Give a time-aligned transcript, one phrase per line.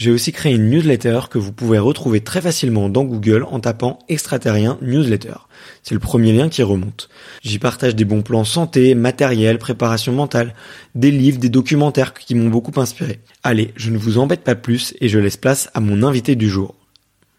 [0.00, 3.98] j'ai aussi créé une newsletter que vous pouvez retrouver très facilement dans Google en tapant
[4.08, 5.34] extraterrien newsletter.
[5.82, 7.10] C'est le premier lien qui remonte.
[7.42, 10.54] J'y partage des bons plans santé, matériel, préparation mentale,
[10.94, 13.20] des livres, des documentaires qui m'ont beaucoup inspiré.
[13.42, 16.48] Allez, je ne vous embête pas plus et je laisse place à mon invité du
[16.48, 16.76] jour.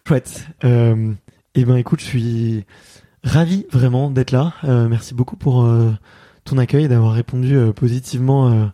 [0.07, 0.45] Chouette.
[0.63, 1.13] Euh,
[1.55, 2.65] eh ben écoute, je suis
[3.23, 4.53] ravi vraiment d'être là.
[4.65, 5.89] Euh, merci beaucoup pour euh,
[6.43, 8.71] ton accueil d'avoir répondu euh, positivement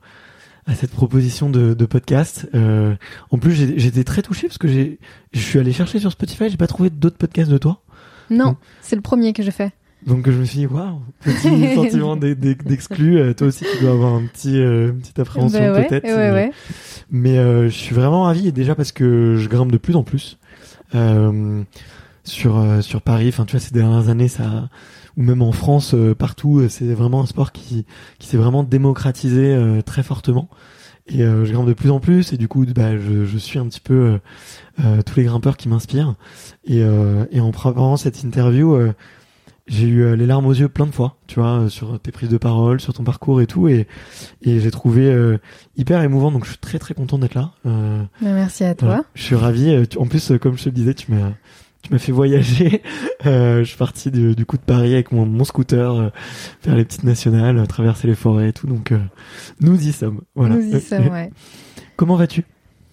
[0.68, 2.48] à cette proposition de, de podcast.
[2.54, 2.96] Euh,
[3.32, 5.00] en plus, j'étais très touché parce que j'ai,
[5.34, 7.82] je suis allé chercher sur Spotify, j'ai pas trouvé d'autres podcasts de toi.
[8.30, 9.72] Non, c'est le premier que je fais.
[10.06, 13.18] Donc je me suis dit, waouh, petit sentiment d'ex- d'ex- d'exclu.
[13.18, 16.04] Euh, toi aussi, tu dois avoir un petit, euh, une petite appréhension Bah ouais, peut-être.
[16.06, 16.52] ouais, mais- ouais.
[17.10, 20.04] Mais euh, je suis vraiment ravi et déjà parce que je grimpe de plus en
[20.04, 20.38] plus
[20.96, 21.64] euh,
[22.26, 23.30] sur euh, sur Paris.
[23.30, 24.70] Enfin, tu vois, ces dernières années, ça
[25.18, 27.86] ou même en France, euh, partout, euh, c'est vraiment un sport qui
[28.20, 30.50] qui s'est vraiment démocratisé euh, très fortement.
[31.10, 33.60] Et euh, je grimpe de plus en plus et du coup, bah, je, je suis
[33.60, 34.18] un petit peu euh,
[34.84, 36.16] euh, tous les grimpeurs qui m'inspirent.
[36.66, 38.92] Et, euh, et en préparant cette interview, euh,
[39.68, 42.38] j'ai eu les larmes aux yeux plein de fois, tu vois, sur tes prises de
[42.38, 43.70] parole, sur ton parcours et tout.
[43.70, 43.88] Et,
[44.42, 45.38] et j'ai trouvé euh,
[45.78, 46.30] hyper émouvant.
[46.32, 47.52] Donc je suis très très content d'être là.
[47.66, 48.88] Euh, Bah, merci à toi.
[48.88, 49.04] voilà.
[49.14, 49.78] Je suis ravi.
[49.98, 51.32] En plus, comme je te le disais, tu m'as
[51.88, 52.82] tu m'as fait voyager.
[53.26, 56.10] Euh, je suis parti du, du coup de Paris avec mon, mon scooter euh,
[56.62, 58.68] faire les petites nationales, euh, traverser les forêts et tout.
[58.68, 59.00] Donc euh,
[59.60, 60.22] nous y sommes.
[60.36, 60.56] Voilà.
[60.56, 61.32] Nous y sommes, ouais.
[61.98, 62.46] Comment vas-tu?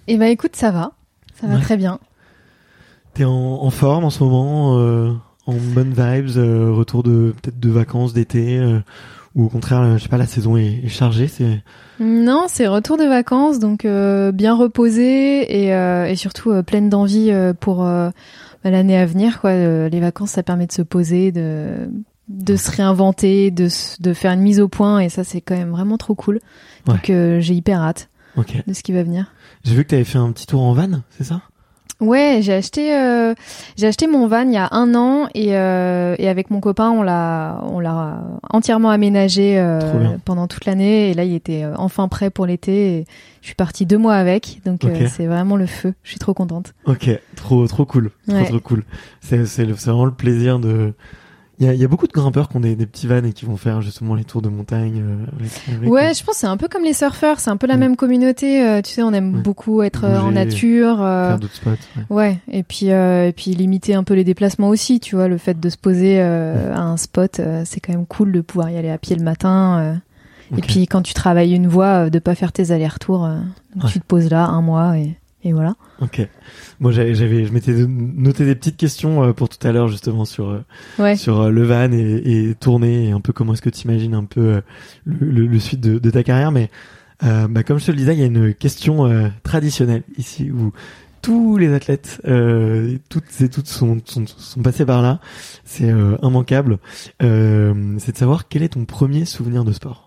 [0.09, 0.93] Et bah écoute, ça va.
[1.39, 1.61] Ça va Ouais.
[1.61, 2.01] très bien.
[3.13, 4.73] T'es en, en forme en ce moment,
[5.47, 6.37] en bonne vibes,
[6.75, 8.61] retour de peut-être de vacances d'été,
[9.35, 11.29] ou au contraire, je sais pas, la saison est, est chargée.
[11.29, 11.63] C'est
[12.01, 16.89] Non, c'est retour de vacances, donc euh, bien reposé et, euh, et surtout euh, pleine
[16.89, 17.31] d'envie
[17.61, 17.87] pour
[18.65, 19.41] bah, l'année à venir.
[19.41, 19.51] Quoi.
[19.51, 21.89] Euh, les vacances, ça permet de se poser, de,
[22.29, 23.69] de se réinventer, de,
[24.01, 26.41] de faire une mise au point et ça, c'est quand même vraiment trop cool.
[26.87, 28.65] Donc euh, j'ai hyper hâte ok.
[28.67, 29.33] de ce qui va venir.
[29.63, 31.43] J'ai vu que t'avais fait un petit tour en van, c'est ça?
[32.01, 33.35] Ouais, j'ai acheté euh,
[33.77, 36.91] j'ai acheté mon van il y a un an et, euh, et avec mon copain
[36.91, 41.73] on l'a on l'a entièrement aménagé euh, pendant toute l'année et là il était euh,
[41.77, 43.05] enfin prêt pour l'été et
[43.41, 45.09] je suis partie deux mois avec donc euh, Ok.
[45.09, 45.95] c'est vraiment le feu.
[46.03, 46.75] Je suis trop contente.
[46.87, 48.45] Ok, trop trop cool, trop Ouais.
[48.49, 48.85] trop cool.
[49.21, 50.93] C'est c'est vraiment le plaisir de.
[51.61, 53.45] Il y y a beaucoup de grimpeurs qui ont des, des petits vannes et qui
[53.45, 55.01] vont faire justement les tours de montagne.
[55.05, 57.67] euh, avec, Ouais, je pense que c'est un peu comme les surfeurs, c'est un peu
[57.69, 58.67] la même communauté.
[58.67, 59.41] euh, tu sais, on aime Ouais.
[59.43, 60.99] beaucoup être euh, en nature.
[60.99, 61.71] faire d'autres spots.
[61.71, 62.05] ouais.
[62.11, 65.39] Ouais, et puis euh, et puis limiter un peu les déplacements aussi, tu vois, le
[65.39, 68.71] fait de se poser euh, à un spot, euh, c'est quand même cool de pouvoir
[68.71, 69.79] y aller à pied le matin.
[69.79, 69.95] euh.
[70.59, 73.39] Et puis quand tu travailles une voie, euh, de pas faire tes allers-retours, euh,
[73.89, 75.75] tu te poses là un mois et, et voilà.
[76.01, 76.27] Ok.
[76.81, 80.25] Moi, j'avais, j'avais, je m'étais noté des petites questions euh, pour tout à l'heure justement
[80.25, 80.65] sur euh,
[80.99, 81.17] Ouais.
[81.17, 84.15] sur euh, le van et, et tourner et un peu comment est-ce que tu imagines
[84.15, 84.61] un peu
[85.05, 86.51] le, le, le suite de, de ta carrière.
[86.51, 86.71] Mais
[87.23, 90.51] euh, bah, comme je te le disais, il y a une question euh, traditionnelle ici
[90.51, 90.73] où
[91.23, 95.21] tous les athlètes, euh, toutes et toutes sont, sont, sont passés par là.
[95.65, 96.79] C'est euh, immanquable.
[97.23, 100.04] Euh, c'est de savoir quel est ton premier souvenir de sport?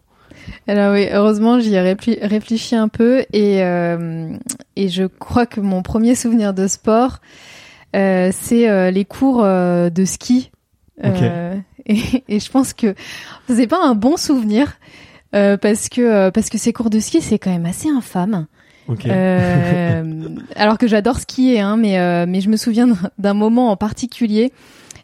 [0.68, 4.36] Alors oui, heureusement, j'y ai réfléchi un peu et, euh,
[4.76, 7.20] et je crois que mon premier souvenir de sport,
[7.96, 10.52] euh, c'est euh, les cours euh, de ski.
[11.04, 11.56] Euh,
[11.86, 12.96] et, et je pense que
[13.50, 14.74] c'est pas un bon souvenir
[15.36, 18.48] euh, parce que parce que ces cours de ski, c'est quand même assez infâme.
[18.88, 19.06] Ok.
[19.06, 23.76] Euh, alors que j'adore skier, hein, mais euh, mais je me souviens d'un- moment en
[23.78, 24.52] particulier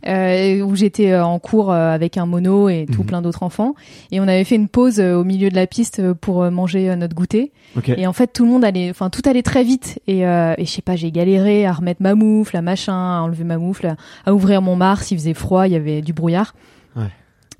[0.05, 3.07] où j'étais euh, en cours euh, avec un mono et tout Mhm.
[3.07, 3.75] plein d'autres enfants,
[4.11, 6.49] et on avait fait une pause euh, au milieu de la piste euh, pour euh,
[6.51, 7.51] manger euh, notre goûter.
[7.77, 7.89] ok.
[7.89, 10.65] Et en fait, tout le monde allait, enfin tout allait très vite, et, euh, et
[10.65, 13.87] je sais pas, j'ai galéré à remettre ma moufle, à machin, à enlever ma moufle,
[13.87, 13.95] à,
[14.25, 16.53] à ouvrir mon mars, il faisait froid, il y avait du brouillard.
[16.95, 17.03] Ouais.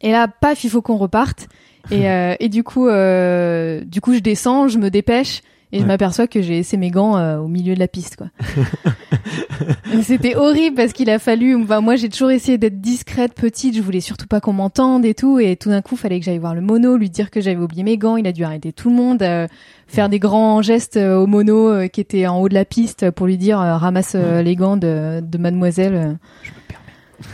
[0.01, 1.47] Et là, paf, il faut qu'on reparte.
[1.91, 5.41] Et, euh, et du coup, euh, du coup, je descends, je me dépêche
[5.73, 8.27] et je m'aperçois que j'ai laissé mes gants euh, au milieu de la piste, quoi.
[10.03, 11.55] C'était horrible parce qu'il a fallu.
[11.55, 13.75] Enfin, moi, j'ai toujours essayé d'être discrète, petite.
[13.75, 15.39] Je voulais surtout pas qu'on m'entende et tout.
[15.39, 17.81] Et tout d'un coup, fallait que j'aille voir le mono, lui dire que j'avais oublié
[17.81, 18.17] mes gants.
[18.17, 19.47] Il a dû arrêter tout le monde, euh,
[19.87, 23.25] faire des grands gestes euh, au mono qui était en haut de la piste pour
[23.25, 26.19] lui dire ramasse les gants de, de Mademoiselle.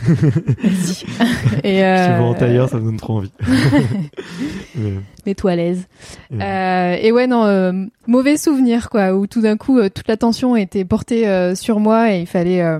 [0.02, 1.04] Vas-y.
[1.64, 3.32] et Je te vois en euh, tailleur, ça me donne trop envie.
[4.76, 4.92] Mais,
[5.26, 5.86] mets-toi à l'aise.
[6.32, 7.72] euh, Euh, et ouais, non, euh,
[8.06, 12.12] mauvais souvenir, quoi, où tout d'un coup, euh, toute l'attention était portée euh, sur moi
[12.14, 12.78] et il fallait, euh,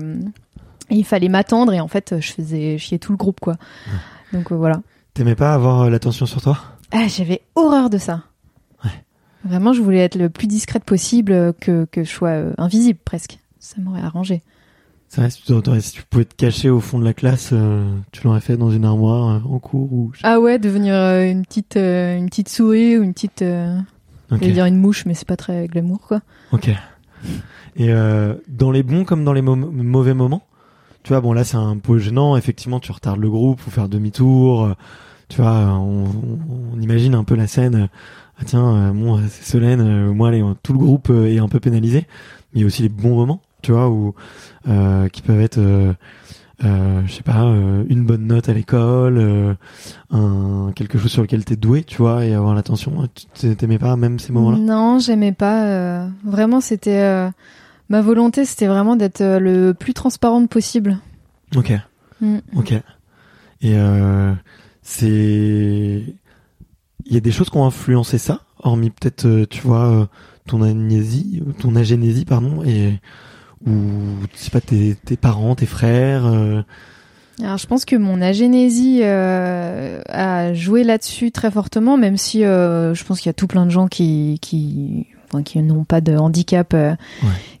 [0.89, 3.57] il fallait m'attendre et en fait, je faisais chier tout le groupe, quoi.
[4.33, 4.81] Donc euh, voilà.
[5.13, 6.57] T'aimais pas avoir euh, l'attention sur toi?
[6.91, 8.23] Ah, j'avais horreur de ça.
[8.83, 8.91] Ouais.
[9.45, 12.99] Vraiment, je voulais être le plus discrète possible, euh, que, que je sois euh, invisible
[13.03, 13.39] presque.
[13.59, 14.41] Ça m'aurait arrangé.
[15.11, 17.49] C'est vrai, si tu, t'aurais- si tu pouvais te cacher au fond de la classe,
[17.51, 20.13] euh, tu l'aurais fait dans une armoire euh, en cours ou.
[20.23, 24.37] Ah ouais, devenir euh, une petite, une petite souris ou une petite, Ok.
[24.39, 26.21] j'allais dire une mouche, mais c'est pas très glamour, quoi.
[26.53, 26.69] Ok.
[27.75, 27.89] Et
[28.47, 30.43] dans les bons comme dans les mauvais moments,
[31.03, 32.37] tu vois, bon là c'est un peu gênant.
[32.37, 34.73] Effectivement, tu retardes le groupe, faut faire demi-tour.
[35.27, 36.05] tu vois, on,
[36.79, 37.89] imagine un peu la scène.
[38.39, 42.07] Ah tiens, bon, c'est Solène, moi, allez, tout le groupe est un peu pénalisé.
[42.53, 44.13] Mais il y a aussi les bons moments, tu vois, où
[44.67, 45.93] euh, qui peuvent être, euh,
[46.63, 47.41] euh, je sais pas,
[47.89, 49.57] une bonne note à l'école,
[50.11, 53.07] un quelque chose sur lequel t'es doué, tu vois, et avoir l'attention.
[53.33, 54.57] Tu t'aimais pas même ces moments-là?
[54.57, 56.07] Non, j'aimais pas.
[56.23, 57.29] vraiment, c'était
[57.89, 60.99] ma volonté, c'était vraiment d'être le plus transparente possible.
[61.55, 61.73] Ok.
[62.21, 62.37] Mm.
[62.55, 62.73] Ok.
[63.61, 63.75] Et
[64.83, 66.03] c'est,
[67.05, 70.07] il y a des choses qui ont influencé ça, hormis peut-être, tu vois,
[70.47, 72.99] ton agnésie, euh, ton agénésie, pardon, et
[73.67, 73.71] ou
[74.33, 76.25] je sais pas tes, tes parents, tes frères.
[76.25, 76.61] euh,
[77.41, 82.93] Alors, je pense que mon agénésie euh, a joué là-dessus très fortement, même si euh,
[82.93, 86.01] je pense qu'il y a tout plein de gens qui qui enfin, qui n'ont pas
[86.01, 86.89] de handicap, Ouais.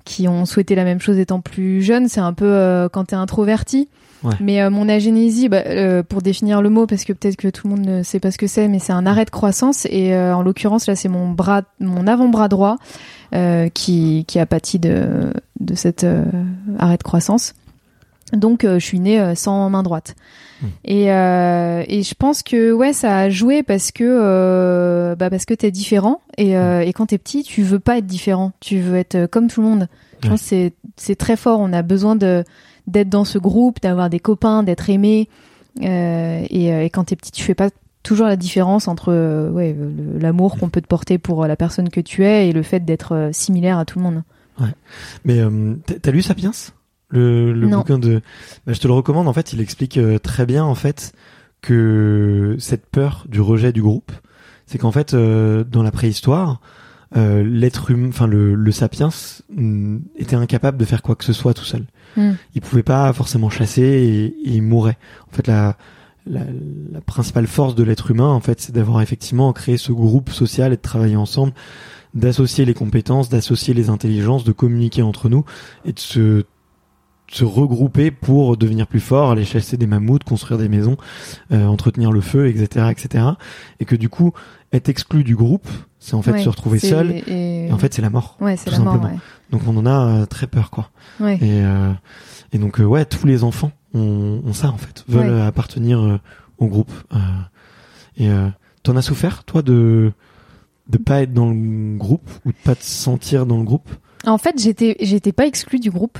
[0.03, 2.07] qui ont souhaité la même chose étant plus jeunes.
[2.09, 3.87] C'est un peu quand t'es introverti.
[4.23, 4.35] Ouais.
[4.39, 5.63] Mais mon agénésie, bah,
[6.03, 8.37] pour définir le mot, parce que peut-être que tout le monde ne sait pas ce
[8.37, 9.87] que c'est, mais c'est un arrêt de croissance.
[9.89, 12.77] Et en l'occurrence, là, c'est mon bras, mon avant-bras droit
[13.73, 16.23] qui qui a pâti de de cet euh,
[16.79, 17.53] arrêt de croissance.
[18.33, 20.15] Donc, euh, je suis née euh, sans main droite.
[20.61, 20.67] Hmm.
[20.85, 25.45] Et, euh, et je pense que ouais, ça a joué parce que euh, bah parce
[25.45, 28.79] que t'es différent et, euh, et quand t'es petit, tu veux pas être différent, tu
[28.79, 29.87] veux être euh, comme tout le monde.
[30.23, 31.59] Je pense c'est c'est très fort.
[31.59, 32.43] On a besoin de
[32.87, 35.27] d'être dans ce groupe, d'avoir des copains, d'être aimé.
[35.81, 37.69] Euh, et, euh, et quand t'es petit, tu fais pas
[38.03, 39.75] toujours la différence entre euh, ouais
[40.19, 42.79] l'amour qu'on peut te porter pour euh, la personne que tu es et le fait
[42.81, 44.23] d'être euh, similaire à tout le monde.
[45.25, 46.51] Mais euh, t'as- lu Sapiens?
[47.09, 48.21] Le, bouquin de.
[48.65, 49.27] Bah, je te le recommande.
[49.27, 51.13] En fait, il explique très bien en fait
[51.61, 54.11] que cette peur du rejet du groupe,
[54.65, 56.61] c'est qu'en fait euh, dans la préhistoire,
[57.17, 59.09] euh, l'être humain, enfin le, le sapiens
[59.53, 61.85] mm, était incapable de faire quoi que ce soit tout seul.
[62.15, 62.33] Hmm.
[62.55, 64.97] Il pouvait pas forcément chasser et, et il mourait.
[65.29, 65.77] En fait, la,
[66.25, 66.41] la,
[66.91, 70.73] la principale force de l'être humain, en fait, c'est d'avoir effectivement créé ce groupe social
[70.73, 71.53] et de travailler ensemble,
[72.13, 75.45] d'associer les compétences, d'associer les intelligences, de communiquer entre nous
[75.85, 76.43] et de se
[77.31, 80.97] se regrouper pour devenir plus fort, aller chasser des mammouths, construire des maisons,
[81.51, 83.25] euh, entretenir le feu, etc., etc.
[83.79, 84.33] Et que du coup,
[84.73, 85.67] être exclu du groupe,
[85.99, 87.11] c'est en fait Ouais, se retrouver seul.
[87.27, 88.37] Et, Et en fait, c'est la mort.
[88.41, 88.93] ouais, c'est tout la mort.
[88.93, 89.13] simplement.
[89.13, 89.19] Ouais.
[89.51, 90.89] Donc on en a euh, très peur, quoi.
[91.19, 91.35] Ouais.
[91.35, 91.91] Et, euh,
[92.53, 95.99] et donc euh, ouais, tous les enfants ont, ont ça en fait, veulent euh, appartenir
[96.01, 96.19] euh,
[96.57, 96.91] au groupe.
[97.13, 97.17] Euh,
[98.17, 98.47] et euh,
[98.83, 100.11] t'en as souffert toi de
[100.89, 103.89] de pas être dans le groupe ou de pas te sentir dans le groupe?
[104.25, 106.19] En fait, j'étais j'étais pas exclue du groupe.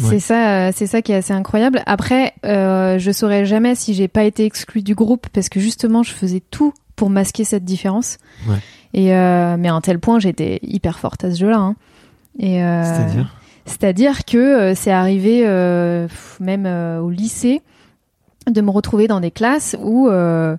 [0.00, 0.02] Ouais.
[0.08, 1.82] C'est ça, c'est ça qui est assez incroyable.
[1.86, 6.02] Après, euh, je saurais jamais si j'ai pas été exclue du groupe parce que justement,
[6.02, 8.16] je faisais tout pour masquer cette différence.
[8.48, 8.56] Ouais.
[8.94, 11.58] Et euh, mais à un tel point, j'étais hyper forte à ce jeu-là.
[11.58, 11.76] hein.
[12.38, 13.36] Et euh, C'est-à-dire?
[13.66, 16.08] c'est-à-dire que euh, c'est arrivé euh,
[16.40, 17.60] même euh, au lycée
[18.50, 20.56] de me retrouver dans des classes où euh,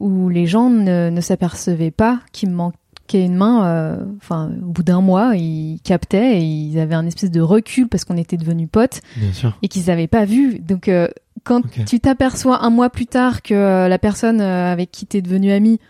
[0.00, 2.76] où les gens ne, ne s'apercevaient pas qu'il me manquait
[3.20, 3.66] une main.
[3.66, 7.88] euh, Enfin, au bout d'un mois, ils captaient et ils avaient un espèce de recul
[7.88, 9.56] parce qu'on était devenus potes Bien sûr.
[9.62, 10.58] et qu'ils n'avaient pas vu.
[10.60, 11.08] Donc euh,
[11.44, 15.50] quand tu t'aperçois un mois plus tard que euh, la personne avec qui t'es devenu
[15.52, 15.80] ami,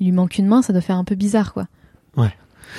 [0.00, 1.66] il lui manque une main, ça doit faire un peu bizarre, quoi.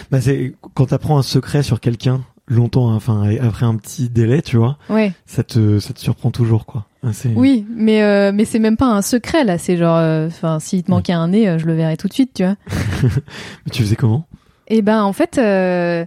[0.09, 4.41] Bah, c'est quand t'apprends un secret sur quelqu'un longtemps, hein, enfin après un petit délai,
[4.41, 5.13] tu vois, Ouais.
[5.27, 6.87] ça te ça te surprend toujours quoi.
[7.03, 9.57] Hein, c'est- Oui, mais euh, mais c'est même pas un secret là.
[9.57, 12.13] C'est genre, euh, enfin, s'il te manquait un nez, euh, je le verrais tout de
[12.13, 12.55] suite, tu vois.
[12.71, 13.09] Mais
[13.71, 14.25] tu faisais comment?
[14.69, 16.05] Et ben en fait, euh,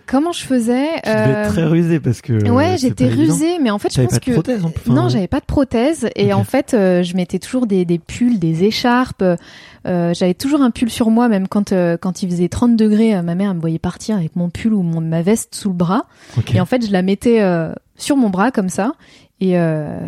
[0.07, 2.51] comment je faisais Tu devais être euh, très rusé parce que.
[2.51, 4.91] Ouais, j'étais rusée, mais en fait, je pense pas de que prothèse en plus.
[4.91, 7.99] enfin, non, j'avais pas de prothèse et en fait, euh, je mettais toujours des, des
[7.99, 9.25] pulls, des écharpes.
[9.85, 13.17] Euh, j'avais toujours un pull sur moi, même quand euh, quand il faisait 30 degrés,
[13.17, 15.71] euh, ma mère elle me voyait partir avec mon pull ou mon, ma veste sous
[15.71, 16.05] le bras.
[16.55, 17.73] Et en fait, je la mettais euh,
[18.03, 18.93] sur mon bras comme ça.
[19.41, 19.99] Et euh,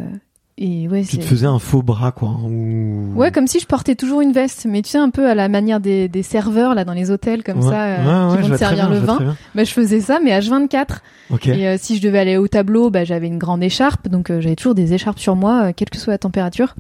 [0.57, 2.29] et ouais, Tu te faisais un faux bras quoi.
[2.29, 3.13] hein, Ou...
[3.17, 5.49] ouais, comme si je portais toujours une veste, mais tu sais un peu à la
[5.49, 7.71] manière des, des serveurs là dans les hôtels comme Ouais.
[7.71, 9.37] ça euh, Ouais, ouais, qui vont je te servir bien, le vin.
[9.57, 10.99] Bah, je faisais ça, mais H24.
[11.31, 11.49] Ok.
[11.49, 14.41] Et euh, si je devais aller au tableau, bah, j'avais une grande écharpe, donc euh,
[14.41, 16.77] j'avais toujours des écharpes sur moi, quelle que soit la température.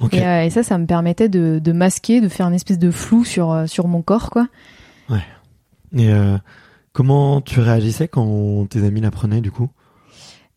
[0.00, 0.14] ok.
[0.14, 3.24] Et, et ça, ça me permettait de, de masquer, de faire une espèce de flou
[3.24, 4.46] sur sur mon corps, quoi.
[5.96, 6.36] Et euh,
[6.92, 9.68] comment tu réagissais quand tes amis l'apprenaient du coup?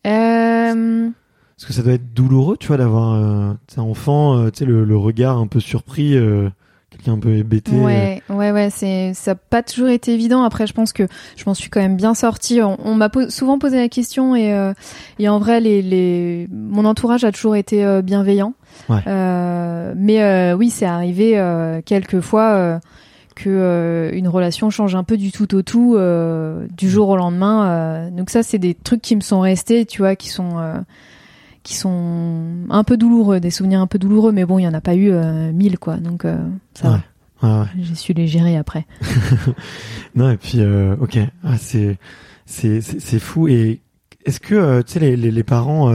[0.06, 1.08] Euh,
[1.56, 4.64] Parce que ça doit être douloureux, tu vois, d'avoir euh, un enfant, euh, tu sais,
[4.64, 6.48] le, le regard un peu surpris, euh,
[6.90, 7.72] quelqu'un un peu hébété.
[7.74, 7.84] euh.
[7.84, 10.42] ouais, ouais, ouais, c'est ça a pas toujours été évident.
[10.42, 12.60] Après, je pense que je m'en suis quand même bien sortie.
[12.62, 14.72] On, on m'a po- souvent posé la question et euh,
[15.18, 18.54] et en vrai, les les mon entourage a toujours été euh, bienveillant.
[18.88, 19.02] Ouais.
[19.06, 22.80] Euh, mais euh, oui, c'est arrivé euh, quelques fois.
[23.42, 27.16] Que euh, une relation change un peu du tout au tout euh, du jour au
[27.16, 27.66] lendemain.
[27.68, 28.10] euh.
[28.10, 30.56] donc ça, c'est des trucs qui me sont restés, tu vois, qui sont
[31.62, 34.32] qui sont un peu douloureux, des souvenirs un peu douloureux.
[34.32, 35.96] Mais bon, il y en a pas eu euh, mille, quoi.
[35.98, 36.36] Donc euh,
[36.74, 36.96] ça Ouais.
[36.96, 37.00] va.
[37.42, 37.66] Ouais, ouais.
[37.80, 38.86] J'ai su les gérer après.
[40.14, 41.98] Non, et puis, euh, ok, ah, c'est,
[42.46, 43.46] c'est, c'est, fou.
[43.48, 43.80] Et
[44.26, 45.90] est-ce que, tu sais, les, les, les parents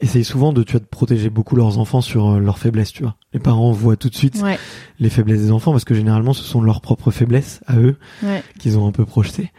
[0.00, 3.02] essayent souvent de, tu vois, de protéger beaucoup leurs enfants sur euh, leurs faiblesses, tu
[3.02, 4.58] vois Les parents voient tout de suite Ouais,
[4.98, 8.42] les faiblesses des enfants parce que généralement, ce sont leurs propres faiblesses à eux ouais.
[8.58, 9.52] qu'ils ont un peu projetées.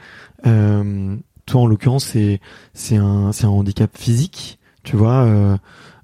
[0.45, 1.15] Euh,
[1.45, 2.39] toi, en l'occurrence, c'est,
[2.73, 5.23] c'est un, c'est un handicap physique, tu vois.
[5.25, 5.57] Euh,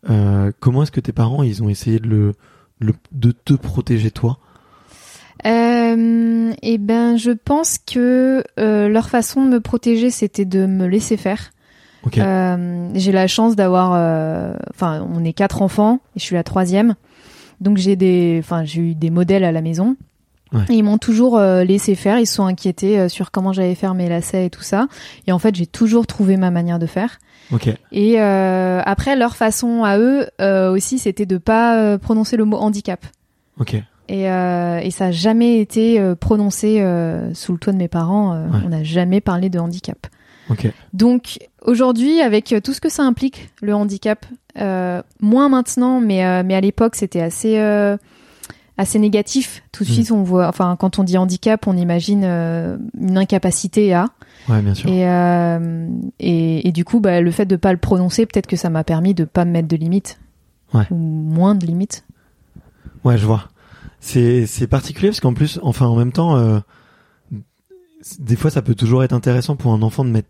[0.09, 2.33] euh, comment est-ce que tes parents, ils ont essayé de le,
[2.79, 4.39] le de te protéger toi?
[5.45, 11.17] Euh, et ben, je pense que leur façon de me protéger, c'était de me laisser
[11.17, 11.51] faire.
[12.05, 12.17] Ok.
[12.17, 16.43] Euh, j'ai la chance d'avoir, euh, enfin, on est quatre enfants et je suis la
[16.43, 16.95] troisième,
[17.59, 19.95] donc j'ai des, enfin, j'ai eu des modèles à la maison.
[20.53, 20.63] Ouais.
[20.69, 22.19] Et ils m'ont toujours euh, laissé faire.
[22.19, 24.87] Ils se sont inquiétés euh, sur comment j'allais faire mes lacets et tout ça.
[25.25, 27.19] Et en fait, j'ai toujours trouvé ma manière de faire.
[27.53, 27.69] Ok.
[27.93, 32.57] Et euh, après, leur façon à eux euh, aussi, c'était de pas prononcer le mot
[32.57, 33.05] handicap.
[33.59, 33.75] Ok.
[34.09, 38.33] Et, euh, et ça a jamais été prononcé euh, sous le toit de mes parents.
[38.33, 38.59] Ouais.
[38.65, 40.07] On n'a jamais parlé de handicap.
[40.93, 44.25] Donc aujourd'hui, avec euh, tout ce que ça implique, le handicap,
[44.57, 47.95] euh, moins maintenant, mais, euh, mais à l'époque, c'était assez, euh,
[48.77, 49.63] assez négatif.
[49.71, 49.93] Tout de Mm.
[49.93, 54.07] suite, on voit, enfin, quand on dit handicap, on imagine une incapacité à.
[54.49, 54.89] Ouais, bien sûr.
[54.89, 55.01] Et,
[56.19, 58.83] et, et du coup, bah, le fait de pas le prononcer, peut-être que ça m'a
[58.83, 60.19] permis de pas me mettre de limites.
[60.73, 60.83] Ouais.
[60.91, 62.03] Ou moins de limites.
[63.03, 63.49] Ouais, je vois.
[63.99, 66.61] C'est particulier parce qu'en plus, enfin, en même temps,
[68.19, 70.29] des fois, ça peut toujours être intéressant pour un enfant de mettre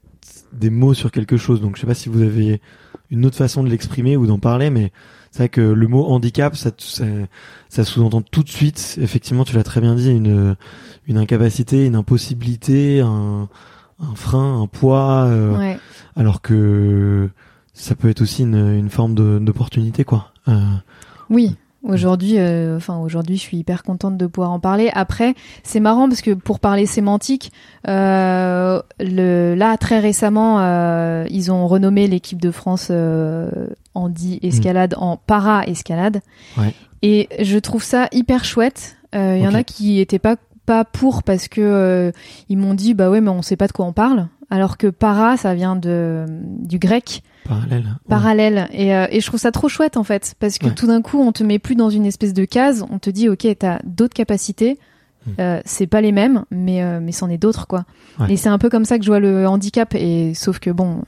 [0.53, 1.61] des mots sur quelque chose.
[1.61, 2.61] Donc, je sais pas si vous avez
[3.09, 4.91] une autre façon de l'exprimer ou d'en parler, mais
[5.31, 7.05] c'est vrai que le mot handicap, ça, ça,
[7.69, 8.97] ça sous-entend tout de suite.
[9.01, 10.55] Effectivement, tu l'as très bien dit, une
[11.07, 13.49] une incapacité, une impossibilité, un
[13.99, 15.25] un frein, un poids.
[15.27, 15.79] euh, Ouais.
[16.15, 17.29] Alors que
[17.73, 20.31] ça peut être aussi une, une forme d'opportunité, quoi.
[20.47, 20.59] Euh,
[21.29, 21.55] Oui.
[21.83, 24.91] Aujourd'hui, euh, enfin aujourd'hui, je suis hyper contente de pouvoir en parler.
[24.93, 25.33] Après,
[25.63, 27.51] c'est marrant parce que pour parler sémantique,
[27.87, 33.49] euh, le, là très récemment, euh, ils ont renommé l'équipe de France euh,
[33.95, 36.21] handi escalade en para escalade.
[36.57, 36.73] Ouais.
[37.01, 38.97] Et je trouve ça hyper chouette.
[39.15, 40.35] Euh, Il y en a qui étaient pas
[40.67, 42.11] pas pour parce que euh,
[42.47, 44.27] ils m'ont dit bah ouais mais on sait pas de quoi on parle.
[44.51, 46.25] Alors que para, ça vient de
[46.59, 47.83] du grec parallèle.
[47.85, 47.91] Ouais.
[48.09, 50.73] parallèle et, euh, et je trouve ça trop chouette en fait parce que Ouais.
[50.75, 53.27] tout d'un coup on te met plus dans une espèce de case on te dit
[53.29, 54.77] ok t'as d'autres capacités
[55.23, 55.31] Mm.
[55.39, 57.85] Euh, c'est pas les mêmes, mais euh, mais c'en est d'autres quoi.
[58.19, 58.33] Ouais.
[58.33, 59.93] Et c'est un peu comme ça que je vois le handicap.
[59.93, 61.03] Et sauf que bon,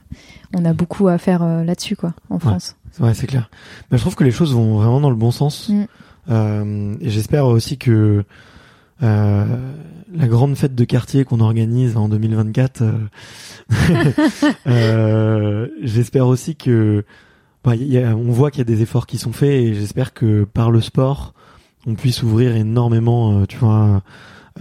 [0.56, 2.76] on a beaucoup à faire euh, là-dessus quoi, en France.
[3.00, 3.50] Ouais, c'est clair.
[3.90, 5.68] Mais je trouve que les choses vont vraiment dans le bon sens.
[5.70, 5.86] Mm.
[6.30, 8.24] Euh, et j'espère aussi que
[9.02, 9.46] euh,
[10.16, 12.92] la grande fête de quartier qu'on organise en 2024, euh,
[14.68, 17.04] euh, j'espère aussi que
[17.64, 19.74] bah, il y a- on voit qu'il y a des efforts qui sont faits et
[19.74, 21.34] j'espère que par le sport,
[21.88, 24.02] on puisse ouvrir énormément, euh, tu vois,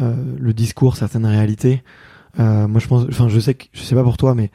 [0.01, 1.83] euh, le discours, certaines réalités.
[2.41, 4.51] Euh, moi, je pense, enfin, je sais que, je sais pas pour toi, mais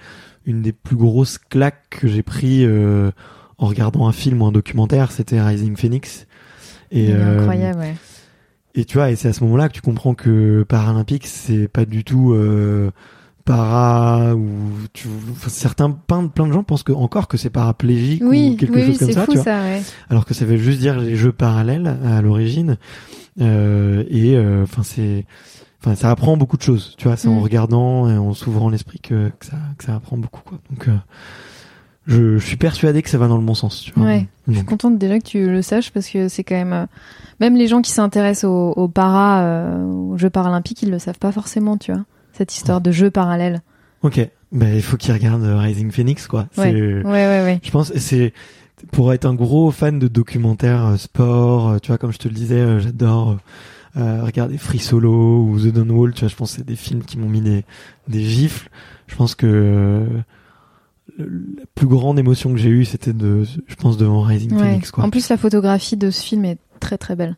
[0.46, 3.12] une des plus grosses claques que j'ai pris euh,
[3.58, 6.26] en regardant un film ou un documentaire, c'était Rising Phoenix.
[6.92, 7.96] Et, incroyable, ouais.
[8.78, 11.84] Et tu vois, et c'est à ce moment-là que tu comprends que paralympique, c'est pas
[11.86, 12.92] du tout euh,
[13.46, 14.48] para ou
[14.94, 18.58] tu, enfin, certains plein, plein de gens pensent que encore que c'est paraplégique Oui, ou
[18.58, 19.44] quelque oui, chose comme ça, fou tu vois.
[19.46, 19.82] ça, ouais.
[20.10, 22.78] Alors que ça veut juste dire les jeux parallèles à l'origine.
[23.40, 25.26] Euh, et euh, enfin c'est
[25.82, 27.44] enfin ça apprend beaucoup de choses, tu vois, c'est en Mm.
[27.44, 30.58] regardant et en s'ouvrant l'esprit que, que ça que ça apprend beaucoup quoi.
[30.72, 30.96] Donc euh,
[32.08, 34.06] je, je suis persuadé que ça va dans le bon sens, tu vois.
[34.06, 34.28] Ouais.
[34.48, 36.86] Je suis contente déjà que tu le saches parce que c'est quand même euh,
[37.40, 41.20] même les gens qui s'intéressent aux, aux para, euh, aux Jeux paralympiques, ils le savent
[41.20, 42.04] pas forcément, tu vois.
[42.34, 43.62] Cette histoire de jeux parallèles.
[44.04, 44.20] OK.
[44.52, 46.48] Ben il faut qu'ils regardent euh, Rising Phoenix quoi.
[46.58, 46.72] Ouais.
[46.74, 47.60] Ouais, ouais, ouais.
[47.64, 48.34] Je pense c'est
[48.92, 52.34] pour être un gros fan de documentaires euh, sport, tu vois comme je te le
[52.36, 53.38] disais, j'adore
[53.98, 56.76] euh, regarder Free Solo ou The Dawn Wall, tu vois, je pense que c'est des
[56.76, 57.66] films qui m'ont mis des
[58.08, 58.70] des gifles.
[59.08, 60.06] Je pense que euh,
[61.18, 64.60] la plus grande émotion que j'ai eue, c'était de je pense devant Rising Ouais.
[64.60, 65.04] Phoenix quoi.
[65.04, 67.36] En plus, la photographie de ce film est très très belle.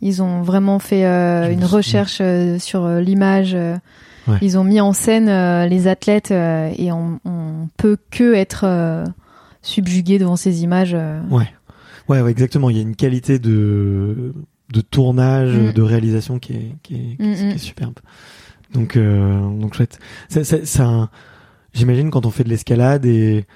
[0.00, 3.54] Ils ont vraiment fait euh, une recherche euh, sur euh, l'image.
[3.54, 4.38] Ouais.
[4.40, 5.26] Ils ont mis en scène
[5.68, 9.04] les athlètes et on, on peut que être
[9.62, 10.92] subjugué devant ces images.
[10.94, 11.20] euh.
[11.30, 11.48] Ouais,
[12.08, 12.70] ouais, exactement.
[12.70, 14.32] Il y a une qualité de
[14.72, 15.72] de tournage, Mm.
[15.72, 17.58] de réalisation qui est qui est, qui est- Mm, qui est mm.
[17.58, 17.94] superbe.
[18.72, 19.98] Donc euh, donc chouette.
[20.28, 21.10] Ça, ça, ça-
[21.74, 23.46] j'imagine quand on fait de l'escalade et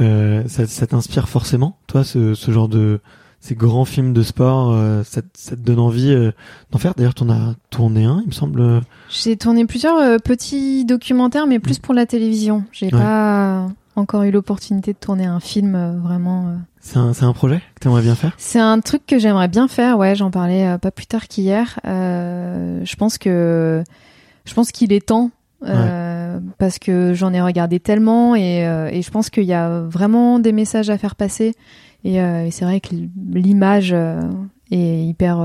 [0.00, 3.00] euh, ça, ça t'inspire forcément, toi, ce, ce genre de
[3.40, 6.32] ces grands films de sport, euh, ça, te- ça te donne envie euh,
[6.72, 6.94] d'en faire?
[6.96, 8.80] D'ailleurs, t'en as tourné un, il me semble.
[9.10, 12.64] J'ai tourné plusieurs euh, petits documentaires, mais plus pour la télévision.
[12.72, 12.94] J'ai Mm.
[12.94, 13.00] Ouais.
[13.00, 16.48] pas encore eu l'opportunité de tourner un film euh, vraiment.
[16.48, 16.54] euh.
[16.80, 18.32] C'est un, c'est un projet que t'aimerais bien faire?
[18.36, 19.96] C'est un truc que j'aimerais bien faire.
[19.98, 21.78] Ouais, j'en parlais pas plus tard qu'hier.
[21.86, 23.82] Euh, je pense que
[24.44, 25.30] je pense qu'il est temps.
[25.64, 29.80] Euh, parce que j'en ai regardé tellement et, euh, et je pense qu'il y a
[29.80, 31.54] vraiment des messages à faire passer.
[32.04, 32.94] Et, euh, et c'est vrai que
[33.32, 33.92] l'image
[34.70, 35.44] est hyper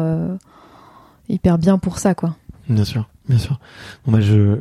[1.29, 2.35] hyper bien pour ça quoi.
[2.67, 3.59] Bien sûr, bien sûr.
[4.05, 4.57] Bon, bah, je,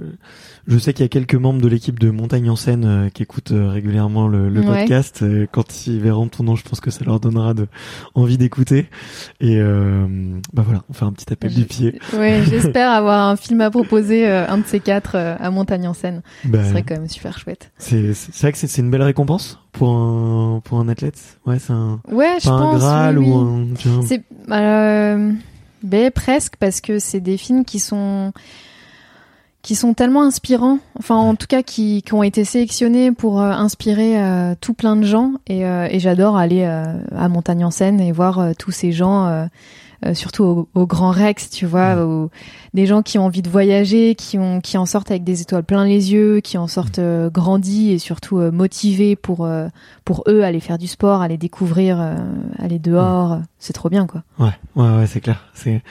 [0.67, 3.23] je sais qu'il y a quelques membres de l'équipe de Montagne en scène euh, qui
[3.23, 4.67] écoutent euh, régulièrement le, le Ouais.
[4.67, 5.21] podcast.
[5.23, 7.67] Euh, quand ils verront ton nom, je pense que ça leur donnera de,
[8.15, 8.89] envie d'écouter.
[9.41, 11.99] Et bah voilà, on fait un petit appel Je- du pied.
[12.15, 16.23] Ouais, j'espère avoir un film à proposer, un de ces quatre à Montagne en scène.
[16.45, 17.73] Bah, Ce serait quand même super chouette.
[17.79, 21.39] c'est vrai que c'est une belle récompense pour un pour un athlète.
[21.47, 22.77] Ouais, c'est un Ouais, je un.
[22.77, 23.33] Graal oui, oui.
[23.33, 24.03] ou un.
[24.07, 25.33] C'est euh,
[25.83, 28.33] ben, presque parce que c'est des films qui sont
[29.63, 33.51] qui sont tellement inspirants, enfin en tout cas qui, qui ont été sélectionnés pour euh,
[33.51, 35.35] inspirer euh, tout plein de gens.
[35.47, 39.49] Et, euh, et j'adore aller à Montagne en Seine et voir tous ces gens,
[40.07, 41.99] euh, surtout au, au Grand Rex, tu vois, Mm.
[42.09, 42.31] au-
[42.73, 45.65] des gens qui ont envie de voyager, qui ont qui en sortent avec des étoiles
[45.65, 49.69] plein les yeux, qui en sortent euh, grandis et surtout euh, motivés pour euh,
[50.05, 52.15] pour eux aller faire du sport, aller découvrir, euh,
[52.59, 54.23] aller dehors, c'est trop bien quoi.
[54.39, 55.45] Ouais, ouais, ouais, c'est clair.
[55.55, 55.83] C'est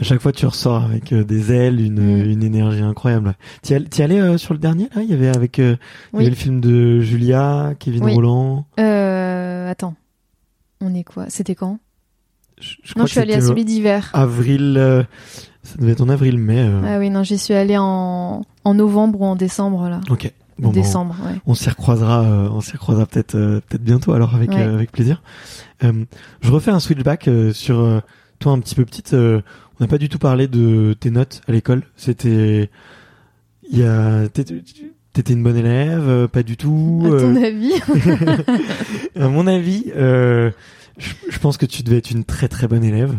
[0.00, 2.30] à chaque fois tu ressors avec euh, des ailes, une, Mm.
[2.30, 3.34] une énergie incroyable.
[3.62, 5.02] T'y all- t'y allais euh, sur le dernier là?
[5.02, 5.76] Il y avait avec euh,
[6.12, 6.22] il y Oui.
[6.24, 8.14] avait le film de Julia, Kevin Oui.
[8.14, 8.64] Roland.
[8.78, 9.94] Euh, attends.
[10.80, 11.24] On est quoi?
[11.28, 11.78] C'était quand?
[12.60, 14.10] Je, je Non, je suis allée à celui d'hiver.
[14.12, 15.02] Avril, euh,
[15.62, 16.58] ça devait être en avril, mai.
[16.60, 20.00] euh, Ah oui, non, j'y suis allée en, en novembre ou en décembre, là.
[20.10, 20.32] Ok.
[20.58, 21.36] Bon, bon, Décembre, ouais.
[21.46, 24.60] on s'y recroisera, euh, on s'y recroisera peut-être euh, peut-être bientôt alors avec Ouais.
[24.60, 25.22] euh, avec plaisir.
[25.84, 26.04] Euh,
[26.40, 28.00] je refais un switchback euh, sur euh,
[28.40, 29.14] toi un petit peu petite.
[29.14, 29.40] euh,
[29.78, 31.82] on n'a pas du tout parlé de tes notes à l'école.
[31.94, 32.70] C'était
[33.70, 37.04] il y a t'étais une bonne élève, pas du tout.
[37.06, 37.74] À ton avis
[39.20, 40.50] à mon avis, euh,
[40.98, 43.14] je, je pense que tu devais être une très très bonne élève.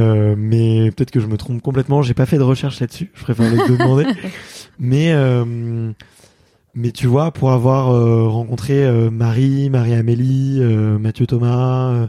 [0.00, 2.02] Euh, mais peut-être que je me trompe complètement.
[2.02, 3.10] J'ai pas fait de recherche là-dessus.
[3.14, 4.04] Je préfère le demander.
[4.80, 5.92] Mais euh,
[6.74, 12.08] mais tu vois, pour avoir euh, rencontré euh, Marie, Marie-Amélie, euh, Mathieu Thomas,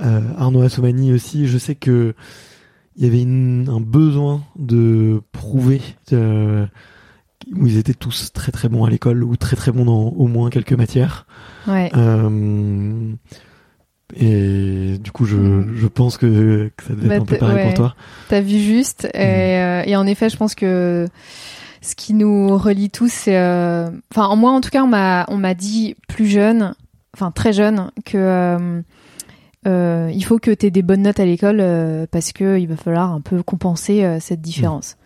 [0.00, 2.14] euh, Arnaud Assoumani aussi, je sais que
[2.96, 5.82] il y avait une- un besoin de prouver
[6.14, 6.64] euh,
[7.54, 10.26] où ils étaient tous très très bons à l'école ou très très bons dans au
[10.28, 11.26] moins quelques matières.
[11.68, 11.90] Ouais.
[14.16, 15.72] Et du coup, je, Mm.
[15.76, 17.64] je pense que, que ça devait Bah, être un peu pareil ouais.
[17.66, 17.94] pour toi.
[18.28, 19.06] T'as vu juste.
[19.14, 19.18] Et,
[19.58, 21.06] euh, et en effet, je pense que
[21.80, 25.24] ce qui nous relie tous, c'est, euh, enfin, en moi en tout cas, on m'a,
[25.28, 26.74] on m'a dit plus jeune,
[27.14, 28.82] enfin très jeune, que
[29.66, 31.62] euh, il faut que t'aies des bonnes notes à l'école
[32.10, 34.96] parce que il va falloir un peu compenser cette différence.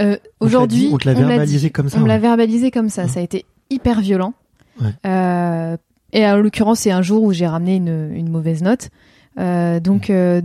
[0.00, 1.98] Euh, Aujourd'hui, on te l'a verbalisé comme ça.
[1.98, 2.20] On l'a ouais.
[2.20, 3.08] verbalisé comme ça.
[3.08, 4.34] Ça a été hyper violent.
[4.80, 4.90] Ouais.
[5.06, 5.76] Euh,
[6.12, 8.90] et en l'occurrence, c'est un jour où j'ai ramené une, une mauvaise note.
[9.38, 10.40] Euh, donc euh,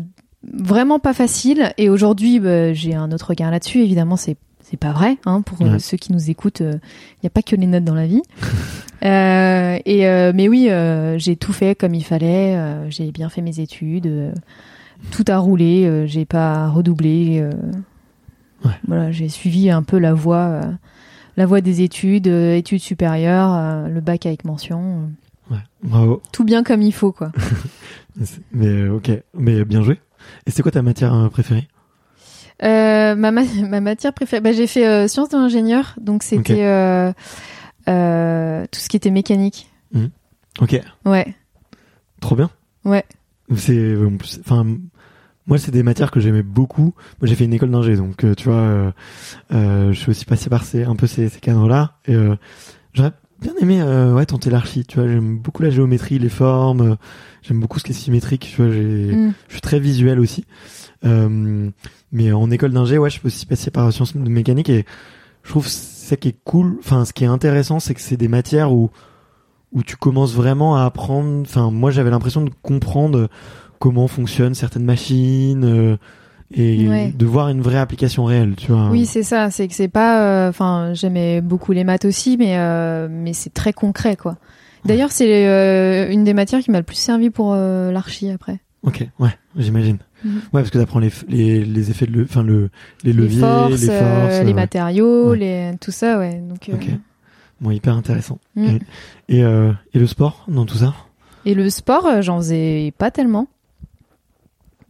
[0.53, 1.71] vraiment pas facile.
[1.77, 3.79] Et aujourd'hui, bah, j'ai un autre regard là-dessus.
[3.81, 5.17] Évidemment, c'est c'est pas vrai.
[5.25, 5.79] Hein, pour euh, Ouais.
[5.79, 6.79] ceux qui nous écoutent, il
[7.23, 8.21] n'y a pas que les notes dans la vie.
[9.03, 12.55] Euh, et euh, mais oui, euh, j'ai tout fait comme il fallait.
[12.55, 14.05] euh, j'ai bien fait mes études.
[14.05, 14.31] euh,
[15.09, 15.85] tout a roulé.
[15.85, 17.39] euh, j'ai pas redoublé.
[17.41, 17.49] euh,
[18.63, 18.73] Ouais.
[18.87, 20.61] Voilà, j'ai suivi un peu la voie, euh,
[21.35, 25.07] la voie des études, euh, études supérieures, euh, le bac avec mention, euh,
[25.51, 25.57] Ouais.
[25.83, 26.21] Bravo.
[26.31, 27.31] tout bien comme il faut quoi.
[28.51, 29.99] Mais euh, ok, mais bien joué.
[30.45, 31.67] Et c'est quoi ta matière euh, préférée?
[32.63, 36.63] Euh, ma, ma, ma matière préférée, bah, j'ai fait euh, sciences de l'ingénieur, donc c'était
[36.65, 37.11] euh,
[38.71, 39.67] tout ce qui était mécanique.
[40.59, 41.33] Ok, Ouais,
[42.19, 42.49] trop bien.
[42.83, 43.05] Ouais.
[43.55, 43.95] C'est,
[44.41, 44.65] enfin,
[45.47, 46.93] moi c'est des matières que j'aimais beaucoup.
[47.21, 48.93] Moi j'ai fait une école d'ingé, donc tu vois,
[49.49, 51.97] je suis aussi passé par ces, un peu ces, ces cadres-là.
[52.05, 52.15] Et
[52.93, 54.85] j'aurais bien aimé, euh, ouais, tenter l'archi.
[54.85, 56.81] Tu vois, j'aime beaucoup la géométrie, les formes.
[56.81, 56.95] euh,
[57.41, 58.51] j'aime beaucoup ce qui est symétrique.
[58.55, 59.33] Tu vois, j'ai, Mm.
[59.47, 60.45] je suis très visuel aussi.
[61.05, 61.69] Euh,
[62.11, 64.85] mais en école d'ingé, ouais, je suis aussi passé par sciences de mécanique et
[65.43, 66.77] je trouve ça qui est cool.
[66.79, 68.89] Enfin, ce qui est intéressant, c'est que c'est des matières où
[69.73, 71.39] où tu commences vraiment à apprendre.
[71.41, 73.29] Enfin, moi, j'avais l'impression de comprendre
[73.79, 75.97] comment fonctionnent certaines machines euh,
[76.53, 77.13] et Ouais.
[77.17, 78.55] de voir une vraie application réelle.
[78.57, 78.89] Tu vois.
[78.89, 79.49] Oui, c'est ça.
[79.51, 80.21] C'est que c'est pas.
[80.21, 84.37] euh, Enfin, j'aimais beaucoup les maths aussi, mais euh, mais c'est très concret, quoi.
[84.85, 88.59] D'ailleurs, c'est euh, une des matières qui m'a le plus servi pour euh, l'archi après.
[88.83, 89.97] Ok, ouais, j'imagine.
[90.25, 90.35] Mhm.
[90.37, 92.69] Ouais, parce que t'apprends les, les les effets de le, enfin le
[93.03, 95.37] les leviers, les forces, les forces, euh, les matériaux, Ouais.
[95.37, 96.41] les tout ça, ouais.
[96.49, 96.69] Donc.
[96.69, 96.87] euh, Ok.
[97.61, 98.39] Bon, hyper intéressant.
[98.55, 98.65] mm.
[99.29, 100.95] Et, et, euh, et le sport dans tout ça?
[101.45, 103.47] Et le sport, j'en faisais pas tellement.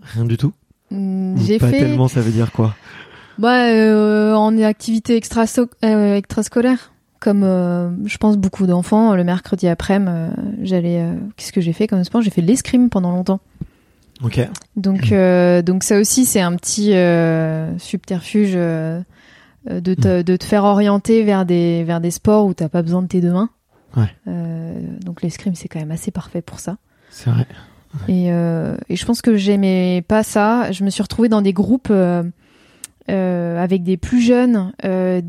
[0.01, 0.53] Rien du tout?
[0.91, 1.79] Mm, J'ai pas fait.
[1.79, 2.75] tellement, ça veut dire quoi?
[3.39, 5.45] Bah, euh, en activité extra
[5.83, 10.29] euh, extrascolaire, comme euh, je pense beaucoup d'enfants, le mercredi après-midi, euh,
[10.61, 11.05] j'allais.
[11.37, 12.21] Qu'est-ce que j'ai fait comme sport?
[12.21, 13.39] J'ai fait de l'escrime pendant longtemps.
[14.23, 14.39] Ok.
[14.75, 15.11] Donc,
[15.65, 16.91] donc ça aussi, c'est un petit
[17.79, 19.03] subterfuge de,
[19.65, 23.07] te, de te faire orienter vers des vers des sports où t'as pas besoin de
[23.07, 23.49] tes deux mains.
[23.97, 24.13] Ouais.
[25.03, 26.77] Donc l'escrime, c'est quand même assez parfait pour ça.
[27.09, 27.47] C'est vrai.
[28.07, 30.71] Et, euh, et je pense que j'aimais pas ça.
[30.71, 32.23] Je me suis retrouvée dans des groupes euh,
[33.09, 35.21] euh, avec des plus jeunes, des,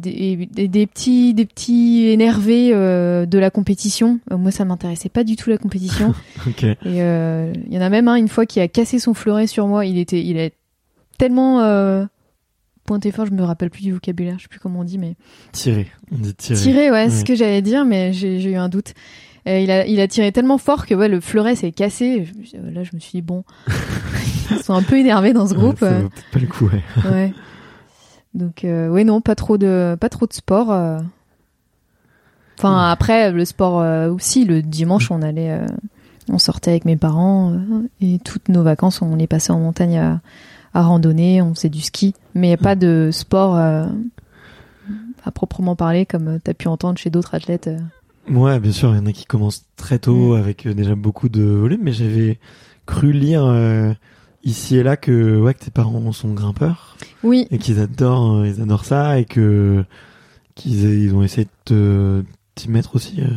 [0.51, 4.21] des, des petits, des petits énervés de la compétition.
[4.31, 6.15] Moi, ça m'intéressait pas du tout la compétition.
[6.63, 9.67] Et il y en a même un une fois qui a cassé son fleuret sur
[9.67, 9.85] moi.
[9.87, 10.53] Il était, il est
[11.19, 11.59] tellement
[12.85, 13.27] pointé fort.
[13.27, 14.37] Je me rappelle plus du vocabulaire.
[14.39, 15.15] Je sais plus comment on dit, mais
[15.53, 15.89] Tirer.
[16.13, 16.61] On dit tirer.
[16.61, 17.21] tiré, ouais, c'est Ouais.
[17.21, 18.95] ce que j'allais dire, mais j'ai eu un doute.
[19.49, 22.29] Euh, il, a, il a tiré tellement fort que ouais, le fleuret s'est cassé.
[22.43, 23.45] Je là, je me suis dit, bon,
[24.51, 25.81] ils sont un peu énervés dans ce groupe.
[25.81, 26.83] Ça euh, vaut pas le coup, ouais.
[27.11, 27.35] ouais.
[28.35, 30.71] Donc, euh, ouais, non, pas trop de, pas trop de sport.
[30.71, 31.01] euh.
[32.59, 35.59] Enfin, après, le sport aussi, le dimanche, on allait,
[36.29, 37.59] on sortait avec mes parents
[38.01, 40.21] et toutes nos vacances, on les passait en montagne à,
[40.73, 43.89] à randonner, on faisait du ski, mais pas de sport à
[45.35, 47.69] proprement parler, comme tu as pu entendre chez d'autres athlètes.
[48.31, 50.41] Ouais, bien sûr, il y en a qui commencent très tôt Mm.
[50.41, 52.39] avec euh, déjà beaucoup de volume, mais j'avais
[52.87, 53.93] cru lire euh,
[54.45, 58.47] ici et là que ouais que tes parents sont grimpeurs Oui, et qu'ils adorent euh,
[58.49, 59.85] ils adorent ça et que
[60.55, 63.21] qu'ils ils ont essayé de te- t'y mettre aussi.
[63.23, 63.29] euh.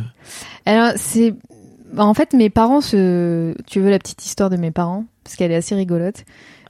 [0.66, 1.34] Alors, c'est.
[1.92, 3.54] bah, En fait, mes parents se.
[3.66, 5.04] Tu veux la petite histoire de mes parents?
[5.24, 6.24] Parce qu'elle est assez rigolote.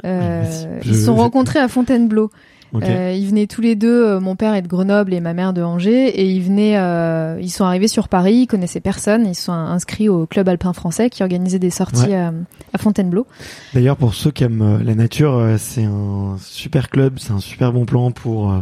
[0.05, 0.88] Euh, vas-y.
[0.88, 2.31] ils se sont rencontrés à Fontainebleau.
[2.77, 2.85] Ok.
[2.85, 4.05] Euh, ils venaient tous les deux.
[4.07, 6.09] euh, mon père est de Grenoble et ma mère de Angers.
[6.09, 6.77] Et ils venaient.
[6.79, 8.35] euh, ils sont arrivés sur Paris.
[8.43, 9.27] Ils connaissaient personne.
[9.27, 12.15] Ils sont inscrits au club alpin français qui organisait des sorties Ouais.
[12.17, 12.31] euh,
[12.73, 13.27] à Fontainebleau.
[13.75, 17.41] D'ailleurs, pour ceux qui aiment euh, la nature, euh, c'est un super club, c'est un
[17.41, 18.53] super bon plan pour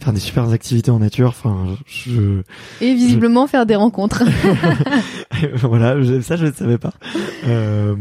[0.00, 1.28] faire des super activités en nature.
[1.28, 2.42] Enfin, je,
[2.80, 4.24] Et visiblement faire des rencontres.
[5.54, 6.92] voilà, ça je ne savais pas.
[7.46, 7.94] Euh,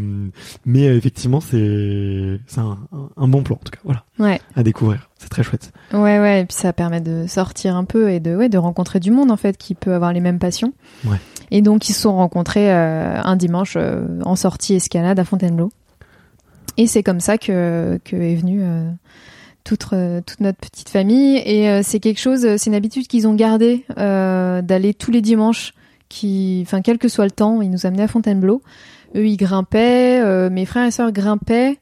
[0.66, 3.80] mais euh, effectivement, c'est c'est un, bon plan en tout cas.
[3.84, 4.40] Voilà, ouais.
[4.56, 5.10] à découvrir.
[5.18, 5.74] C'est très chouette.
[5.92, 9.00] Ouais, ouais, et puis ça permet de sortir un peu et de, ouais, de rencontrer
[9.02, 10.74] du monde en fait qui peut avoir les mêmes passions.
[11.06, 11.18] Ouais.
[11.52, 15.72] Et donc ils se sont rencontrés euh, un dimanche euh, en sortie escalade à Fontainebleau.
[16.78, 18.90] Et c'est comme ça que, que est venue euh,
[19.64, 21.38] toute, euh, toute notre petite famille.
[21.46, 25.22] Et euh, c'est quelque chose, c'est une habitude qu'ils ont gardée euh, d'aller tous les
[25.22, 25.74] dimanches,
[26.10, 28.62] qui, enfin quel que soit le temps, ils nous amenaient à Fontainebleau
[29.16, 31.78] eux ils grimpaient, euh, mes frères et sœurs grimpaient.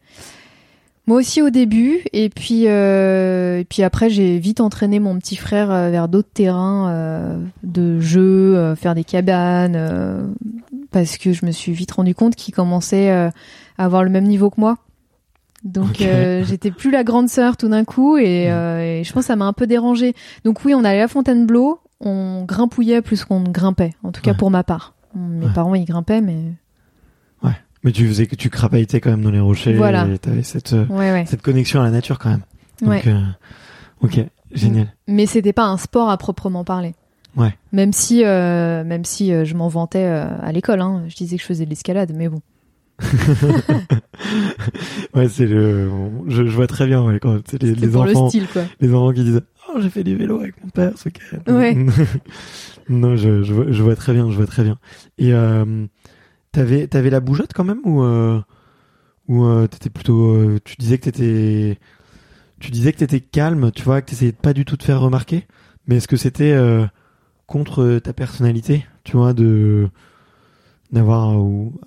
[1.05, 5.37] Moi aussi au début, et puis euh, et puis après j'ai vite entraîné mon petit
[5.37, 10.27] frère euh, vers d'autres terrains euh, de jeux, euh, faire des cabanes, euh,
[10.91, 13.29] parce que je me suis vite rendu compte qu'il commençait euh,
[13.77, 14.77] à avoir le même niveau que moi.
[15.67, 19.23] Donc euh, j'étais plus la grande sœur tout d'un coup, et, euh, et je pense
[19.23, 20.15] que ça m'a un peu dérangé.
[20.45, 24.31] Donc oui, on allait à Fontainebleau, on grimpouillait plus qu'on ne grimpait, en tout cas
[24.31, 24.37] Ouais.
[24.37, 24.93] pour ma part.
[25.13, 25.53] Mes Ouais.
[25.53, 26.37] parents ils grimpaient, mais
[27.83, 29.73] Mais tu faisais que tu crapailletais quand même dans les rochers.
[29.73, 30.07] Voilà.
[30.07, 31.25] Et t'avais cette, euh, ouais ouais.
[31.27, 32.41] cette connexion à la nature quand même.
[32.81, 33.03] Donc, ouais.
[33.07, 33.21] euh,
[34.01, 34.19] ok,
[34.51, 34.87] génial.
[35.07, 36.95] mais c'était pas un sport à proprement parler.
[37.35, 37.55] Ouais.
[37.71, 41.03] Même si, même si je m'en vantais à l'école, hein.
[41.07, 42.41] je disais que je faisais de l'escalade, mais bon.
[45.13, 45.89] Ouais, c'est le.
[46.27, 48.47] Je, je vois très bien ouais, quand c'est les, C'est les pour enfants, le style,
[48.47, 48.63] quoi.
[48.79, 51.53] les enfants qui disent Oh, j'ai fait du vélo avec mon père, ce week-end.
[51.53, 51.75] Ouais.
[52.89, 54.77] non, je, je, vois, je vois très bien, je vois très bien.
[55.17, 55.85] Et euh,
[56.51, 58.39] t'avais t'avais la bougeotte quand même ou euh,
[59.27, 60.57] ou euh, t'étais plutôt.
[60.63, 61.77] tu disais que t'étais
[62.59, 64.99] tu disais que t'étais calme, tu vois, que t'essayais de pas du tout te faire
[65.01, 65.45] remarquer.
[65.87, 66.57] Mais est-ce que c'était
[67.45, 69.89] contre ta personnalité, tu vois, de
[70.91, 71.35] d'avoir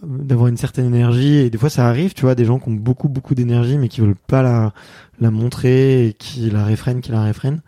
[0.03, 2.75] d'avoir une certaine énergie et des fois ça arrive tu vois des gens qui ont
[2.75, 4.73] beaucoup beaucoup d'énergie mais qui veulent pas la
[5.21, 7.63] la montrer et qui la réfrènent qui la réfrènent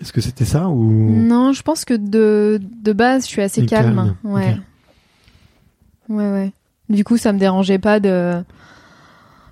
[0.00, 0.82] est-ce que c'était ça ou?
[0.82, 3.94] Non, je pense que de, de base, je suis assez calme.
[3.94, 4.56] calme, Ouais.
[6.08, 6.52] Ouais, ouais.
[6.88, 8.42] Du coup, ça me dérangeait pas de.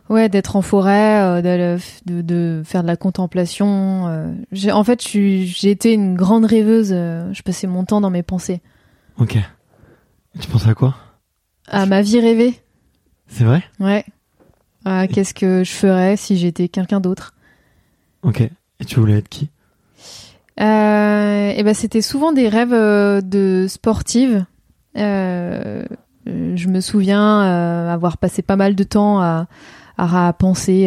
[0.09, 4.09] Ouais, d'être en forêt, euh, de, de faire de la contemplation.
[4.09, 4.33] euh.
[4.51, 6.91] J'ai- En fait, été une grande rêveuse.
[6.93, 8.61] euh, Je passais mon temps dans mes pensées.
[9.19, 9.39] ok
[10.41, 10.97] tu penses à quoi?
[11.69, 12.55] À ma vie rêvée.
[13.29, 13.63] c'est vrai?
[13.79, 14.05] Ouais.
[14.85, 17.35] Ah, Qu'est-ce que je ferais si j'étais quelqu'un d'autre?
[18.23, 19.51] Ok et tu voulais être qui?
[20.61, 24.45] Euh, Et ben, c'était souvent des rêves euh, de sportive.
[24.97, 25.85] Euh,
[26.27, 29.47] je me souviens euh, avoir passé pas mal de temps à,
[29.99, 30.87] à penser,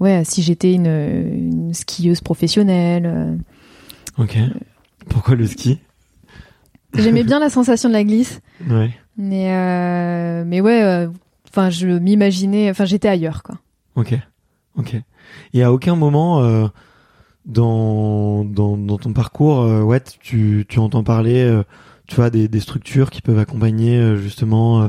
[0.00, 3.38] ouais, à si j'étais une, une skieuse professionnelle.
[4.18, 4.38] ok
[5.08, 5.78] pourquoi le ski?
[6.94, 11.08] J'aimais bien la sensation de la glisse, ouais mais euh, mais ouais, euh,
[11.50, 13.56] enfin, je m'imaginais, enfin, j'étais ailleurs, quoi.
[13.96, 14.14] ok.
[14.76, 14.94] Ok.
[15.54, 16.68] Et à aucun moment euh,
[17.46, 21.64] dans, dans dans ton parcours euh, ouais tu tu entends parler euh,
[22.06, 24.88] tu vois des, des structures qui peuvent accompagner euh, justement euh,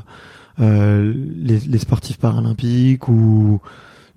[0.59, 3.59] euh, les, les sportifs paralympiques ou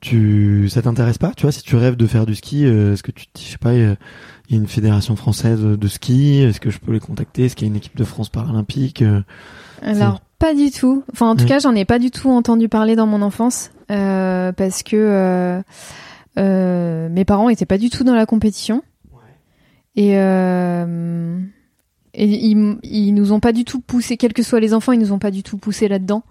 [0.00, 1.32] tu ça t'intéresse pas?
[1.36, 3.58] Tu vois si tu rêves de faire du ski euh, est-ce que tu je sais
[3.58, 3.94] pas a
[4.52, 7.46] il y a une fédération française de ski est-ce que je peux les contacter?
[7.46, 9.02] Est-ce qu'il y a une équipe de France paralympique?
[9.82, 11.02] Alors pas du tout.
[11.12, 14.52] Enfin en tout cas j'en ai pas du tout entendu parler dans mon enfance euh,
[14.52, 15.62] parce que euh,
[16.38, 18.82] euh, mes parents étaient pas du tout dans la compétition
[19.96, 20.16] et
[22.14, 24.98] et ils, ils nous ont pas du tout poussé, quels que soient les enfants, ils
[25.00, 26.22] nous ont pas du tout poussé là-dedans.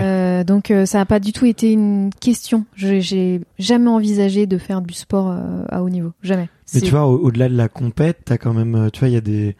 [0.00, 2.64] Euh, donc euh, ça a pas du tout été une question.
[2.74, 6.48] Je- J'ai jamais envisagé de faire du sport euh, à haut niveau, jamais.
[6.74, 9.14] Mais tu vois, au- au-delà de la compète, t'as quand même, euh, tu vois, il
[9.14, 9.56] y a des,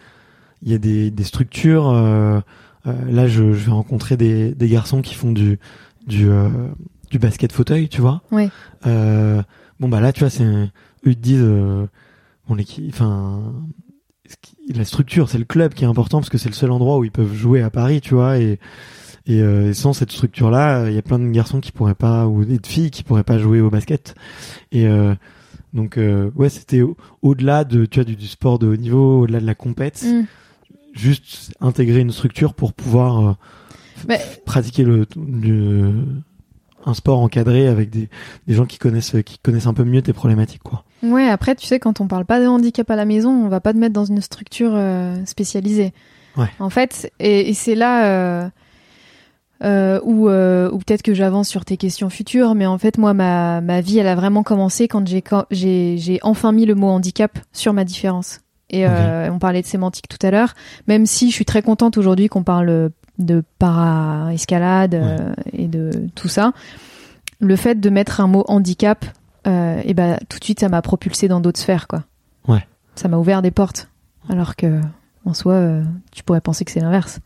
[0.62, 1.88] il y a des, des structures.
[1.88, 2.40] euh,
[2.86, 5.58] euh, là, je, je vais rencontrer des, des garçons qui font du,
[6.06, 6.48] du, euh,
[7.10, 8.22] du basket fauteuil, tu vois.
[8.32, 8.48] Ouais.
[8.86, 9.42] Euh,
[9.80, 10.68] bon bah là, tu vois, c'est, eux
[11.04, 11.86] ils te disent, euh,
[12.48, 13.52] bon l'équipe, enfin,
[14.28, 16.70] ce qui- la structure, c'est le club qui est important parce que c'est le seul
[16.72, 18.58] endroit où ils peuvent jouer à Paris, tu vois, et
[19.28, 22.28] et, euh, et sans cette structure-là, il y a plein de garçons qui pourraient pas
[22.28, 24.14] ou des filles qui pourraient pas jouer au basket.
[24.70, 25.16] Et euh,
[25.76, 29.20] donc euh, ouais, c'était au- au-delà de tu vois du, du sport de haut niveau,
[29.22, 30.24] au-delà de la compète, Mm.
[30.94, 33.32] juste intégrer une structure pour pouvoir euh,
[34.08, 35.06] Mais- pratiquer le
[36.88, 38.08] un sport encadré avec des,
[38.46, 40.84] des gens qui connaissent qui connaissent un peu mieux tes problématiques quoi.
[41.02, 43.60] Ouais, après, tu sais, quand on parle pas de handicap à la maison, on va
[43.60, 45.92] pas te mettre dans une structure euh, spécialisée.
[46.36, 46.46] Ouais.
[46.60, 48.50] En fait, et, et c'est là
[49.64, 53.14] euh, euh, euh, où peut-être que j'avance sur tes questions futures, mais en fait, moi,
[53.14, 57.72] ma, ma vie, elle a vraiment commencé quand j'ai enfin mis le mot handicap sur
[57.72, 58.40] ma différence.
[58.68, 60.54] Et euh, on parlait de sémantique tout à l'heure,
[60.88, 66.52] même si je suis très contente aujourd'hui qu'on parle de para-escalade et de tout ça.
[67.38, 69.04] Le fait de mettre un mot handicap
[69.44, 72.02] et ben tout de suite ça m'a propulsé dans d'autres sphères quoi.
[72.48, 72.66] Ouais.
[72.96, 73.88] Ça m'a ouvert des portes
[74.28, 74.80] alors que
[75.24, 75.62] en soi
[76.10, 77.20] tu pourrais penser que c'est l'inverse.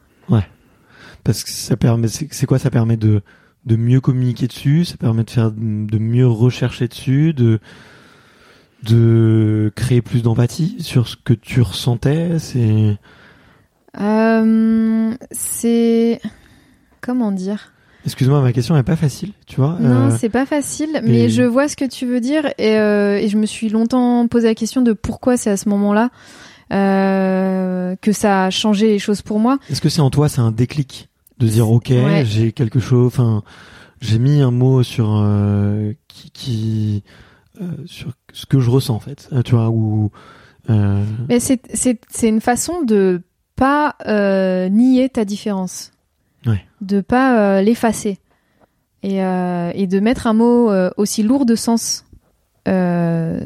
[1.24, 2.58] Parce que ça permet c'est quoi?
[2.58, 3.22] Ça permet de
[3.66, 7.58] de mieux communiquer dessus, ça permet de faire de mieux rechercher dessus, de
[8.82, 12.96] de créer plus d'empathie sur ce que tu ressentais, c'est
[14.00, 16.20] Euh, c'est
[17.00, 17.72] comment dire?
[18.06, 19.76] Excuse-moi, ma question est pas facile, tu vois.
[19.78, 22.76] Non, euh, c'est pas facile, mais et- je vois ce que tu veux dire et,
[22.78, 26.08] euh, et je me suis longtemps posé la question de pourquoi c'est à ce moment-là
[26.70, 29.58] que ça a changé les choses pour moi.
[29.68, 31.09] Est-ce que c'est en toi, c'est un déclic?
[31.40, 32.24] De dire ok, Ouais.
[32.24, 33.06] j'ai quelque chose.
[33.08, 33.42] Enfin,
[34.00, 37.02] j'ai mis un mot sur euh, qui, qui
[37.60, 39.28] euh, sur ce que je ressens en fait.
[39.32, 40.10] Euh, tu vois ou
[40.70, 43.22] euh, Mais c'est c'est c'est une façon de
[43.56, 43.96] pas
[44.70, 45.90] nier ta différence,
[46.46, 46.64] Ouais.
[46.80, 48.18] de pas l'effacer
[49.02, 52.04] et et de mettre un mot aussi lourd de sens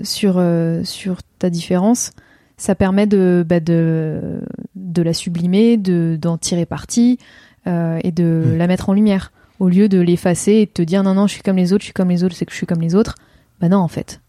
[0.04, 0.42] sur
[0.84, 2.12] sur ta différence.
[2.56, 4.40] Ça permet de bah, de
[4.76, 7.18] de la sublimer, de d'en tirer parti
[7.66, 8.56] et de Mm.
[8.56, 11.34] la mettre en lumière au lieu de l'effacer et de te dire non non je
[11.34, 12.94] suis comme les autres, je suis comme les autres, c'est que je suis comme les
[12.94, 13.14] autres.
[13.60, 14.20] Bah non en fait.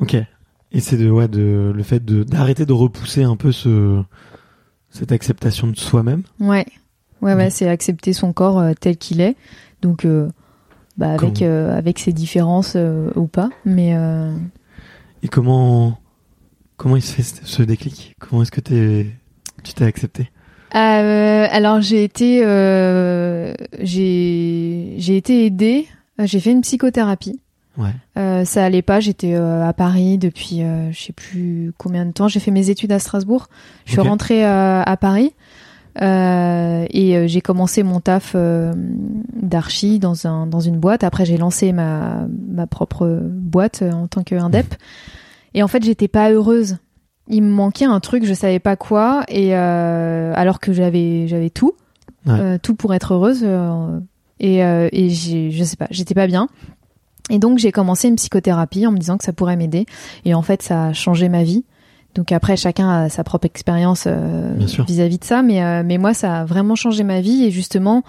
[0.00, 0.16] ok.
[0.70, 4.02] Et c'est de ouais de le fait de d'arrêter de repousser un peu ce
[4.90, 6.22] cette acceptation de soi-même.
[6.40, 6.66] Ouais,
[7.22, 7.50] ouais, ouais, Mhm.
[7.50, 9.36] c'est accepter son corps euh, tel qu'il est.
[9.82, 10.28] Donc, euh,
[10.96, 14.34] bah, avec euh, avec ses différences euh, ou pas, mais euh,
[15.22, 15.98] Et comment
[16.76, 18.14] comment il se fait ce ce déclic?
[18.18, 19.06] Comment est-ce que t'es
[19.62, 20.30] tu t'es accepté?
[20.74, 25.86] Euh, alors j'ai été euh, j'ai j'ai été aidée.
[26.18, 27.40] J'ai fait une psychothérapie.
[27.76, 27.94] Ouais.
[28.18, 28.98] Euh, ça allait pas.
[29.00, 32.28] J'étais euh, à Paris depuis euh, je sais plus combien de temps.
[32.28, 33.46] J'ai fait mes études à Strasbourg.
[33.86, 35.32] Je suis rentrée euh, à Paris.
[36.00, 38.72] Euh, et euh, j'ai commencé mon taf euh,
[39.34, 41.02] d'archi dans un dans une boîte.
[41.04, 44.74] Après j'ai lancé ma ma propre boîte en tant qu'indep.
[45.54, 46.76] Et en fait j'étais pas heureuse.
[47.28, 49.24] Il me manquait un truc, je savais pas quoi.
[49.28, 51.74] Et euh, alors que j'avais j'avais tout,
[52.26, 52.32] Ouais.
[52.40, 53.40] euh, tout pour être heureuse.
[53.44, 53.98] euh,
[54.40, 56.48] et euh, et je sais pas, j'étais pas bien.
[57.30, 59.84] Et donc j'ai commencé une psychothérapie en me disant que ça pourrait m'aider.
[60.24, 61.64] Et en fait ça a changé ma vie.
[62.14, 64.54] Donc après chacun a sa propre expérience euh,
[64.86, 68.02] vis-à-vis de ça, mais euh, mais moi ça a vraiment changé ma vie et justement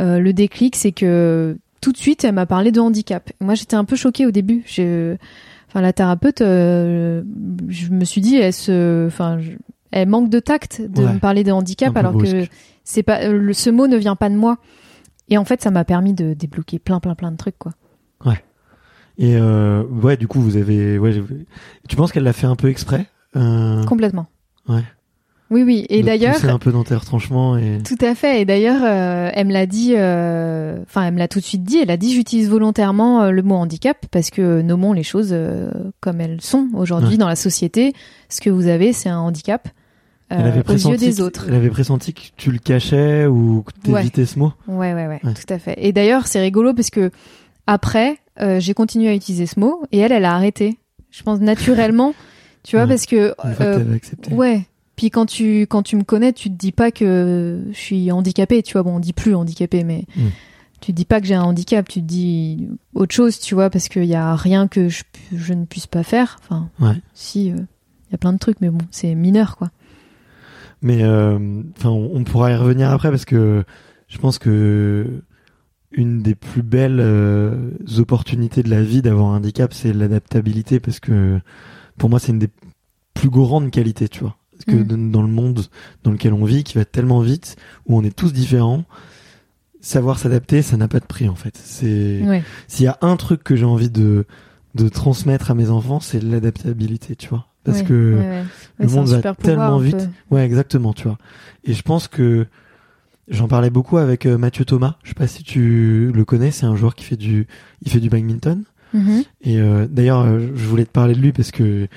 [0.00, 3.28] euh, le déclic c'est que tout de suite elle m'a parlé de handicap.
[3.40, 4.62] Moi j'étais un peu choquée au début.
[4.66, 5.16] Je,
[5.70, 7.22] enfin la thérapeute, euh,
[7.68, 9.52] je me suis dit elle se, enfin je-
[9.92, 11.14] elle manque de tact de Ouais.
[11.14, 12.44] me parler de handicap alors que
[12.84, 14.58] c'est pas euh, le, ce mot ne vient pas de moi.
[15.28, 17.72] Et en fait ça m'a permis de débloquer plein plein plein de trucs quoi.
[19.18, 20.98] Et euh, ouais, du coup, vous avez.
[20.98, 21.12] Ouais,
[21.88, 23.06] tu penses qu'elle l'a fait un peu exprès
[23.36, 24.28] euh, Complètement.
[24.66, 24.82] Ouais.
[25.50, 27.78] Oui oui et d'ailleurs pousser un peu dans tes retranchements et.
[27.84, 28.40] Tout à fait.
[28.40, 31.64] Et d'ailleurs, euh, elle me l'a dit, euh, enfin, elle me l'a tout de suite
[31.64, 31.78] dit.
[31.78, 35.34] Elle a dit, j'utilise volontairement euh, le mot handicap parce que nommons les choses
[36.00, 37.16] comme elles sont aujourd'hui Ouais.
[37.16, 37.92] dans la société.
[38.28, 39.68] Ce que vous avez, c'est un handicap
[40.28, 41.46] Elle avait aux yeux des autres.
[41.48, 44.02] Elle avait pressenti que tu le cachais ou que Ouais.
[44.02, 44.52] t'évitais ce mot?
[44.68, 45.34] Ouais, ouais, ouais, Ouais.
[45.34, 45.74] tout à fait.
[45.78, 47.10] Et d'ailleurs, c'est rigolo parce que
[47.66, 50.78] après, euh, j'ai continué à utiliser ce mot et elle, elle a arrêté.
[51.10, 52.14] Je pense naturellement,
[52.62, 52.90] tu vois, Ouais.
[52.90, 54.32] parce que fois euh, que t'avais accepté.
[54.32, 54.62] Ouais.
[55.00, 58.62] Puis quand tu quand tu me connais, tu te dis pas que je suis handicapée,
[58.62, 58.82] tu vois.
[58.82, 60.26] Bon, on dit plus handicapée, mais Mm.
[60.82, 61.88] tu te dis pas que j'ai un handicap.
[61.88, 65.64] Tu te dis autre chose, tu vois, parce qu'il y a rien que je, ne
[65.64, 66.38] puisse pas faire.
[66.42, 67.00] Enfin, Ouais.
[67.14, 69.70] si, euh, il y a plein de trucs, mais bon, c'est mineur, quoi.
[70.82, 73.64] Mais euh, enfin, on, on pourra y revenir après parce que
[74.06, 75.22] je pense que
[75.92, 81.00] une des plus belles euh, opportunités de la vie d'avoir un handicap, c'est l'adaptabilité parce
[81.00, 81.40] que
[81.96, 82.50] pour moi, c'est une des
[83.14, 84.36] plus grandes qualités, tu vois.
[84.64, 85.10] Parce que Mm.
[85.10, 85.62] dans- le monde
[86.04, 88.84] dans lequel on vit, qui va tellement vite, où on est tous différents,
[89.80, 91.58] savoir s'adapter, ça n'a pas de prix en fait.
[91.62, 92.42] C'est Ouais.
[92.68, 94.26] s'il y a un truc que j'ai envie de
[94.76, 97.46] de transmettre à mes enfants, c'est l'adaptabilité, tu vois.
[97.64, 98.44] Parce Ouais, que ouais,
[98.78, 100.08] le monde va pouvoir, tellement vite.
[100.30, 101.18] Ouais, exactement, tu vois.
[101.64, 102.46] Et je pense que
[103.26, 104.94] j'en parlais beaucoup avec euh, Mathieu Thomas.
[105.02, 106.52] Je sais pas si tu le connais.
[106.52, 107.48] C'est un joueur qui fait du,
[107.82, 108.62] il fait du badminton.
[108.94, 109.24] Mhm.
[109.42, 111.88] Et euh, d'ailleurs, euh, je voulais te parler de lui parce que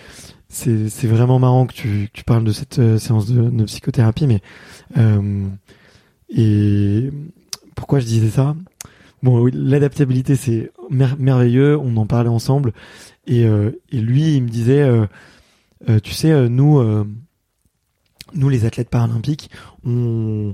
[0.53, 3.63] c'est c'est vraiment marrant que tu, que tu parles de cette euh, séance de, de
[3.65, 4.27] psychothérapie.
[4.27, 4.41] Mais
[4.97, 5.47] euh,
[6.29, 7.09] et
[7.75, 8.55] pourquoi je disais ça?
[9.21, 11.77] Bon, oui, l'adaptabilité c'est mer- merveilleux.
[11.77, 12.73] On en parlait ensemble.
[13.25, 15.05] Et, euh, et lui, il me disait, euh,
[15.89, 17.05] euh, tu sais, nous, euh,
[18.33, 19.49] nous les athlètes paralympiques,
[19.85, 20.53] on,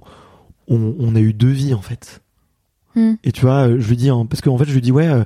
[0.67, 2.21] on, on a eu deux vies en fait.
[2.95, 3.13] Hmm.
[3.23, 5.23] Et tu vois, je lui dis, hein, parce qu'en fait, je lui dis, ouais, euh,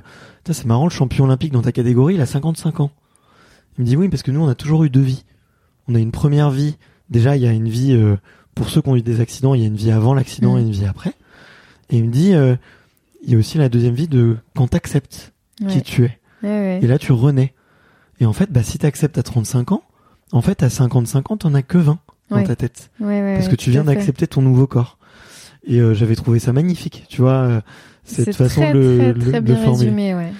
[0.50, 2.90] c'est marrant, le champion olympique dans ta catégorie, il a 55 ans.
[3.78, 5.24] Il me dit, oui, parce que nous, on a toujours eu deux vies.
[5.88, 6.76] On a une première vie.
[7.10, 8.16] Déjà, il y a une vie, euh,
[8.54, 10.58] pour ceux qui ont eu des accidents, il y a une vie avant l'accident Mm.
[10.58, 11.12] et une vie après.
[11.90, 12.56] Et il me dit, euh,
[13.24, 15.80] il y a aussi la deuxième vie de quand t'acceptes qui Ouais.
[15.82, 16.18] tu es.
[16.42, 16.80] Ouais, ouais.
[16.82, 17.52] Et là, tu renais.
[18.20, 19.82] Et en fait, bah, si t'acceptes à 35 ans,
[20.32, 21.98] en fait, à 55 ans, t'en as que 20
[22.30, 22.90] dans ta tête.
[22.98, 24.98] Parce que tu viens d'accepter ton nouveau corps.
[25.66, 27.60] Et euh, j'avais trouvé ça magnifique, tu vois, euh,
[28.04, 30.32] cette façon très, de le, très, le- très bien résumé, ouais.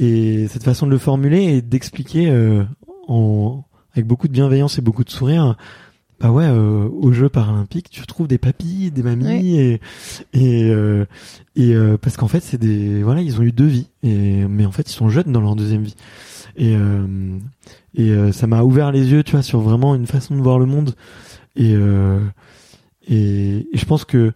[0.00, 2.62] Et cette façon de le formuler et d'expliquer euh,
[3.08, 5.56] en, avec beaucoup de bienveillance et beaucoup de sourire,
[6.20, 9.80] bah ouais, euh, aux Jeux paralympiques, tu trouves des papilles, des mamies et
[10.32, 11.04] et euh,
[11.56, 14.66] et euh, parce qu'en fait c'est des voilà, ils ont eu deux vies et mais
[14.66, 15.96] en fait ils sont jeunes dans leur deuxième vie.
[16.56, 17.38] Et euh,
[17.94, 20.60] et euh, ça m'a ouvert les yeux, tu vois, sur vraiment une façon de voir
[20.60, 20.94] le monde
[21.56, 22.20] et euh,
[23.08, 24.32] et, et je pense que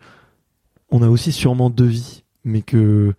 [0.91, 3.15] on a aussi sûrement deux vies, mais que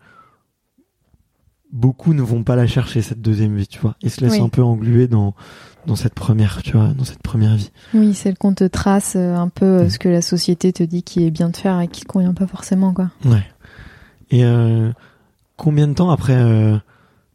[1.74, 4.42] beaucoup ne vont pas la chercher cette deuxième vie, tu vois, et se laissent Oui.
[4.42, 5.34] un peu engluer dans
[5.86, 7.70] dans cette première, tu vois, dans cette première vie.
[7.94, 9.90] Oui, celle qu'on te trace euh, un peu euh, Mm.
[9.90, 12.34] ce que la société te dit qui est bien de faire et qui te convient
[12.34, 13.10] pas forcément, quoi.
[13.26, 13.44] Ouais.
[14.32, 14.92] Et euh,
[15.58, 16.78] combien de temps après euh,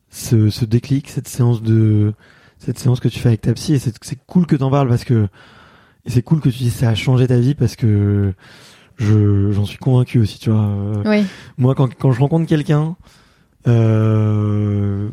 [0.09, 2.15] ce, ce déclic, cette séance de
[2.59, 4.89] cette séance que tu fais avec ta psy, et c'est c'est cool que t'en parles
[4.89, 5.29] parce que
[6.07, 8.33] et c'est cool que tu dises ça a changé ta vie parce que
[8.97, 10.65] je j'en suis convaincu aussi, tu vois.
[10.65, 11.25] Euh, Oui,
[11.59, 12.97] Moi, quand quand je rencontre quelqu'un
[13.67, 15.09] euh,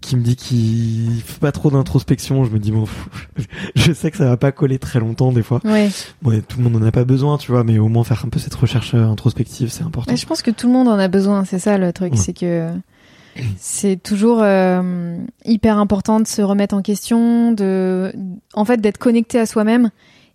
[0.00, 2.84] qui me dit qu'il fait pas trop d'introspection, je me dis bon,
[3.74, 5.60] je sais que ça va pas coller très longtemps des fois.
[5.64, 5.90] ouais.
[6.22, 8.28] Bon, tout le monde en a pas besoin, tu vois, mais au moins faire un
[8.28, 10.10] peu cette recherche euh, introspective, c'est important.
[10.10, 12.18] Mais je pense que tout le monde en a besoin, c'est ça le truc, Ouais.
[12.18, 12.68] c'est que
[13.58, 18.12] c'est toujours euh, hyper important de se remettre en question, de,
[18.54, 19.90] en fait, d'être connecté à soi-même.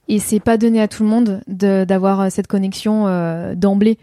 [0.07, 3.97] Et c'est pas donné à tout le monde de- d'avoir cette connexion euh, d'emblée.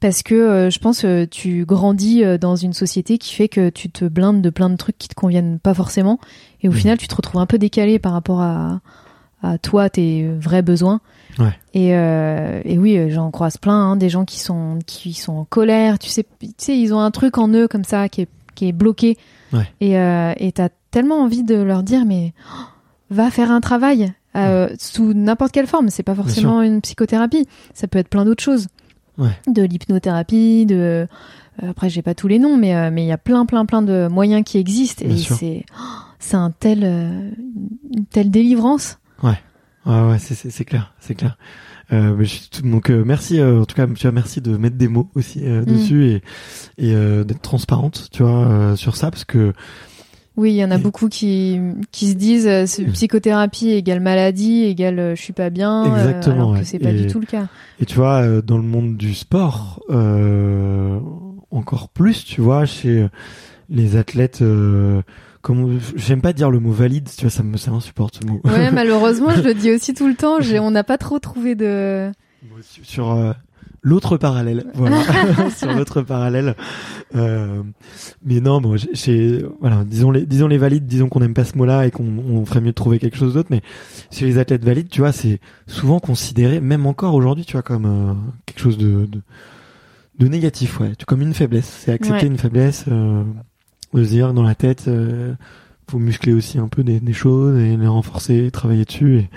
[0.00, 3.68] Parce que euh, je pense que tu grandis euh, dans une société qui fait que
[3.68, 6.18] tu te blindes de plein de trucs qui te conviennent pas forcément.
[6.62, 6.76] Et au Mhm.
[6.78, 8.80] final, tu te retrouves un peu décalé par rapport à,
[9.42, 11.00] à toi, tes vrais besoins.
[11.38, 11.52] Ouais.
[11.74, 15.32] Et, euh, et oui, euh, j'en croise plein, hein, des gens qui sont qui sont
[15.34, 15.98] en colère.
[15.98, 18.68] Tu sais, tu sais, ils ont un truc en eux comme ça qui est qui
[18.68, 19.16] est bloqué.
[19.52, 19.68] Ouais.
[19.80, 22.62] Et euh, et t'as tellement envie de leur dire, mais oh,
[23.10, 25.90] va faire un travail euh, sous n'importe quelle forme.
[25.90, 27.46] C'est pas forcément une psychothérapie.
[27.74, 28.66] Ça peut être plein d'autres choses.
[29.18, 29.36] Ouais.
[29.48, 31.06] De l'hypnothérapie, de
[31.62, 33.66] euh, après j'ai pas tous les noms, mais euh, mais il y a plein plein
[33.66, 35.82] plein de moyens qui existent Bien et c'est oh,
[36.20, 37.30] c'est un tel euh,
[37.94, 38.98] une telle délivrance.
[39.22, 39.38] Ouais,
[39.86, 41.36] ouais, c'est, c'est, c'est clair, c'est clair.
[41.92, 44.88] Euh, tout- donc euh, merci, euh, en tout cas, tu vois, merci de mettre des
[44.88, 45.64] mots aussi euh, Mm.
[45.64, 46.16] dessus et,
[46.76, 49.52] et euh, d'être transparente, tu vois, euh, sur ça, parce que
[50.38, 51.58] Oui, il y en a Et- beaucoup qui,
[51.90, 56.34] qui se disent euh, psychothérapie égale maladie, égale euh, je suis pas bien, euh, Exactement,
[56.36, 56.60] alors ouais.
[56.60, 57.48] que c'est pas Et- du tout le cas.
[57.80, 59.82] et tu vois, euh, dans le monde du sport,
[61.50, 63.06] encore plus, tu vois, chez
[63.70, 64.42] les athlètes,
[65.42, 68.40] comme j'aime pas dire le mot valide, tu vois, ça me ça m'insupporte ce mot.
[68.44, 71.54] Ouais, malheureusement, je le dis aussi tout le temps, j'ai- on n'a pas trop trouvé
[71.54, 72.10] de...
[72.62, 73.32] sur, sur, euh,
[73.82, 74.66] l'autre parallèle.
[74.74, 75.02] Voilà.
[75.56, 76.54] Sur l'autre parallèle.
[77.14, 77.62] Euh,
[78.24, 81.44] mais non bon j'ai- j'ai voilà disons les disons les valides disons qu'on n'aime pas
[81.44, 83.62] ce mot là et qu'on on ferait mieux de trouver quelque chose d'autre mais
[84.10, 87.86] chez les athlètes valides tu vois c'est souvent considéré même encore aujourd'hui tu vois comme
[87.86, 88.12] euh,
[88.44, 89.20] quelque chose de, de
[90.18, 90.92] de négatif ouais.
[90.98, 91.78] Tu comme une faiblesse.
[91.84, 92.26] C'est accepter Ouais.
[92.32, 93.22] une faiblesse euh,
[93.94, 95.32] de se dire dans la tête euh,
[95.90, 99.30] faut muscler aussi un peu des, des choses et les renforcer travailler dessus et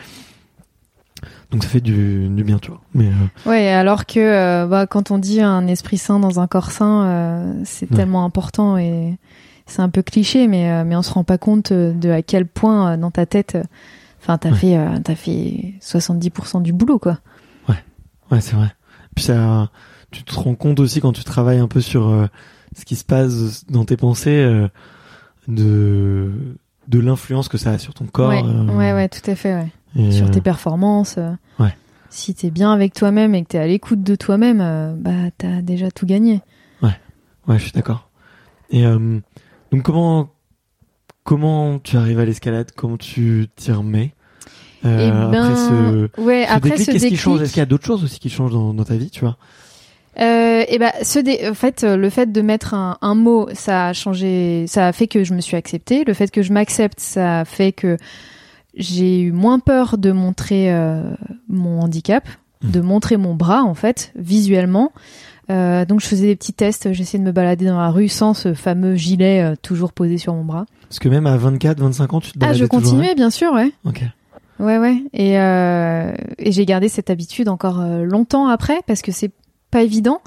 [1.51, 4.87] donc ça fait du, du bien tu vois mais euh, Ouais, alors que euh, bah,
[4.87, 7.97] quand on dit un esprit sain dans un corps sain, euh, c'est Ouais.
[7.97, 9.17] tellement important et
[9.67, 12.97] c'est un peu cliché, mais, mais on se rend pas compte de à quel point
[12.97, 13.57] dans ta tête,
[14.21, 14.55] enfin, t'as Ouais.
[14.55, 17.19] fait, t'as fait 70% du boulot, quoi.
[18.29, 18.67] Ouais, c'est vrai.
[19.15, 19.69] Puis ça,
[20.09, 22.29] tu te rends compte aussi quand tu travailles un peu sur
[22.77, 24.67] ce qui se passe dans tes pensées,
[25.49, 26.31] de
[26.87, 28.29] de l'influence que ça a sur ton corps.
[28.29, 29.71] ouais, ouais, ouais, tout à fait, ouais.
[29.95, 31.15] Et, sur euh, tes performances.
[31.17, 31.75] euh, Ouais.
[32.09, 35.61] Si t'es bien avec toi-même et que t'es à l'écoute de toi-même, euh, bah t'as
[35.61, 36.41] déjà tout gagné.
[37.47, 38.09] Ouais, je suis d'accord.
[38.69, 39.19] Et euh,
[39.71, 40.29] donc comment
[41.23, 42.71] comment tu arrives à l'escalade?
[42.75, 44.13] Comment tu t'y remets?
[44.85, 47.41] Euh, et ben, après ce, ouais, ce après déclic, ce qu'est-ce qui change?
[47.41, 49.37] Est-ce qu'il y a d'autres choses aussi qui changent dans, dans ta vie, tu vois?
[50.19, 53.47] Euh, et ben, ce dé- en fait, euh, le fait de mettre un, un mot,
[53.53, 56.03] ça a changé, ça a fait que je me suis acceptée.
[56.03, 57.97] Le fait que je m'accepte, ça a fait que
[58.75, 61.03] j'ai eu moins peur de montrer euh,
[61.47, 62.27] mon handicap,
[62.63, 64.91] de montrer mon bras en fait visuellement.
[65.49, 68.33] Euh, donc je faisais des petits tests, j'essayais de me balader dans la rue sans
[68.33, 70.65] ce fameux gilet euh, toujours posé sur mon bras.
[70.87, 73.29] Parce que même à 24, 25 ans, tu te Ah, baladais je toujours, continuais bien
[73.29, 73.71] sûr, ouais.
[73.85, 74.03] hein Ok.
[74.59, 75.03] Ouais, ouais.
[75.13, 79.31] Et, euh, et j'ai gardé cette habitude encore euh, longtemps après parce que c'est
[79.71, 80.21] pas évident.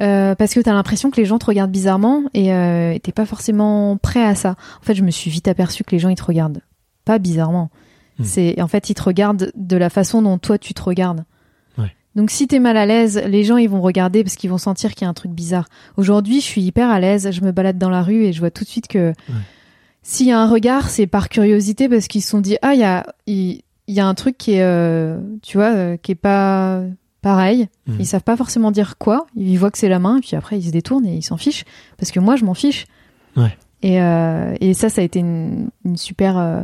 [0.00, 3.26] Euh, parce que t'as l'impression que les gens te regardent bizarrement et euh, t'es pas
[3.26, 4.50] forcément prêt à ça.
[4.80, 6.60] En fait, je me suis vite aperçu que les gens ils te regardent
[7.04, 7.70] pas bizarrement.
[8.18, 8.24] Hmm.
[8.24, 11.24] C'est en fait ils te regardent de la façon dont toi tu te regardes.
[11.78, 11.94] Ouais.
[12.14, 14.94] Donc si t'es mal à l'aise, les gens ils vont regarder parce qu'ils vont sentir
[14.94, 15.68] qu'il y a un truc bizarre.
[15.96, 17.30] Aujourd'hui, je suis hyper à l'aise.
[17.30, 19.12] Je me balade dans la rue et je vois tout de suite que
[20.02, 22.80] s'il y a un regard, c'est par curiosité parce qu'ils se sont dit ah il
[22.80, 26.16] y a il, y a un truc qui est euh, tu vois euh, qui est
[26.16, 26.82] pas
[27.22, 27.68] pareil.
[27.86, 27.96] Mhm.
[28.00, 29.26] Ils savent pas forcément dire quoi.
[29.36, 31.36] Ils voient que c'est la main et puis après ils se détournent et ils s'en
[31.36, 31.64] fichent
[31.96, 32.86] parce que moi je m'en fiche.
[33.36, 33.56] Ouais.
[33.82, 36.62] Et euh, et ça ça a été une, une super euh,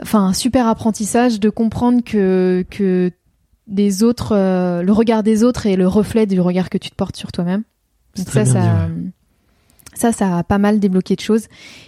[0.00, 3.10] enfin un super apprentissage de comprendre que que
[3.66, 6.94] des autres euh, le regard des autres est le reflet du regard que tu te
[6.94, 7.64] portes sur toi-même.
[8.16, 9.10] Donc ça ça dit,
[9.94, 11.46] Ça, ça a pas mal débloqué de choses.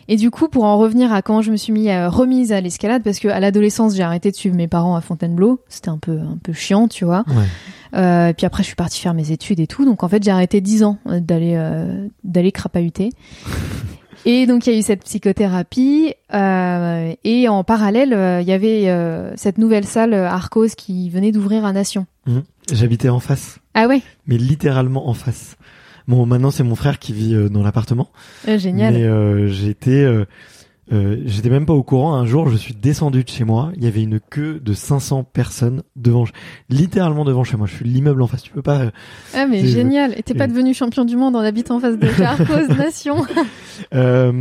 [0.09, 2.61] Et du coup, pour en revenir à quand je me suis mis euh, remise à
[2.61, 5.61] l'escalade, parce que à l'adolescence, j'ai arrêté de suivre mes parents à Fontainebleau.
[5.69, 7.25] C'était un peu, un peu chiant, tu vois.
[7.29, 7.47] Ouais.
[7.95, 9.84] Euh, et puis après, je suis partie faire mes études et tout.
[9.84, 13.11] Donc en fait, j'ai arrêté 10 ans euh, d'aller euh, d'aller crapahuter.
[14.24, 16.14] et donc il y a eu cette psychothérapie.
[16.32, 18.88] euh, et en parallèle, il y avait
[19.36, 22.07] cette nouvelle salle Arcos qui venait d'ouvrir à Nation.
[22.26, 22.43] Mhm.
[22.72, 25.57] J'habitais en face, Ah ouais, mais littéralement en face.
[26.07, 28.11] Bon, maintenant c'est mon frère qui vit dans l'appartement.
[28.47, 28.95] Génial.
[28.95, 30.07] Mais j'étais,
[30.93, 32.14] euh, j'étais même pas au courant.
[32.14, 33.70] Un jour, je suis descendu de chez moi.
[33.76, 36.24] Il y avait une queue de 500 personnes devant,
[36.70, 37.66] littéralement devant chez moi.
[37.68, 38.43] Je suis l'immeuble en face.
[38.43, 38.80] Tu peux pas.
[38.80, 38.91] euh,
[39.35, 40.12] Ah mais génial.
[40.18, 43.24] Et t'es pas devenu champion du monde en habitant en face de Arcos Nation.
[43.95, 44.33] Euh,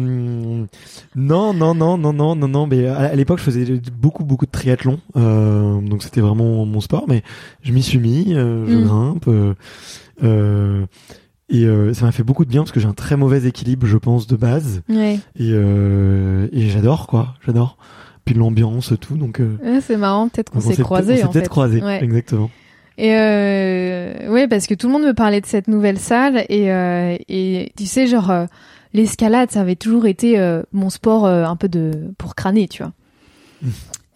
[1.15, 2.67] non, non, non, non, non, non, non.
[2.67, 3.65] Mais à, à l'époque, je faisais
[3.97, 4.99] beaucoup, beaucoup de triathlon.
[5.17, 7.05] Euh, donc c'était vraiment mon sport.
[7.07, 7.23] Mais
[7.61, 8.33] je m'y suis mis.
[8.33, 8.83] euh, je Mm.
[8.83, 9.27] grimpe.
[9.27, 9.53] euh,
[10.23, 10.85] euh,
[11.51, 13.85] et euh, ça m'a fait beaucoup de bien parce que j'ai un très mauvais équilibre,
[13.85, 14.81] je pense, de base.
[14.89, 15.19] ouais.
[15.35, 17.35] Et, euh, et j'adore, quoi.
[17.45, 17.77] J'adore.
[18.25, 19.17] Puis l'ambiance, tout.
[19.17, 20.29] Donc, euh, Ouais, c'est marrant.
[20.29, 21.83] Peut-être qu'on s'est croisés on s'est peut-être croisés.
[21.83, 22.03] Ouais.
[22.03, 22.49] Exactement.
[22.97, 26.67] Et euh, ouais, parce que tout le monde me parlait de cette nouvelle salle et
[27.29, 28.31] et tu sais genre
[28.93, 30.37] l'escalade, ça avait toujours été
[30.71, 32.91] mon sport un peu de pour crâner, tu vois.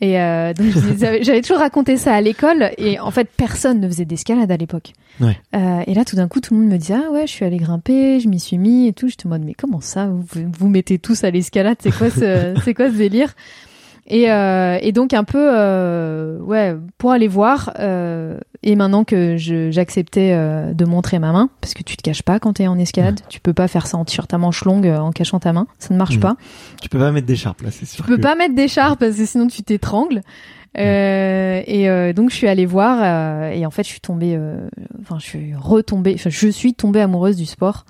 [0.02, 0.68] Et euh, donc
[0.98, 4.92] j'avais toujours raconté ça à l'école et en fait personne ne faisait d'escalade à l'époque.
[5.22, 5.38] Ouais.
[5.56, 7.46] Euh, et là tout d'un coup tout le monde me disait ah ouais je suis
[7.46, 9.08] allée grimper, je m'y suis mis et tout.
[9.08, 10.08] J'étais en mode mais comment ça?
[10.08, 10.26] Vous
[10.60, 11.78] vous mettez tous à l'escalade?
[11.80, 13.34] C'est quoi ce c'est quoi ce délire?
[14.08, 19.36] Et, euh, et donc un peu euh, ouais pour aller voir euh, et maintenant que
[19.38, 22.78] j'acceptais euh, de montrer ma main parce que tu te caches pas quand t'es en
[22.78, 25.54] escalade tu peux pas faire ça en t-shirt à manches longues euh, en cachant ta
[25.54, 26.22] main ça ne marche Mhm.
[26.22, 26.36] pas
[26.82, 28.06] Tu peux pas mettre d'écharpe, là, c'est sûr.
[28.06, 30.22] tu peux que- pas mettre d'écharpe parce que sinon tu t'étrangles
[30.78, 34.36] euh, et euh, donc je suis allée voir euh, et en fait je suis tombée
[34.38, 34.68] euh,
[35.02, 37.86] enfin je suis retombée enfin je suis tombée amoureuse du sport.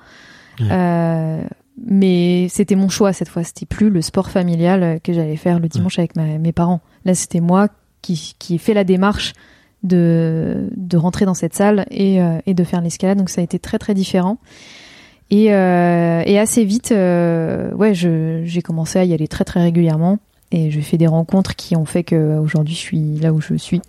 [0.62, 1.42] Euh,
[1.84, 5.60] mais c'était mon choix cette fois c'était plus le sport familial euh, que j'allais faire
[5.60, 6.82] le dimanche avec ma- mes parents.
[7.06, 7.68] Là c'était moi
[8.02, 9.34] qui qui ai fait la démarche
[9.84, 13.18] de de rentrer dans cette salle et euh, et de faire l'escalade.
[13.18, 14.38] Donc ça a été très très différent.
[15.32, 20.20] Et, euh, et assez vite, euh, ouais, j'ai commencé à y aller très très régulièrement.
[20.52, 23.56] Et j'ai fait des rencontres qui ont fait que aujourd'hui je suis là où je
[23.56, 23.82] suis.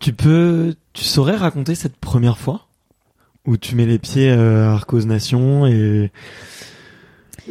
[0.00, 2.66] Tu peux, tu saurais raconter cette première fois?
[3.46, 6.10] Où tu mets les pieds euh, à Arcos Nation et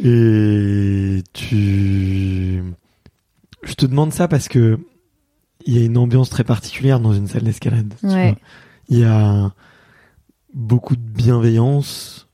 [0.02, 2.62] et tu,
[3.62, 4.78] je te demande ça parce que
[5.66, 7.92] il y a une ambiance très particulière dans une salle d'escalade.
[8.02, 8.34] Ouais.
[8.88, 9.52] Il y a
[10.54, 12.28] beaucoup de bienveillance.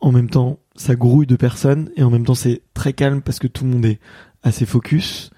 [0.00, 3.38] En même temps, ça grouille de personnes et en même temps c'est très calme parce
[3.38, 4.00] que tout le monde est
[4.42, 5.30] assez focus.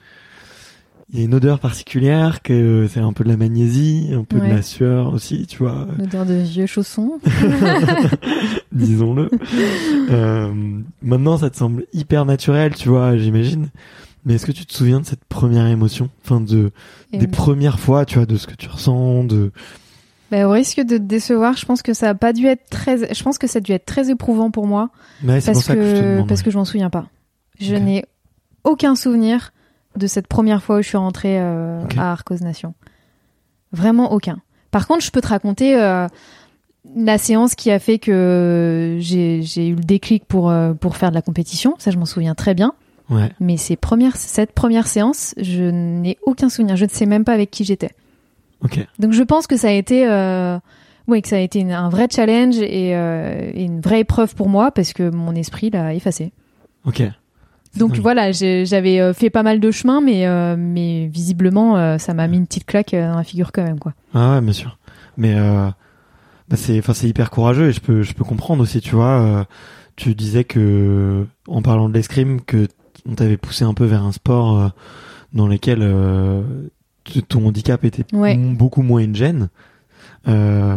[1.15, 4.39] Il y a une odeur particulière que c'est un peu de la magnésie, un peu
[4.39, 4.49] Ouais.
[4.49, 7.21] de la sueur aussi, tu vois, L'odeur de vieux chaussons.
[8.73, 9.31] disons-le.
[10.11, 10.53] Euh,
[11.03, 13.69] maintenant, ça te semble hyper naturel, tu vois, j'imagine.
[14.25, 16.71] Mais est-ce que tu te souviens de cette première émotion, enfin de
[17.13, 19.53] Et des premières fois, tu vois, de ce que tu ressens, de
[20.31, 23.15] bah, au risque de te décevoir, je pense que ça a pas dû être très.
[23.15, 24.89] Je pense que ça a dû être très éprouvant pour moi
[25.23, 26.29] Ouais, c'est pour parce ça que, je te que demande.
[26.29, 27.07] parce que je m'en souviens pas.
[27.61, 28.05] Je n'ai
[28.65, 29.53] aucun souvenir
[29.97, 32.75] de cette première fois où je suis rentrée euh, à Arcos Nation.
[33.73, 34.39] Vraiment aucun.
[34.71, 36.07] Par contre, je peux te raconter euh,
[36.97, 39.39] la séance qui a fait que j'ai
[39.69, 41.75] eu le déclic pour euh, pour faire de la compétition.
[41.79, 42.73] Ça, je m'en souviens très bien.
[43.11, 43.31] Ouais.
[43.41, 46.77] Mais ces premières, cette première séance, je n'ai aucun souvenir.
[46.77, 47.91] Je ne sais même pas avec qui j'étais.
[48.63, 48.79] Ok.
[48.99, 50.07] Donc je pense que ça a été,
[51.07, 54.49] oui, que ça a été une- un vrai challenge et, et une vraie épreuve pour
[54.49, 56.33] moi parce que mon esprit l'a effacé.
[56.87, 57.03] Ok.
[57.77, 62.15] Donc voilà, j'avais euh, fait pas mal de chemin, mais euh, mais visiblement euh, ça
[62.15, 63.95] m'a mis une petite claque dans la figure quand même quoi.
[64.15, 64.79] Ah ouais, bien sûr.
[65.17, 65.69] Mais euh,
[66.49, 69.21] bah c'est, hyper courageux et je peux, je peux comprendre aussi, tu vois.
[69.21, 69.45] euh,
[69.97, 72.67] tu disais que, en parlant de l'escrime, que
[73.09, 74.73] on t'avait poussé un peu vers un sport
[75.33, 75.81] dans lequel
[77.29, 78.37] ton handicap était Ouais.
[78.37, 79.49] beaucoup moins une gêne.
[80.27, 80.77] Euh,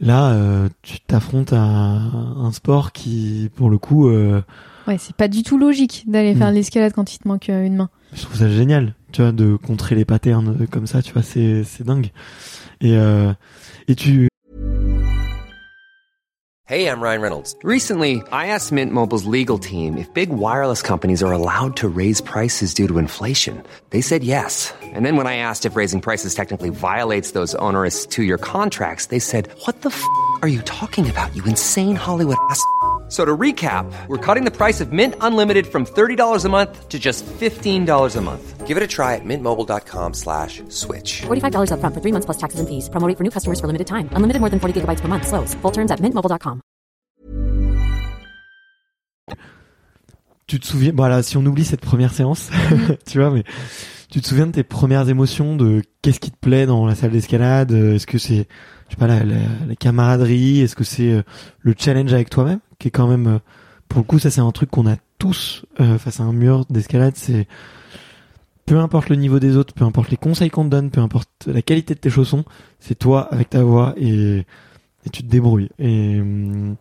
[0.00, 4.42] là, euh, tu t'affrontes à un sport qui, pour le coup, euh,
[4.86, 6.50] Ouais, c'est pas du tout logique d'aller faire Mm.
[6.50, 7.88] de l'escalade quand il te manque euh, une main.
[8.12, 11.22] je trouve ça génial, tu vois, de contrer les patterns euh, comme ça, tu vois,
[11.22, 12.10] c'est, c'est dingue.
[12.80, 13.32] Et, euh,
[13.88, 14.28] et tu,
[16.66, 17.54] Hey, I'm Ryan Reynolds.
[17.62, 22.22] Recently, I asked Mint Mobile's legal team if big wireless companies are allowed to raise
[22.22, 23.62] prices due to inflation.
[23.90, 24.72] They said yes.
[24.94, 29.06] And then when I asked if raising prices technically violates those onerous two year contracts,
[29.08, 30.02] they said, What the f
[30.40, 32.64] are you talking about, you insane Hollywood ass?
[33.08, 36.98] So to recap, we're cutting the price of Mint Unlimited from $30 a month to
[36.98, 38.66] just $15 a month.
[38.66, 41.22] Give it a try at mintmobile.com slash switch.
[41.26, 42.88] $45 upfront for three months plus taxes and fees.
[42.88, 44.08] Promo rate for new customers for limited time.
[44.16, 45.28] Unlimited more than 40 gigabytes per month.
[45.28, 45.54] Slows.
[45.60, 46.62] Full terms at mintmobile.com.
[50.46, 52.50] tu te souviens, voilà, si on oublie cette première séance,
[53.06, 53.44] tu vois, mais
[54.10, 57.10] tu te souviens de tes premières émotions, de qu'est-ce qui te plaît dans la salle
[57.10, 58.46] d'escalade Est-ce que c'est,
[58.94, 61.22] sais pas, la, la, la camaraderie Est-ce que c'est euh,
[61.60, 63.38] le challenge avec toi-même, qui est quand même, euh,
[63.88, 66.64] pour le coup, ça c'est un truc qu'on a tous euh, face à un mur
[66.70, 67.46] d'escalade, c'est
[68.66, 71.28] peu importe le niveau des autres, peu importe les conseils qu'on te donne, peu importe
[71.46, 72.44] la qualité de tes chaussons,
[72.80, 74.46] c'est toi avec ta voix et,
[75.04, 75.68] et tu te débrouilles.
[75.78, 76.76] Et hum,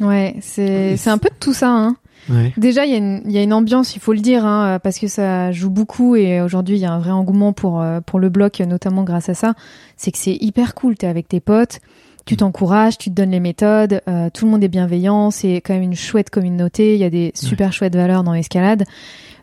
[0.00, 1.70] Ouais, c'est c'est un peu de tout ça.
[1.70, 1.96] Hein.
[2.28, 4.44] ouais, Déjà, il y, a une- il y a une ambiance, il faut le dire,
[4.44, 7.80] hein, parce que ça joue beaucoup et aujourd'hui, il y a un vrai engouement pour,
[7.80, 9.54] euh, pour le bloc, notamment grâce à ça.
[9.96, 10.96] C'est que c'est hyper cool.
[10.96, 11.80] T'es avec tes potes,
[12.26, 15.74] tu t'encourages, tu te donnes les méthodes, euh, tout le monde est bienveillant, c'est quand
[15.74, 18.84] même une chouette communauté, il y a des super chouettes valeurs dans l'escalade.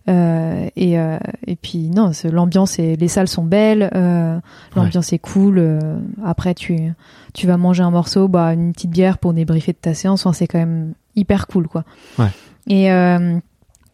[0.09, 4.39] Euh, et, euh, et puis non, l'ambiance et les salles sont belles, euh,
[4.75, 5.79] l'ambiance est cool.
[6.25, 6.93] après, tu
[7.33, 10.25] tu vas manger un morceau, bah une petite bière pour débriefer de ta séance.
[10.25, 11.83] Enfin, c'est quand même hyper cool, quoi.
[12.17, 12.29] Ouais.
[12.67, 12.85] Et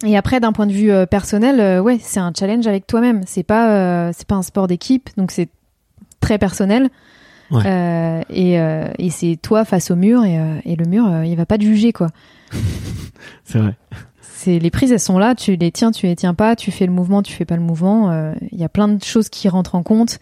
[0.06, 3.22] et après, d'un point de vue personnel, ouais, c'est un challenge avec toi-même.
[3.26, 5.50] C'est pas c'est pas un sport d'équipe, donc c'est
[6.20, 6.90] très personnel.
[7.50, 7.64] Ouais.
[7.66, 11.36] Euh, et euh, et c'est toi face au mur et, euh, et le mur, il
[11.36, 12.08] va pas te juger, quoi.
[13.44, 13.76] c'est vrai.
[14.48, 15.36] C'est les prises, elles sont là.
[15.36, 16.56] Tu les tiens, tu les tiens pas.
[16.56, 18.12] Tu fais le mouvement, tu fais pas le mouvement.
[18.12, 20.20] euh, Il y a plein de choses qui rentrent en compte.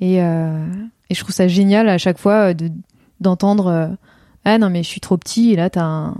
[0.00, 0.64] Et euh,
[1.10, 2.70] et je trouve ça génial à chaque fois euh, de
[3.20, 3.96] d'entendre
[4.44, 6.14] ah non mais je suis trop petit et là t'as un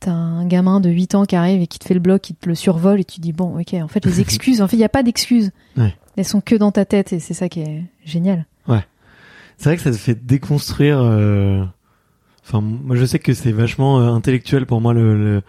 [0.00, 2.34] t'as un gamin de 8 ans qui arrive et qui te fait le bloc, qui
[2.34, 4.80] te le survole et tu dis bon ok en fait les excuses en fait il
[4.80, 5.50] y a pas d'excuses.
[5.76, 5.94] Ouais.
[6.16, 8.46] Elles sont que dans ta tête et c'est ça qui est génial.
[9.58, 10.98] C'est vrai que ça te fait déconstruire.
[11.00, 11.64] euh,
[12.44, 15.42] Enfin, moi, je sais que c'est vachement euh, intellectuel pour moi le le-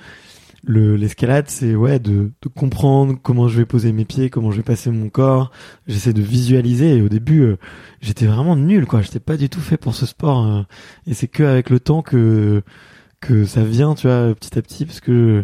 [0.64, 1.46] le- l'escalade.
[1.48, 4.90] c'est ouais de, de comprendre comment je vais poser mes pieds, comment je vais passer
[4.92, 5.52] mon corps.
[5.88, 6.98] J'essaie de visualiser.
[6.98, 7.58] Et au début, euh,
[8.02, 9.02] j'étais vraiment nul, quoi.
[9.02, 10.46] J'étais pas du tout fait pour ce sport.
[10.46, 10.62] euh,
[11.06, 12.64] et c'est que avec le temps que
[13.20, 15.44] que ça vient, tu vois, petit à petit, parce que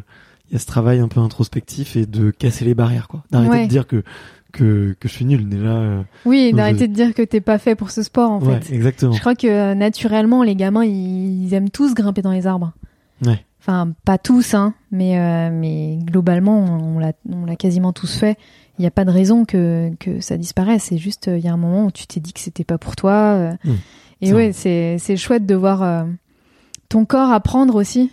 [0.49, 3.23] il y a ce travail un peu introspectif et de casser les barrières, quoi.
[3.31, 3.63] D'arrêter Ouais.
[3.65, 4.03] de dire que
[4.51, 5.65] que que je suis nul déjà.
[5.77, 8.75] euh, Oui, d'arrêter de dire que t'es pas fait pour ce sport en ouais, fait.
[8.75, 9.11] exactement.
[9.13, 12.71] Je crois que naturellement les gamins ils, ils aiment tous grimper dans les arbres.
[13.25, 13.43] Ouais.
[13.65, 18.37] Enfin, pas tous, hein, mais, euh, mais globalement, on l'a, on l'a quasiment tous fait.
[18.77, 20.83] Il n'y a pas de raison que, que ça disparaisse.
[20.89, 22.77] C'est juste, euh, il y a un moment où tu t'es dit que c'était pas
[22.77, 23.11] pour toi.
[23.13, 23.71] euh, Mmh.
[24.21, 26.03] et ouais, c'est, c'est chouette de voir euh,
[26.89, 28.11] ton corps apprendre aussi.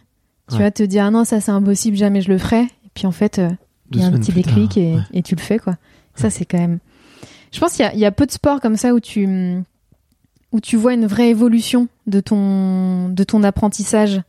[0.49, 0.63] Tu Ouais.
[0.63, 2.63] vas te dire, ah non, ça c'est impossible, jamais je le ferai.
[2.63, 3.41] Et puis en fait,
[3.91, 5.01] il y a un petit déclic tard, et, ouais.
[5.15, 5.77] et tu le fais, quoi.
[6.15, 6.79] Ça, c'est quand même.
[7.53, 9.27] Je pense qu'il y a, il y a peu de sports comme ça où tu,
[10.53, 14.21] où tu vois une vraie évolution de ton, de ton apprentissage.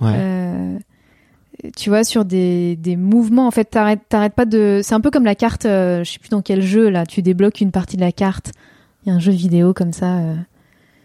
[0.00, 0.12] Ouais.
[0.14, 0.78] Euh,
[1.76, 4.80] tu vois, sur des, des mouvements, en fait, t'arrêtes, t'arrêtes pas de.
[4.82, 7.22] C'est un peu comme la carte, euh, je sais plus dans quel jeu, là, tu
[7.22, 8.52] débloques une partie de la carte.
[9.04, 10.18] Il y a un jeu vidéo comme ça.
[10.18, 10.34] euh.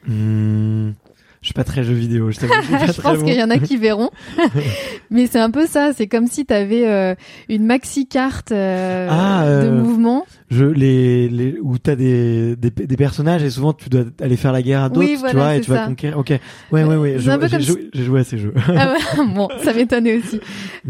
[0.08, 0.94] Hmm,
[1.42, 2.32] je suis pas très jeu vidéo.
[2.32, 3.26] Je, t'avoue, je pense bon.
[3.26, 4.10] qu'il y en a qui verront.
[5.12, 7.16] Mais c'est un peu ça, c'est comme si t'avais
[7.50, 10.26] une maxi carte Ah, de mouvement.
[10.52, 14.52] Je, les, les, où t'as des, des, des personnages et souvent tu dois aller faire
[14.52, 16.18] la guerre à d'autres, Oui, tu vois, et tu vas conquérir.
[16.18, 16.30] Ok.
[16.74, 17.14] Ouais, ouais, ouais.
[17.14, 18.54] Peu J'ai comme joué, joué à ces jeux.
[18.68, 20.42] Ah ouais, bon, ça m'étonnait aussi.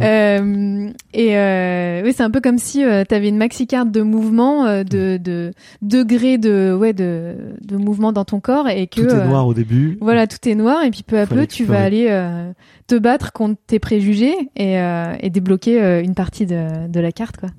[0.02, 3.92] Euh, et euh, oui, c'est un peu comme si euh, tu avais une maxi carte
[3.92, 5.52] de mouvement, euh, de, de
[5.82, 9.46] degrés de ouais de, de mouvement dans ton corps et que Tout est euh, noir
[9.46, 9.98] au début.
[10.02, 12.52] voilà, tout est noir et puis peu à peu tu vas aller euh,
[12.88, 17.12] te battre contre tes préjugés et, euh, et débloquer euh, une partie de, de la
[17.12, 17.50] carte quoi.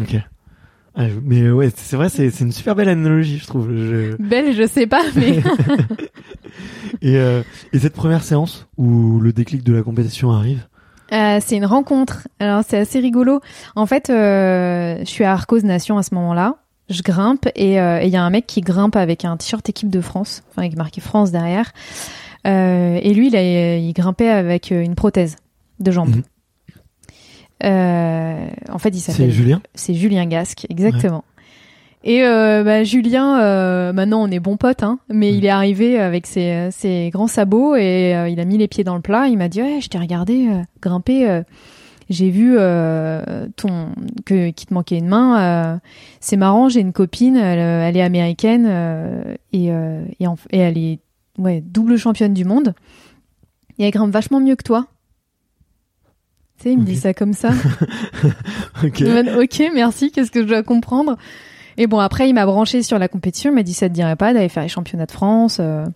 [0.00, 0.16] Ok.
[0.94, 3.68] Ah, mais ouais, c'est vrai, c'est une super belle analogie, je trouve.
[3.74, 5.38] Je- Belle, je sais pas, mais
[7.02, 10.66] Et, euh, et cette première séance où le déclic de la compétition arrive.
[11.12, 12.28] Euh, c'est une rencontre.
[12.38, 13.40] Alors c'est assez rigolo.
[13.74, 16.56] En fait, euh, je suis à Arcos Nation à ce moment-là.
[16.90, 19.88] Je grimpe et euh, il y a un mec qui grimpe avec un t-shirt équipe
[19.90, 21.72] de France, enfin avec marqué France derrière.
[22.46, 25.36] Euh, et lui, il, a- il grimpait avec une prothèse
[25.80, 26.16] de jambe.
[26.16, 26.22] Mhm.
[27.64, 29.60] Euh, en fait, il C'est s'appelle Julien.
[29.74, 31.24] c'est Julien Gasque, exactement.
[32.04, 35.34] Et euh, bah, Julien, euh, maintenant on est bons potes, hein, mais Mm.
[35.36, 38.82] il est arrivé avec ses, ses grands sabots et euh, il a mis les pieds
[38.82, 39.28] dans le plat.
[39.28, 41.42] Il m'a dit je t'ai regardé euh, grimper.
[42.10, 43.90] j'ai vu euh, ton
[44.24, 45.40] que qu'il te manquait une main.
[45.40, 45.76] euh,
[46.18, 50.58] c'est marrant, j'ai une copine, elle, elle est américaine euh, et euh, et, en- et
[50.58, 50.98] elle est
[51.38, 52.74] ouais double championne du monde.
[53.78, 54.86] Et elle grimpe vachement mieux que toi.
[56.62, 57.50] Tu sais, il me dit ça comme ça.
[58.84, 59.62] Ok.
[59.74, 61.16] Merci, qu'est-ce que je dois comprendre?
[61.76, 64.14] Et bon, après, il m'a branché sur la compétition, il m'a dit, ça te dirait
[64.14, 65.86] pas d'aller faire les championnats de France euh,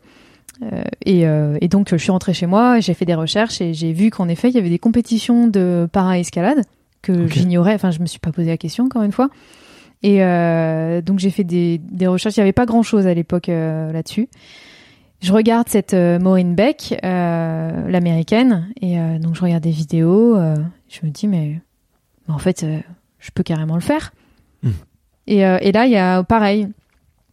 [0.63, 3.75] euh, et, euh, et donc, je suis rentrée chez moi, j'ai fait des recherches et
[3.75, 6.63] j'ai vu qu'en effet, il y avait des compétitions de para-escalade
[7.03, 9.29] que j'ignorais, enfin, je me suis pas posé la question, encore une fois.
[10.03, 13.47] Et euh, donc, j'ai fait des, des recherches, il y avait pas grand-chose à l'époque
[13.47, 14.29] là-dessus.
[15.21, 20.37] Je regarde cette euh, Maureen Beck, euh, l'américaine, et euh, donc je regarde des vidéos.
[20.37, 20.57] euh,
[20.89, 21.61] je me dis mais
[22.29, 22.67] mais en fait,
[23.19, 24.13] je peux carrément le faire.
[24.63, 24.71] Hmm.
[25.27, 26.69] Et, et là, il y a pareil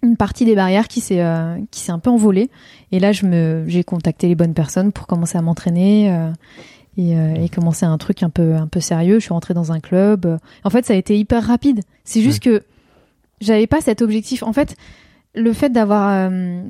[0.01, 1.23] une partie des barrières qui s'est
[1.71, 2.49] qui s'est un peu envolée.
[2.91, 6.07] Et là, je me j'ai contacté les bonnes personnes pour commencer à m'entraîner.
[6.97, 9.15] et, euh, et commencer un truc un peu un peu sérieux.
[9.15, 10.37] Je suis rentrée dans un club.
[10.63, 11.81] En fait, ça a été hyper rapide.
[12.03, 12.63] C'est juste que
[13.41, 14.43] j'avais pas cet objectif.
[14.43, 14.75] En fait,
[15.35, 16.61] le fait d'avoir euh,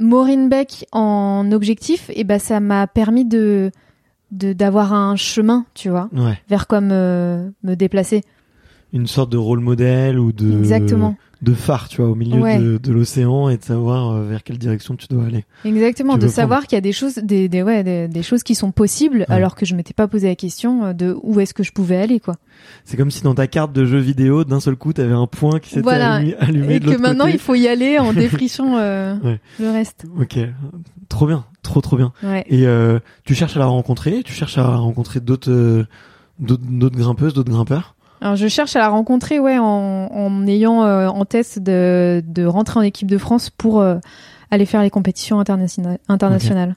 [0.00, 3.70] Maureen Beck en objectif, et ben ça m'a permis de
[4.32, 6.38] de d'avoir un chemin, tu vois, Ouais.
[6.48, 8.22] vers quoi me, me déplacer.
[8.92, 11.14] Une sorte de rôle modèle ou de Exactement.
[11.42, 12.58] De phare, tu vois, au milieu Ouais.
[12.58, 15.46] de, de l'océan et de savoir euh, vers quelle direction tu dois aller.
[15.64, 18.42] Exactement, Tu de savoir qu'il y a des choses, des, des, ouais, des, des choses
[18.42, 21.54] qui sont possibles, alors que je m'étais pas posé la question euh, de où est-ce
[21.54, 22.36] que je pouvais aller, quoi.
[22.84, 25.60] C'est comme si dans ta carte de jeu vidéo, d'un seul coup, t'avais un point
[25.60, 26.16] qui s'était Voilà.
[26.16, 27.36] allumé, allumé Et de que maintenant côté.
[27.36, 29.40] il faut y aller en défrichant euh, Ouais.
[29.58, 30.04] le reste.
[30.20, 30.38] Ok,
[31.08, 32.12] trop bien, trop trop bien.
[32.22, 32.44] Ouais.
[32.50, 35.86] Et euh, tu cherches à la rencontrer, tu cherches à rencontrer d'autres euh,
[36.38, 37.94] d'autres d'autres grimpeuses, d'autres grimpeurs?
[38.20, 39.64] Alors je cherche à la rencontrer, ouais, en,
[40.12, 43.96] en ayant euh, en test de, de rentrer en équipe de France pour euh,
[44.50, 45.98] aller faire les compétitions internationales.
[46.08, 46.76] internationales.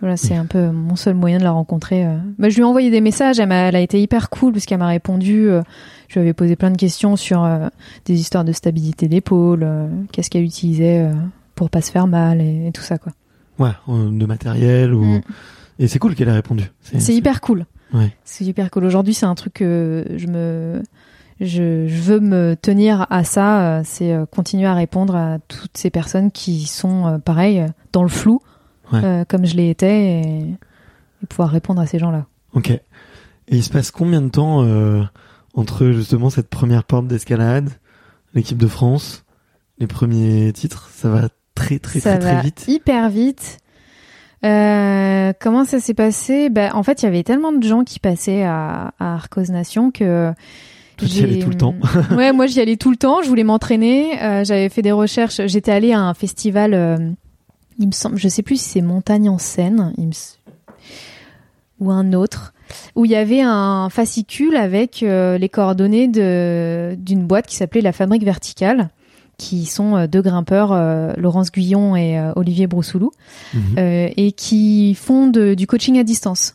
[0.00, 2.04] Voilà, c'est un peu mon seul moyen de la rencontrer.
[2.06, 2.16] euh.
[2.38, 4.66] Bah, je lui ai envoyé des messages, elle, m'a- elle a été hyper cool parce
[4.66, 5.48] qu'elle m'a répondu.
[5.48, 5.62] euh,
[6.08, 7.68] je lui avais posé plein de questions sur euh,
[8.06, 11.12] des histoires de stabilité d'épaule, euh, qu'est-ce qu'elle utilisait euh,
[11.54, 13.12] pour pas se faire mal et, et tout ça quoi.
[13.60, 15.04] Ouais, euh, de matériel ou.
[15.04, 15.20] Mm.
[15.78, 16.64] Et c'est cool qu'elle ait répondu.
[16.80, 17.64] C'est hyper cool.
[17.92, 18.14] Ouais.
[18.24, 18.84] C'est hyper cool.
[18.84, 20.82] Aujourd'hui, c'est un truc que je me,
[21.40, 23.78] je, je veux me tenir à ça.
[23.78, 27.68] euh, C'est euh, continuer à répondre à toutes ces personnes qui sont euh, pareil euh,
[27.92, 28.40] dans le flou,
[28.92, 29.00] Ouais.
[29.04, 30.40] euh, comme je l'ai été, et,
[31.22, 32.26] et pouvoir répondre à ces gens-là.
[32.54, 32.70] Ok.
[32.70, 32.82] Et
[33.48, 35.02] il se passe combien de temps euh,
[35.54, 37.70] entre justement cette première porte d'escalade,
[38.34, 39.24] l'équipe de France,
[39.78, 40.90] les premiers titres?
[40.94, 42.64] Ça va très très ça très va très vite.
[42.68, 43.58] hyper vite.
[44.44, 46.50] Euh, comment ça s'est passé?
[46.50, 49.90] Ben, En fait, il y avait tellement de gens qui passaient à, à Arcos Nation
[49.90, 50.32] que
[50.96, 51.74] Toi, tu y allais tout le temps.
[52.16, 53.22] ouais, moi j'y allais tout le temps.
[53.22, 54.20] Je voulais m'entraîner.
[54.22, 55.40] Euh, J'avais fait des recherches.
[55.46, 56.74] J'étais allée à un festival.
[56.74, 56.96] euh,
[57.78, 60.38] il me semble, je sais plus si c'est Montagne en Seine, il me s-
[61.80, 62.52] ou un autre,
[62.94, 67.92] où il y avait un fascicule avec euh, les coordonnées d'une boîte qui s'appelait la
[67.92, 68.90] Fabrique Verticale,
[69.38, 73.10] qui sont euh, deux grimpeurs, euh, Laurence Guyon et euh, Olivier Broussoulou,
[73.54, 73.74] Mhm.
[74.16, 76.54] et qui font de- du coaching à distance.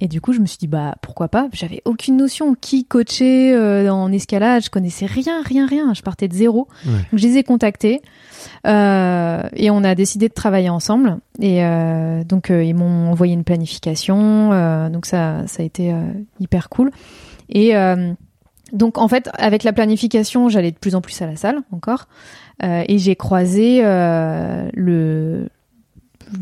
[0.00, 1.48] Et du coup, je me suis dit bah pourquoi pas?
[1.52, 4.62] J'avais aucune notion qui coachait en escalade.
[4.62, 5.92] Je connaissais rien, rien, rien.
[5.92, 6.68] Je partais de zéro.
[6.86, 6.92] Ouais.
[7.10, 8.00] Donc je les ai contactés
[8.66, 11.18] euh, et on a décidé de travailler ensemble.
[11.40, 14.88] Et euh, donc euh, ils m'ont envoyé une planification.
[14.90, 15.92] donc ça, ça a été
[16.38, 16.92] hyper cool.
[17.48, 17.72] Et
[18.72, 22.06] donc en fait, avec la planification, j'allais de plus en plus à la salle encore.
[22.62, 25.48] Euh, et j'ai croisé euh, le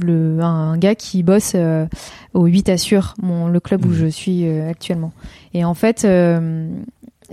[0.01, 1.87] le un gars qui bosse euh,
[2.35, 3.95] au 8 Assure, mon le club où Mhm.
[3.95, 5.12] je suis euh, actuellement.
[5.55, 6.68] Et en fait, euh,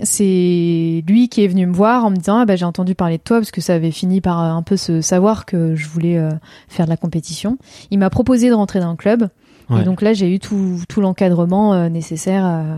[0.02, 3.18] c'est lui qui est venu me voir en me disant ah bah j'ai entendu parler
[3.18, 5.88] de toi parce que ça avait fini par euh, un peu se savoir que je
[5.88, 6.30] voulais euh,
[6.68, 7.58] faire de la compétition.
[7.90, 9.28] Il m'a proposé de rentrer dans le club
[9.70, 9.80] Ouais.
[9.80, 12.44] et donc là j'ai eu tout tout l'encadrement euh, nécessaire.
[12.44, 12.76] euh,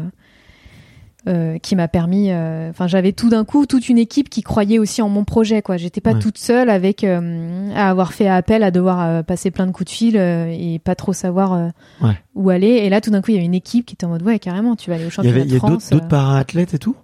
[1.29, 4.79] euh, qui m'a permis euh, enfin j'avais tout d'un coup toute une équipe qui croyait
[4.79, 6.19] aussi en mon projet quoi j'étais pas Ouais.
[6.21, 9.97] toute seule avec euh, à avoir fait appel à devoir passer plein de coups de
[9.97, 12.17] fil et pas trop savoir Ouais.
[12.35, 14.11] où aller et là tout d'un coup il y avait une équipe qui était en
[14.11, 16.09] mode ouais carrément tu vas aller au championnat avait il y a de France d'autres
[16.09, 16.95] para-athlètes et tout?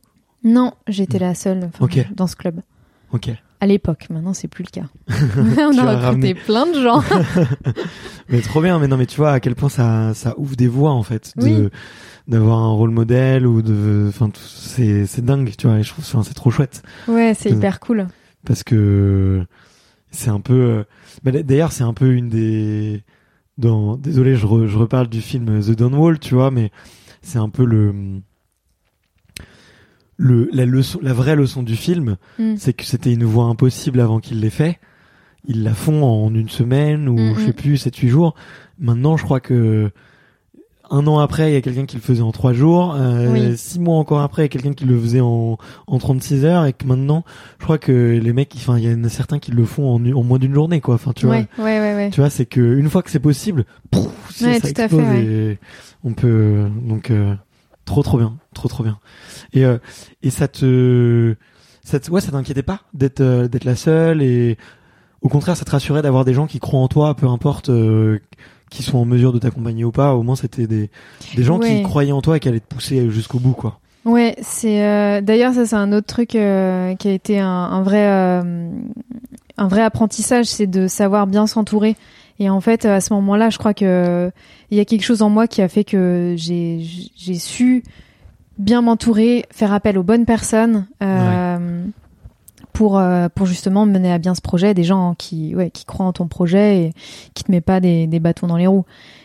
[0.44, 1.70] Non j'étais la seule
[2.14, 2.60] dans ce club
[3.12, 3.28] Ok.
[3.60, 4.86] à l'époque maintenant c'est plus le cas
[5.58, 6.34] on a recruté ramené.
[6.34, 7.02] plein de gens
[8.28, 10.68] Mais trop bien, mais non, mais tu vois à quel point ça, ça ouvre des
[10.68, 11.68] voies en fait, de, Oui.
[12.32, 16.04] D'avoir un rôle modèle ou de, enfin, c'est, c'est dingue, tu vois, et je trouve,
[16.04, 17.56] enfin, c'est trop chouette ouais c'est Euh.
[17.56, 18.08] hyper cool
[18.44, 19.44] parce que
[20.10, 20.84] c'est un peu, euh,
[21.22, 23.02] bah, d'ailleurs, c'est un peu une des,
[23.58, 26.70] dans, désolé, je, re- je reparle du film The Downwall, tu vois, mais
[27.22, 27.94] c'est un peu le,
[30.16, 32.54] le, la leçon, la vraie leçon du film, Mm.
[32.56, 34.78] c'est que c'était une voie impossible avant qu'ils l'aient fait.
[35.44, 37.54] Ils la font en une semaine ou Mm, je sais mm.
[37.54, 38.34] plus, 7-8 jours.
[38.78, 39.90] Maintenant, je crois que
[40.92, 42.94] un an après, il y a quelqu'un qui le faisait en 3 jours.
[42.96, 43.56] Euh, Oui.
[43.56, 46.66] Six mois encore après, il y a quelqu'un qui le faisait en, en 36 heures.
[46.66, 47.24] Et que maintenant,
[47.58, 50.12] je crois que les mecs, enfin, il y en a certains qui le font en,
[50.12, 50.94] en moins d'une journée, quoi.
[50.94, 51.36] Enfin, tu vois.
[51.36, 53.64] ouais ouais ouais ouais Tu vois, c'est que une fois que c'est possible,
[54.30, 55.58] ça tout à explose fait, et
[56.04, 57.34] on peut donc euh,
[57.84, 58.98] trop trop bien, trop trop bien.
[59.52, 59.78] Et euh,
[60.22, 61.34] et ça te
[61.84, 64.56] ça te, ouais, ça t'inquiétait pas d'être euh, d'être la seule et
[65.20, 68.18] au contraire, ça te rassurait d'avoir des gens qui croient en toi, peu importe euh,
[68.72, 70.14] qui sont en mesure de t'accompagner ou pas.
[70.14, 70.90] Au moins, c'était des
[71.36, 71.82] des gens qui Ouais.
[71.82, 73.78] croyaient en toi et qui allaient te pousser jusqu'au bout, quoi.
[74.04, 77.82] Ouais, c'est euh, d'ailleurs ça c'est un autre truc euh, qui a été un, un
[77.82, 78.68] vrai euh,
[79.58, 81.94] un vrai apprentissage, c'est de savoir bien s'entourer.
[82.40, 84.32] Et en fait, à ce moment-là, je crois que
[84.72, 86.80] il y a quelque chose en moi qui a fait que j'ai
[87.16, 87.84] j'ai su
[88.58, 91.84] bien m'entourer, faire appel aux bonnes personnes euh,
[92.72, 96.06] pour euh, pour justement mener à bien ce projet, des gens qui ouais qui croient
[96.06, 96.92] en ton projet et
[97.34, 98.84] qui te met pas des, des bâtons dans les roues.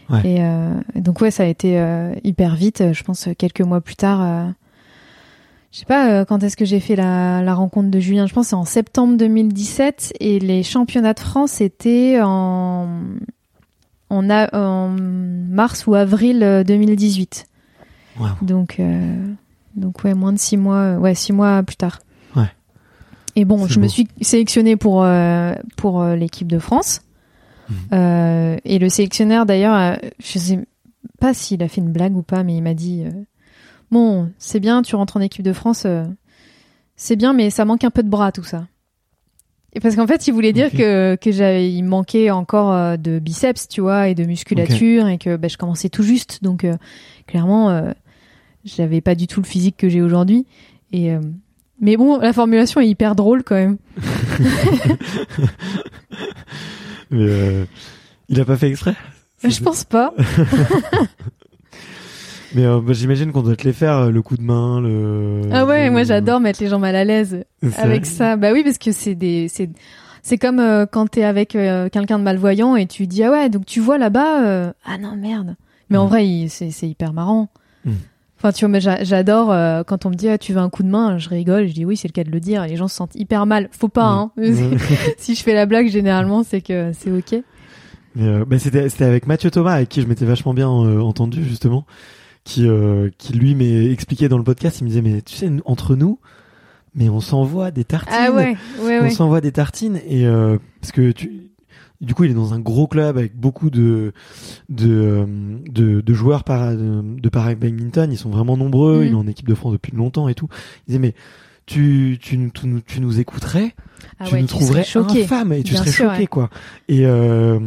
[0.09, 0.21] Ouais.
[0.23, 2.93] Et euh, donc ouais, ça a été euh, hyper vite.
[2.93, 4.53] Je pense quelques mois plus tard.
[5.71, 8.25] je sais pas quand est-ce que j'ai fait la, la rencontre de Julien?
[8.27, 12.87] Je pense c'est en septembre 2017 et les championnats de France étaient en
[14.09, 17.45] en, a- en mars ou avril euh, 2018.
[18.19, 18.27] Wow.
[18.41, 18.81] Donc
[19.75, 20.93] donc ouais, moins de six mois.
[20.95, 21.99] Ouais, six mois plus tard.
[23.37, 27.01] Et bon, je me suis sélectionnée pour euh, pour euh, l'équipe de France.
[27.69, 27.75] Mhm.
[27.93, 30.59] Euh, et le sélectionneur d'ailleurs, je sais
[31.19, 33.03] pas s'il a fait une blague ou pas, mais il m'a dit
[33.91, 35.85] bon, c'est bien, tu rentres en équipe de France,
[36.95, 38.65] c'est bien, mais ça manque un peu de bras tout ça.
[39.73, 40.77] Et parce qu'en fait, il voulait dire Ok.
[40.79, 45.35] que que j'avais, il manquait encore de biceps, tu vois, et de musculature, et que
[45.35, 46.65] bah, je commençais tout juste, donc
[47.27, 47.93] clairement,
[48.65, 50.47] j'avais pas du tout le physique que j'ai aujourd'hui.
[50.91, 51.19] Et euh,
[51.81, 53.77] mais bon, la formulation est hyper drôle quand même.
[57.09, 57.65] Mais euh,
[58.29, 58.95] il a pas fait exprès?
[59.43, 60.13] Je pense pas.
[62.55, 65.41] Mais euh, bah, j'imagine qu'on doit te les faire, euh, le coup de main, le.
[65.51, 67.43] Ah ouais, le- moi j'adore mettre les gens mal à l'aise
[67.77, 68.35] avec ça.
[68.37, 69.69] Bah oui, parce que c'est des, c'est,
[70.23, 73.49] c'est comme euh, quand t'es avec euh, quelqu'un de malvoyant et tu dis ah ouais,
[73.49, 75.55] donc tu vois là-bas, euh, ah non merde.
[75.89, 76.09] Mais en Mm.
[76.09, 77.49] vrai, c'est, c'est hyper marrant.
[77.85, 77.91] Mm.
[78.37, 80.69] Enfin, tu vois, mais j'a- j'adore euh, quand on me dit ah tu veux un
[80.69, 82.65] coup de main, je rigole, je dis oui, c'est le cas de le dire.
[82.67, 83.69] Les gens se sentent hyper mal.
[83.71, 84.31] Faut pas, hein.
[84.37, 84.77] Mm.
[85.17, 87.41] si je fais la blague, généralement, c'est que c'est ok.
[88.15, 91.85] Mais, euh, c'était avec Mathieu Thomas avec qui je m'étais vachement bien euh, entendu justement,
[92.43, 95.95] qui euh, qui lui m'expliquait dans le podcast, il me disait mais tu sais entre
[95.95, 96.19] nous,
[96.95, 98.15] mais on s'envoie des tartines.
[98.15, 99.09] Ah ouais, ouais, on ouais.
[99.09, 100.25] s'envoie des tartines et
[100.81, 101.49] parce que tu
[102.01, 104.13] du coup il est dans un gros club avec beaucoup de
[104.69, 105.25] de
[105.69, 108.11] de, de joueurs para, de, de para badminton.
[108.11, 108.99] Ils sont vraiment nombreux.
[108.99, 109.05] Mhm.
[109.07, 110.47] il est en équipe de France depuis longtemps et tout.
[110.87, 111.13] Il disait mais
[111.65, 113.75] tu tu, nous- tu, nous- tu nous écouterais?
[114.19, 116.27] Ah tu ouais, nous serais trouverais infâme et tu Bien serais sûr, choqué ouais.
[116.27, 116.49] quoi.
[116.87, 117.59] Et euh,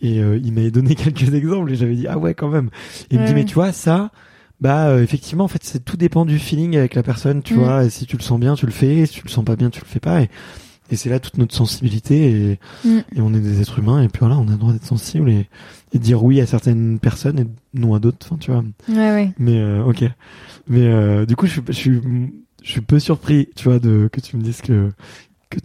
[0.00, 2.70] et euh, il m'avait donné quelques exemples et j'avais dit ah ouais quand même.
[3.10, 4.10] Et il me dit mais tu vois ça
[4.60, 7.58] bah euh, effectivement en fait c'est tout dépend du feeling avec la personne tu Mm.
[7.58, 7.84] vois.
[7.84, 9.06] Et si tu le sens bien tu le fais.
[9.06, 10.20] Si tu le sens pas bien tu le fais pas.
[10.22, 10.28] Et,
[10.90, 12.98] et c'est là toute notre sensibilité et, Mm.
[13.16, 15.30] et on est des êtres humains et puis voilà on a le droit d'être sensible
[15.30, 15.46] et,
[15.92, 19.32] et dire oui à certaines personnes et non à d'autres enfin tu vois Ouais, ouais.
[19.38, 20.04] mais euh, ok
[20.68, 22.00] mais euh, du coup je suis je suis
[22.62, 24.90] je suis peu surpris tu vois de que tu me dises que
[25.50, 25.58] que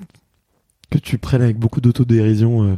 [0.91, 2.75] que tu prennes avec beaucoup d'autodérision euh,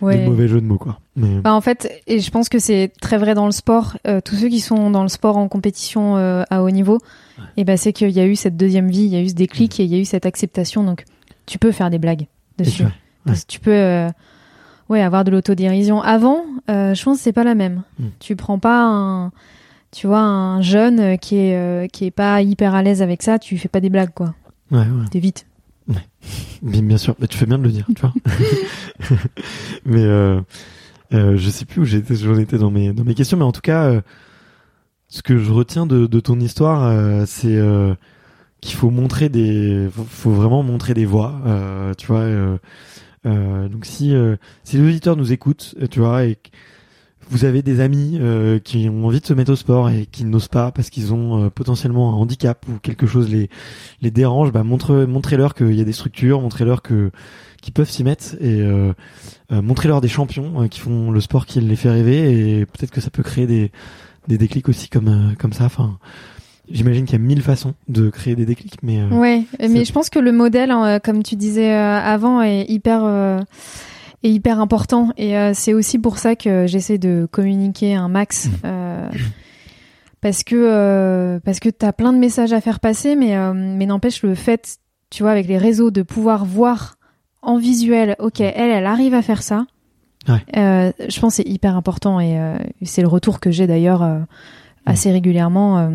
[0.00, 0.18] ouais.
[0.18, 2.92] des mauvais jeux de mots quoi mais Bah, en fait, et je pense que c'est
[3.00, 3.96] très vrai dans le sport.
[4.06, 6.98] euh, tous ceux qui sont dans le sport en compétition euh, à haut niveau,
[7.56, 9.34] et ben c'est qu'il y a eu cette deuxième vie, il y a eu ce
[9.34, 10.84] déclic et il y a eu cette acceptation.
[10.84, 11.04] Donc,
[11.46, 12.26] tu peux faire des blagues
[12.58, 12.82] dessus.
[12.82, 12.92] vois,
[13.24, 14.08] Parce que tu peux, euh,
[14.88, 16.02] ouais, avoir de l'autodérision.
[16.02, 17.82] Avant, euh, je pense que c'est pas la même.
[17.98, 18.06] Mm.
[18.20, 19.32] Tu prends pas un,
[19.92, 23.38] tu vois, un jeune qui est euh, qui est pas hyper à l'aise avec ça,
[23.38, 24.34] tu fais pas des blagues quoi.
[24.70, 25.46] ouais ouais T'évites.
[26.62, 28.12] bien, bien sûr mais tu fais bien de le dire tu vois
[29.84, 30.40] mais euh,
[31.14, 33.52] euh, je sais plus où j'étais j'en étais dans mes dans mes questions mais en
[33.52, 34.00] tout cas
[35.06, 37.56] ce que je retiens de, de ton histoire c'est
[38.66, 42.58] qu'il faut montrer des faut, vraiment montrer des voies euh, tu vois euh,
[43.24, 46.38] euh, donc si euh, si les auditeurs nous écoutent euh, tu vois et
[47.28, 48.20] vous avez des amis
[48.62, 51.50] qui ont envie de se mettre au sport et qui n'osent pas parce qu'ils ont
[51.50, 53.50] potentiellement un handicap ou quelque chose les
[54.00, 57.10] les dérange bah montre montrez-leur qu'il y a des structures montrez-leur que
[57.62, 58.92] qu'ils peuvent s'y mettre et euh,
[59.50, 63.00] euh, montrez-leur des champions qui font le sport qui les fait rêver et peut-être que
[63.00, 63.72] ça peut créer des
[64.28, 65.98] des déclics aussi comme comme ça enfin
[66.70, 69.84] j'imagine qu'il y a mille façons de créer des déclics mais euh, Ouais, c'est- mais
[69.84, 73.40] je pense que le modèle, hein, comme tu disais euh, avant, est hyper, euh,
[74.22, 75.10] est hyper important.
[75.16, 78.48] Et euh, c'est aussi pour ça que j'essaie de communiquer un max.
[78.64, 79.08] euh,
[80.20, 83.86] parce que euh, parce que t'as plein de messages à faire passer, mais euh, mais
[83.86, 84.78] n'empêche le fait,
[85.10, 86.96] tu vois, avec les réseaux, de pouvoir voir
[87.42, 89.66] en visuel, ok, elle, elle arrive à faire ça.
[90.28, 90.42] Ouais.
[90.56, 94.02] Euh, je pense que c'est hyper important et euh, c'est le retour que j'ai d'ailleurs
[94.02, 94.18] euh,
[94.84, 95.90] assez régulièrement euh,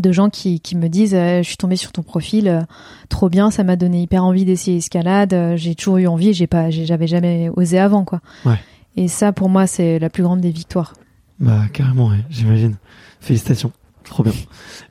[0.00, 2.60] de gens qui, qui me disent euh, je suis tombée sur ton profil euh,
[3.08, 6.46] trop bien ça m'a donné hyper envie d'essayer l'escalade euh, j'ai toujours eu envie j'ai
[6.46, 8.20] pas j'avais jamais osé avant quoi.
[8.44, 8.58] Ouais.
[8.96, 10.94] et ça pour moi c'est la plus grande des victoires.
[11.40, 12.76] Bah carrément ouais, j'imagine.
[13.20, 13.72] Félicitations
[14.04, 14.32] trop bien.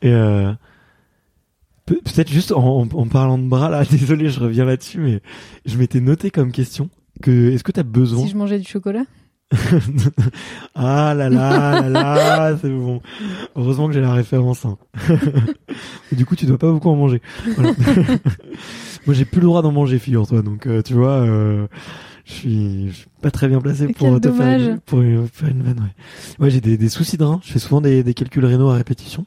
[0.02, 0.12] Et
[1.86, 5.22] Pe- Peut-être juste en, parlant de bras là, désolé, je reviens là-dessus, mais
[5.66, 6.90] je m'étais noté comme question
[7.22, 9.04] que est-ce que t'as besoin si je mangeais du chocolat?
[10.76, 12.16] Ah là là là
[12.50, 13.02] là, c'est bon.
[13.56, 14.66] Heureusement que j'ai la référence.
[14.66, 14.78] hein.
[16.12, 17.22] du coup, tu dois pas beaucoup en manger.
[17.56, 17.72] Voilà.
[19.06, 20.42] Moi, j'ai plus le droit d'en manger, figure-toi.
[20.42, 21.68] Donc, euh, tu vois, euh,
[22.26, 24.62] je suis, pas très bien placé Quel pour te faire dommage.
[24.62, 25.80] une, pour une- faire une vanne.
[26.40, 27.40] Ouais, ouais j'ai des, des soucis de rein.
[27.44, 29.26] Je fais souvent des, des calculs rénaux à répétition.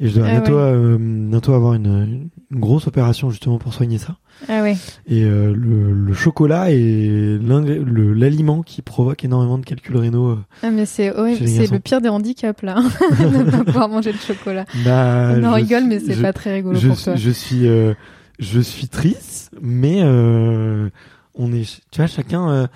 [0.00, 0.60] Et je dois Ah bientôt, ouais.
[0.62, 4.16] euh, bientôt avoir une, une grosse opération justement pour soigner ça.
[4.48, 4.76] Ah ouais.
[5.06, 10.28] Et euh, le, le chocolat est l'aliment qui provoque énormément de calculs rénaux.
[10.30, 10.38] euh.
[10.62, 14.18] Ah mais c'est horrible, c'est le pire des handicaps là, de pas pouvoir manger de
[14.18, 14.64] chocolat.
[14.84, 17.14] Bah, On en rigole, suis- mais c'est pas très rigolo je, pour toi.
[17.16, 17.94] je suis, euh,
[18.38, 22.68] je suis triste, mais on est, tu vois, chacun.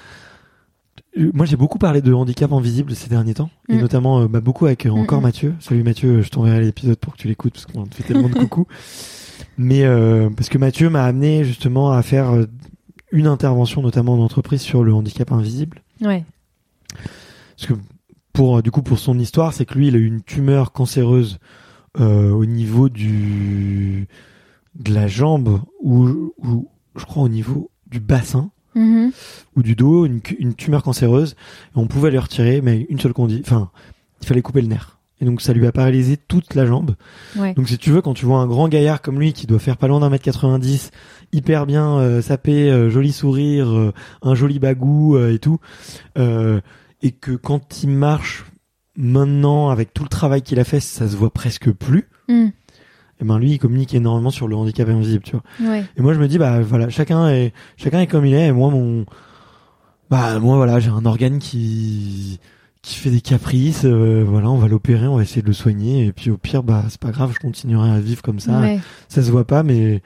[1.17, 3.81] Euh, moi, j'ai beaucoup parlé de handicap invisible ces derniers temps, et Mm.
[3.81, 5.25] notamment euh, bah, beaucoup avec euh, encore Mm, mm.
[5.27, 5.55] Mathieu.
[5.61, 8.35] Salut Mathieu, je t'enverrai l'épisode pour que tu l'écoutes parce qu'on te fait tellement de
[8.39, 8.67] coucou.
[9.59, 12.45] Mais euh, parce que Mathieu m'a amené justement à faire euh,
[13.13, 15.83] une intervention, notamment en entreprise, sur le handicap invisible.
[16.03, 16.25] Ouais.
[17.57, 17.75] Parce que
[18.33, 21.39] pour du coup pour son histoire, c'est que lui, il a eu une tumeur cancéreuse
[21.99, 24.09] euh, au niveau du
[24.75, 29.11] de la jambe ou, ou je crois au niveau du bassin Mhm.
[29.57, 30.21] ou du dos, une,
[30.55, 31.35] tumeur cancéreuse.
[31.75, 33.43] Et on pouvait lui retirer, mais une seule condition.
[33.45, 33.71] Enfin,
[34.21, 34.97] il fallait couper le nerf.
[35.21, 36.95] Et donc ça lui a paralysé toute la jambe.
[37.37, 37.55] Ouais.
[37.55, 39.79] Donc si tu veux, quand tu vois un grand gaillard comme lui qui doit faire
[39.79, 40.91] pas loin d'un mètre 90,
[41.33, 45.59] hyper bien euh, sapé, euh, joli sourire, euh, un joli bagou euh, et tout,
[46.19, 46.61] euh,
[47.01, 48.45] et que quand il marche
[48.95, 52.09] maintenant avec tout le travail qu'il a fait, ça se voit presque plus.
[52.29, 52.49] Mm.
[53.21, 55.71] Et ben lui, il communique énormément sur le handicap invisible, tu vois.
[55.73, 55.85] Ouais.
[55.97, 58.49] Et moi je me dis bah voilà, chacun est chacun est comme il est.
[58.49, 59.07] Et moi mon
[60.11, 62.39] bah moi voilà, j'ai un organe qui
[62.83, 63.85] qui fait des caprices.
[63.85, 66.07] euh, voilà, on va l'opérer, on va essayer de le soigner.
[66.07, 68.61] Et puis au pire bah c'est pas grave, je continuerai à vivre comme ça.
[68.61, 68.79] Ouais.
[69.09, 70.03] Ça se voit pas, mais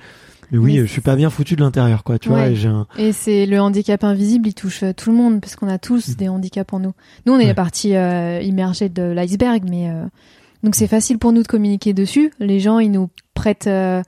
[0.53, 2.19] mais oui, Mais je suis pas bien foutu de l'intérieur quoi.
[2.19, 5.17] Tu vois, et j'ai un Et c'est le handicap invisible, il touche euh, tout le
[5.17, 6.15] monde parce qu'on a tous Mm.
[6.15, 6.93] des handicaps en nous.
[7.27, 7.47] Nous, on est Ouais.
[7.49, 10.05] la partie euh, immergée de l'iceberg, mais euh,
[10.63, 12.33] donc c'est facile pour nous de communiquer dessus.
[12.39, 14.03] Les gens, ils nous prêtent euh,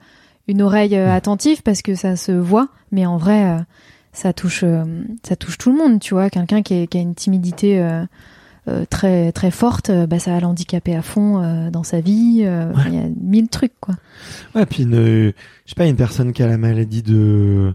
[0.47, 3.59] une oreille euh, attentive parce que ça se voit, mais en vrai, euh,
[4.11, 4.63] ça touche,
[5.23, 5.99] ça touche tout le monde.
[5.99, 7.83] Tu vois, quelqu'un qui, a une timidité
[8.91, 12.45] très très forte, bah, ça va l'handicaper à fond dans sa vie.
[12.45, 12.83] Ouais.
[12.85, 13.95] Il y a mille trucs, quoi.
[14.53, 15.33] ouais puis une, je
[15.65, 17.73] sais pas une personne qui a la maladie de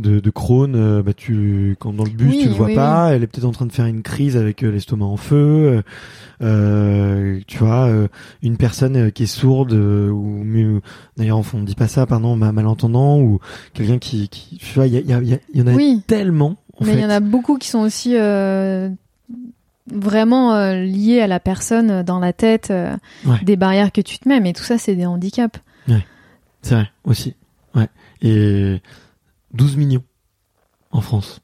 [0.00, 2.74] de, de Crohn, euh, bah tu quand dans le bus Oui, tu le vois oui,
[2.74, 5.82] pas, elle est peut-être en train de faire une crise avec euh, l'estomac en feu.
[6.42, 7.90] euh, tu vois,
[8.42, 10.80] une personne qui est sourde ou
[11.16, 13.40] d'ailleurs on dit pas ça, pardon, ma- malentendant ou
[13.74, 16.56] quelqu'un qui, qui, tu vois, il y, en a tellement.
[16.78, 18.88] En Mais il y en a beaucoup qui sont aussi euh,
[19.92, 22.72] vraiment euh, liés à la personne dans la tête,
[23.26, 23.36] Ouais.
[23.42, 25.60] des barrières que tu te mets, mais tout ça, c'est des handicaps.
[26.62, 27.34] C'est vrai aussi.
[27.74, 27.88] Ouais.
[28.20, 28.82] Et
[29.54, 30.04] 12 millions
[30.90, 31.40] en France.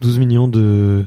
[0.00, 1.06] 12 millions de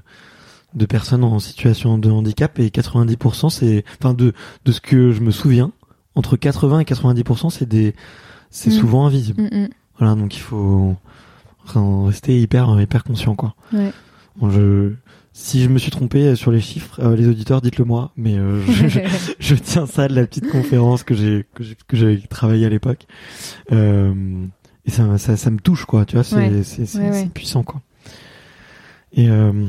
[0.76, 4.34] de personnes en situation de handicap et 90% c'est enfin de
[4.66, 5.72] de ce que je me souviens
[6.16, 7.96] entre 80 et 90% c'est des
[8.52, 8.74] c'est Mm.
[8.74, 9.42] souvent invisible.
[9.44, 9.68] Mm, mm.
[9.98, 10.96] Voilà, donc il faut
[11.76, 13.56] en rester hyper hyper conscient quoi.
[13.74, 13.92] Ouais.
[14.38, 14.94] Bon, je
[15.34, 18.12] si je me suis trompé sur les chiffres, euh, les auditeurs, dites-le moi.
[18.18, 19.00] Mais euh, je, je-
[19.40, 22.70] je tiens ça de la petite conférence que j'ai que j'ai que j'avais travaillé à
[22.70, 23.06] l'époque.
[23.72, 24.46] Euh,
[24.86, 26.06] et ça, ça ça me touche quoi.
[26.06, 26.64] Tu vois, c'est Ouais.
[26.64, 27.30] c'est c'est Ouais, c'est ouais.
[27.34, 27.82] puissant quoi.
[29.14, 29.66] Et euh,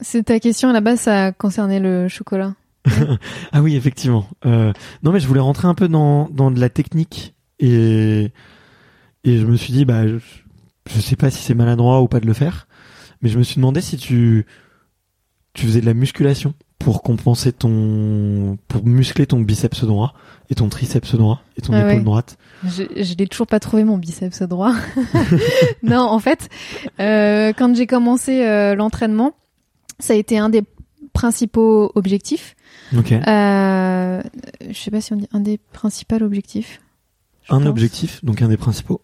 [0.00, 2.54] c'est ta question à la base, ça concernait le chocolat.
[3.52, 4.26] ah oui, effectivement.
[4.46, 4.72] Euh,
[5.02, 8.32] non mais je voulais rentrer un peu dans dans de la technique et
[9.24, 10.16] et je me suis dit bah je,
[10.88, 12.68] je sais pas si c'est maladroit ou pas de le faire,
[13.20, 14.46] mais je me suis demandé si tu
[15.54, 20.14] tu faisais de la musculation pour compenser ton pour muscler ton biceps droit
[20.50, 22.00] et ton triceps droit et ton Ah épaule ouais.
[22.04, 22.38] droite.
[22.64, 24.72] Je, je l'ai toujours pas trouvé mon biceps droit.
[25.82, 26.48] non, en fait,
[27.00, 29.32] euh, quand j'ai commencé euh, l'entraînement,
[29.98, 30.62] ça a été un des
[31.12, 32.54] principaux objectifs.
[32.96, 33.12] Ok.
[33.12, 34.22] Euh,
[34.70, 36.80] je sais pas si on dit un des principaux objectifs.
[37.42, 37.68] Je un pense.
[37.68, 39.02] objectif, donc un des principaux.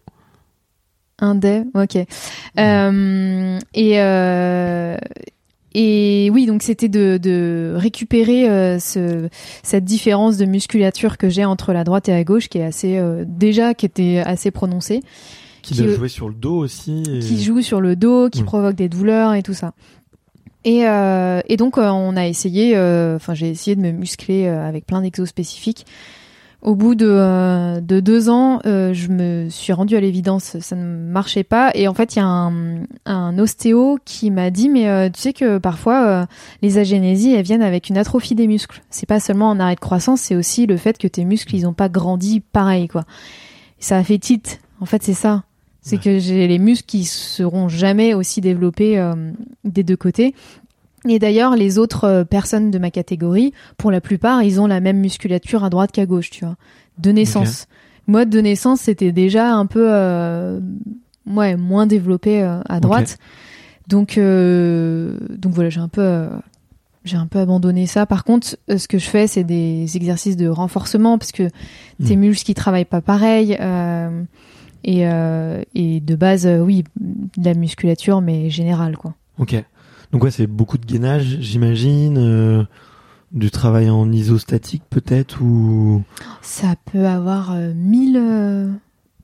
[1.19, 1.97] Un des, ok.
[2.59, 4.97] Euh, et euh,
[5.77, 9.27] et oui, donc c'était de, de récupérer euh, ce,
[9.61, 12.97] cette différence de musculature que j'ai entre la droite et la gauche, qui est assez
[12.97, 15.01] euh, déjà qui était assez prononcée,
[15.61, 17.03] Qui, Qui- doit jouer sur le dos aussi.
[17.11, 19.73] et- qui joue sur le dos, qui provoque des douleurs et tout ça.
[20.63, 24.45] Et, euh, et donc euh, on a essayé, euh, enfin j'ai essayé de me muscler
[24.47, 25.85] euh, avec plein d'exos spécifiques.
[26.65, 30.75] Au bout de, euh, de deux ans, euh, je me suis rendue à l'évidence, ça
[30.75, 31.69] ne marchait pas.
[31.75, 35.21] Et en fait, il y a un, un ostéo qui m'a dit, mais euh, tu
[35.21, 36.27] sais que parfois
[36.63, 38.81] les agénésies, elles viennent avec une atrophie des muscles.
[38.89, 41.67] C'est pas seulement un arrêt de croissance, c'est aussi le fait que tes muscles, ils
[41.67, 43.03] ont pas grandi pareil, quoi.
[43.77, 44.59] Ça a fait tilt.
[44.81, 45.43] En fait, c'est ça.
[45.81, 46.01] C'est Ouais.
[46.01, 48.99] que j'ai les muscles qui seront jamais aussi développés
[49.63, 50.33] des deux côtés.
[51.07, 54.79] Et d'ailleurs, les autres euh, personnes de ma catégorie, pour la plupart, ils ont la
[54.79, 56.55] même musculature à droite qu'à gauche, tu vois,
[56.97, 57.67] de naissance.
[58.07, 60.59] Moi, de naissance, c'était déjà un peu, euh,
[61.27, 63.17] ouais, moins développé euh, à droite,
[63.87, 66.27] Donc, euh, donc voilà, j'ai un peu,
[67.03, 68.05] j'ai un peu abandonné ça.
[68.07, 71.49] Par contre, ce que je fais, c'est des exercices de renforcement parce que
[72.03, 72.19] tes Mm.
[72.19, 73.57] muscles qui travaillent pas pareil.
[73.59, 74.23] euh,
[74.83, 79.15] et, euh, et de base, oui, de la musculature, mais générale, quoi.
[79.39, 79.55] Ok.
[80.15, 82.17] Donc ouais, c'est beaucoup de gainage, j'imagine.
[82.17, 82.63] euh,
[83.33, 86.03] du travail en isostatique peut-être ou
[86.41, 88.15] Ça peut avoir euh, mille.
[88.17, 88.69] euh,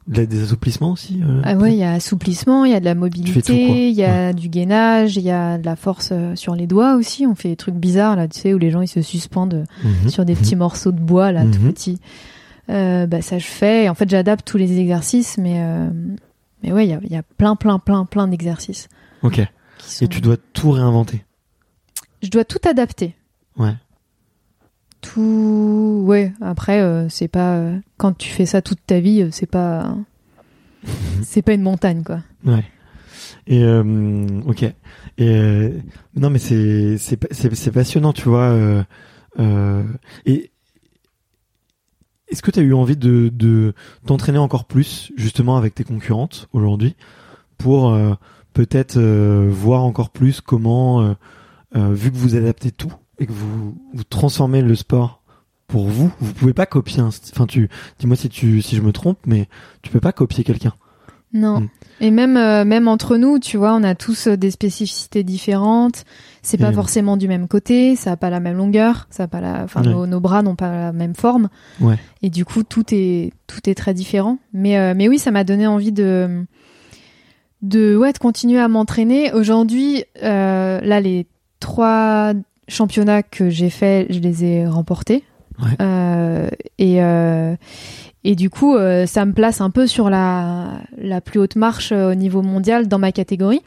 [0.07, 1.21] des assouplissements aussi.
[1.45, 4.33] Ah ouais, il y a assouplissement, il y a de la mobilité, il y a
[4.33, 7.25] du gainage, il y a de la force sur les doigts aussi.
[7.25, 10.09] On fait des trucs bizarres là, tu sais, où les gens ils se suspendent Mhm.
[10.09, 11.71] sur des petits morceaux de bois là, tout Mhm.
[11.71, 11.99] petits.
[12.67, 13.87] Bah ça je fais.
[13.87, 15.63] En fait, j'adapte tous les exercices, mais
[16.63, 18.89] mais ouais, il y a, y a plein, plein, plein, plein d'exercices.
[19.23, 19.39] Ok.
[19.87, 21.23] Qui sont- Et tu dois tout réinventer.
[22.21, 23.15] Je dois tout adapter.
[23.57, 23.73] Ouais.
[25.01, 26.31] Tout, ouais.
[26.41, 29.95] Après, euh, c'est pas euh, quand tu fais ça toute ta vie, euh, c'est pas,
[31.23, 32.19] c'est pas une montagne quoi.
[32.45, 32.63] Ouais.
[33.47, 34.61] Et euh, ok.
[34.63, 34.73] Et
[35.21, 35.71] euh,
[36.15, 38.51] non, mais c'est c'est pa- c'est c'est passionnant, tu vois.
[39.39, 39.83] euh,
[40.25, 40.51] et
[42.27, 43.73] est-ce que tu as eu envie de de
[44.05, 46.95] t'entraîner encore plus justement avec tes concurrentes aujourd'hui
[47.57, 47.91] pour
[48.53, 51.13] peut-être euh, voir encore plus comment euh,
[51.75, 55.21] euh, vu que vous adaptez tout et que vous vous transformez le sport
[55.67, 58.91] pour vous, vous pouvez pas copier un enfin tu dis-moi si tu si je me
[58.91, 59.47] trompe mais
[59.81, 60.73] tu peux pas copier quelqu'un.
[61.33, 61.61] Non.
[61.61, 61.69] Mm.
[62.01, 66.03] Et même euh, même entre nous, tu vois, on a tous euh, des spécificités différentes.
[66.41, 69.27] C'est pas Et- forcément du même côté, ça a pas la même longueur, ça a
[69.27, 69.91] pas la, enfin Ouais.
[69.93, 71.47] nos, nos bras n'ont pas la même forme.
[71.79, 71.97] Ouais.
[72.21, 74.39] Et du coup, tout est tout est très différent.
[74.51, 76.43] Mais euh, mais oui, ça m'a donné envie de
[77.61, 79.31] de ouais de continuer à m'entraîner.
[79.33, 81.27] Aujourd'hui, euh, là les
[81.59, 82.33] trois
[82.67, 85.23] championnats que j'ai fait, je les ai remportés.
[85.61, 85.75] Ouais.
[85.81, 86.47] Euh,
[86.77, 87.55] et euh,
[88.23, 91.91] et du coup, euh, ça me place un peu sur la la plus haute marche
[91.91, 93.61] euh, au niveau mondial dans ma catégorie.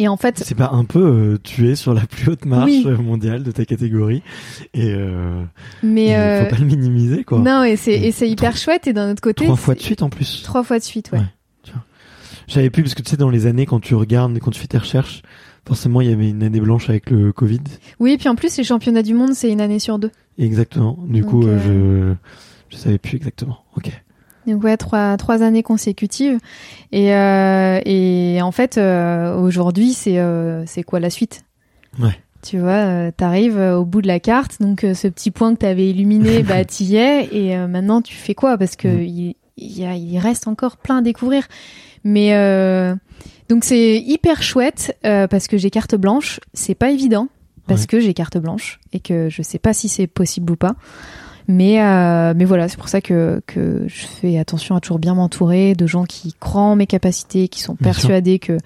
[0.00, 2.64] Et en fait, C'est pas un peu euh, tu es sur la plus haute marche
[2.68, 2.84] Oui.
[3.00, 4.22] mondiale de ta catégorie
[4.74, 5.40] et euh,
[5.84, 7.38] mais il euh, faut pas le minimiser quoi.
[7.38, 8.88] non, et c'est et c'est hyper chouette.
[8.88, 10.42] Et d'un autre côté, Trois fois de suite en plus.
[10.42, 11.18] Trois fois de suite, ouais.
[11.20, 11.24] Ouais.
[12.46, 14.66] J'avais pu parce que tu sais dans les années quand tu regardes quand tu fais
[14.66, 15.22] tes recherches,
[15.66, 17.60] forcément il y avait une année blanche avec le Covid.
[18.00, 20.10] Oui, puis en plus, les championnats du monde, c'est une année sur deux.
[20.38, 20.98] Exactement.
[21.08, 22.14] Du Donc, coup, euh, euh,
[22.70, 23.58] je je savais plus exactement.
[23.76, 23.90] Ok.
[24.46, 26.38] Donc ouais, trois trois années consécutives.
[26.92, 31.44] Et euh, et en fait, euh, aujourd'hui, c'est euh, c'est quoi la suite?
[31.98, 32.18] Ouais.
[32.42, 36.42] Tu vois, t'arrives au bout de la carte, donc ce petit point que t'avais illuminé,
[36.48, 37.26] bah t'y es.
[37.34, 38.58] Et maintenant, tu fais quoi?
[38.58, 41.44] Parce que il, il, y a- il reste encore plein à découvrir.
[42.04, 42.94] Mais euh,
[43.48, 46.38] donc c'est hyper chouette euh, parce que j'ai carte blanche.
[46.52, 47.28] C'est pas évident
[47.66, 47.86] parce Ouais.
[47.86, 50.74] que j'ai carte blanche et que je sais pas si c'est possible ou pas.
[51.48, 55.14] Mais euh, mais voilà, c'est pour ça que que je fais attention à toujours bien
[55.14, 58.02] m'entourer de gens qui croient en mes capacités, qui sont Bien sûr.
[58.02, 58.58] persuadés que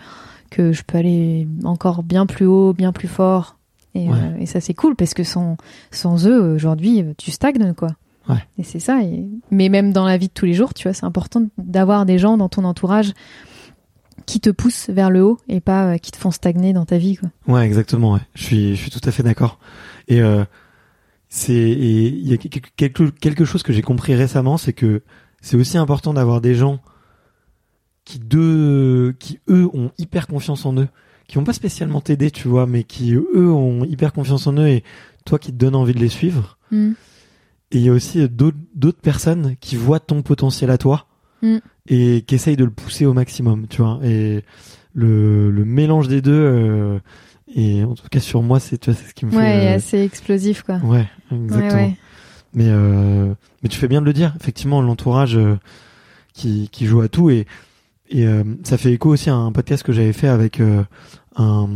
[0.51, 3.57] que je peux aller encore bien plus haut, bien plus fort.
[3.95, 4.15] Et, Ouais.
[4.15, 5.57] euh, et ça c'est cool parce que sans
[5.91, 7.89] sans eux aujourd'hui tu stagnes quoi.
[8.29, 8.45] Ouais.
[8.59, 9.03] Et c'est ça.
[9.03, 9.27] Et...
[9.51, 12.19] Mais même dans la vie de tous les jours, tu vois, c'est important d'avoir des
[12.19, 13.13] gens dans ton entourage
[14.27, 16.99] qui te poussent vers le haut et pas euh, qui te font stagner dans ta
[16.99, 17.31] vie quoi.
[17.47, 18.13] Ouais, exactement.
[18.13, 18.21] Ouais.
[18.35, 19.59] Je suis, je suis tout à fait d'accord.
[20.07, 20.45] Et euh,
[21.29, 25.03] c'est, il y a quelque, quelque, chose que j'ai compris récemment, c'est que
[25.41, 26.81] c'est aussi important d'avoir des gens
[28.05, 30.89] qui deux, qui eux ont hyper confiance en eux,
[31.27, 34.69] qui vont pas spécialement t'aider, tu vois, mais qui eux ont hyper confiance en eux
[34.69, 34.85] et
[35.25, 36.59] toi qui te donne envie de les suivre.
[36.71, 36.93] Mm.
[37.71, 41.07] Et il y a aussi d'autres, d'autres personnes qui voient ton potentiel à toi
[41.41, 41.59] Mm.
[41.89, 44.01] et qui essayent de le pousser au maximum, tu vois.
[44.03, 44.43] Et
[44.93, 46.99] le, le mélange des deux, euh,
[47.55, 49.69] et en tout cas sur moi, c'est, tu vois, c'est ce qui me Ouais, fait.
[49.69, 50.79] euh, assez explosif quoi.
[50.79, 51.69] Ouais, exactement.
[51.69, 51.97] Ouais, ouais.
[52.55, 54.35] Mais euh, mais tu fais bien de le dire.
[54.41, 55.57] Effectivement, l'entourage euh,
[56.33, 57.47] qui qui joue à tout et
[58.11, 60.83] et euh, ça fait écho aussi à un podcast que j'avais fait avec euh,
[61.37, 61.69] un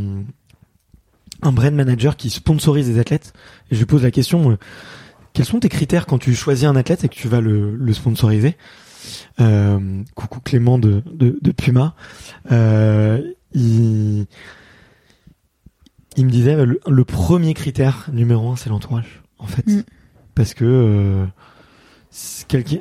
[1.43, 3.32] un brand manager qui sponsorise des athlètes
[3.70, 4.56] et je lui pose la question euh,
[5.33, 7.93] quels sont tes critères quand tu choisis un athlète et que tu vas le le
[7.93, 8.57] sponsoriser
[9.41, 11.95] euh, coucou Clément de de, de Puma.
[12.51, 13.21] Euh,
[13.53, 14.27] il
[16.17, 19.67] il me disait le, le premier critère numéro un c'est l'entourage en fait.
[19.67, 19.83] Mm.
[20.35, 21.27] parce que euh,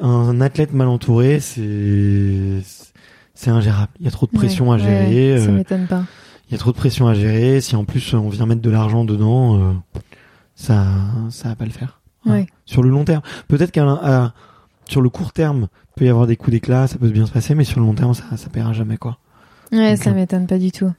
[0.02, 2.60] un athlète mal entouré c'est
[3.34, 3.91] c'est ingérable.
[3.99, 6.03] Il y a trop de pression Ouais, à gérer ouais, ça euh, m'étonne pas.
[6.48, 7.61] il y a trop de pression à gérer.
[7.61, 9.73] Si en plus on vient mettre de l'argent dedans euh,
[10.56, 10.86] ça
[11.30, 12.31] ça va pas le faire Hein.
[12.31, 12.48] Ouais.
[12.65, 14.34] sur le long terme peut-être qu'à à-
[14.88, 17.56] sur le court terme peut y avoir des coups d'éclat ça peut bien se passer
[17.56, 19.18] mais sur le long terme ça ça paiera jamais quoi
[19.72, 20.91] Ouais, Donc, ça euh, m'étonne pas du tout.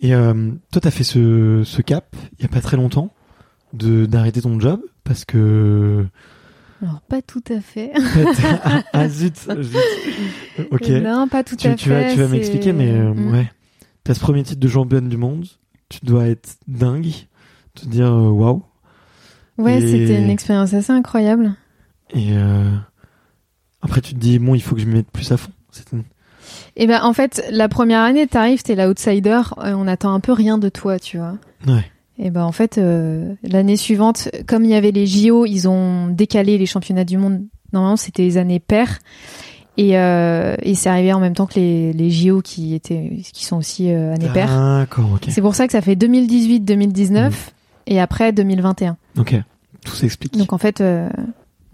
[0.00, 3.12] Et euh, toi, t'as fait ce, ce cap il y a pas très longtemps
[3.72, 6.06] de d'arrêter ton job parce que
[6.82, 7.92] Alors pas tout à fait.
[8.64, 9.76] ah, ah, zut, zut.
[10.70, 12.04] ok Non, pas tout tu, à tu fait.
[12.08, 13.32] vas tu vas m'expliquer mais euh, Mm.
[13.32, 13.52] ouais
[14.04, 15.46] t'as ce premier titre de championne du monde,
[15.88, 17.12] tu dois être dingue,
[17.74, 18.62] te dire euh, waouh.
[19.58, 21.54] Ouais, Et- c'était une expérience assez incroyable.
[22.14, 22.70] Et euh,
[23.82, 25.50] après, tu te dis bon, il faut que je me mette plus à fond.
[25.92, 26.02] Une-
[26.76, 30.32] Et ben en fait, la première année, t'arrives, t'es l'outsider, euh, on attend un peu
[30.32, 31.34] rien de toi, tu vois.
[31.66, 31.84] Ouais.
[32.18, 36.08] Et ben en fait, euh, l'année suivante, comme il y avait les JO, ils ont
[36.08, 37.42] décalé les championnats du monde.
[37.72, 38.98] Normalement, c'était les années paires.
[39.78, 43.46] Et, euh, et c'est arrivé en même temps que les, les JO qui étaient, qui
[43.46, 44.48] sont aussi années paires.
[44.54, 45.24] D'accord, ok.
[45.30, 47.32] C'est pour ça que ça fait 2018-2019 Mm.
[47.86, 48.96] Et après 2021.
[49.18, 49.34] Ok.
[49.84, 50.36] Tout s'explique.
[50.36, 51.08] Donc en fait, euh,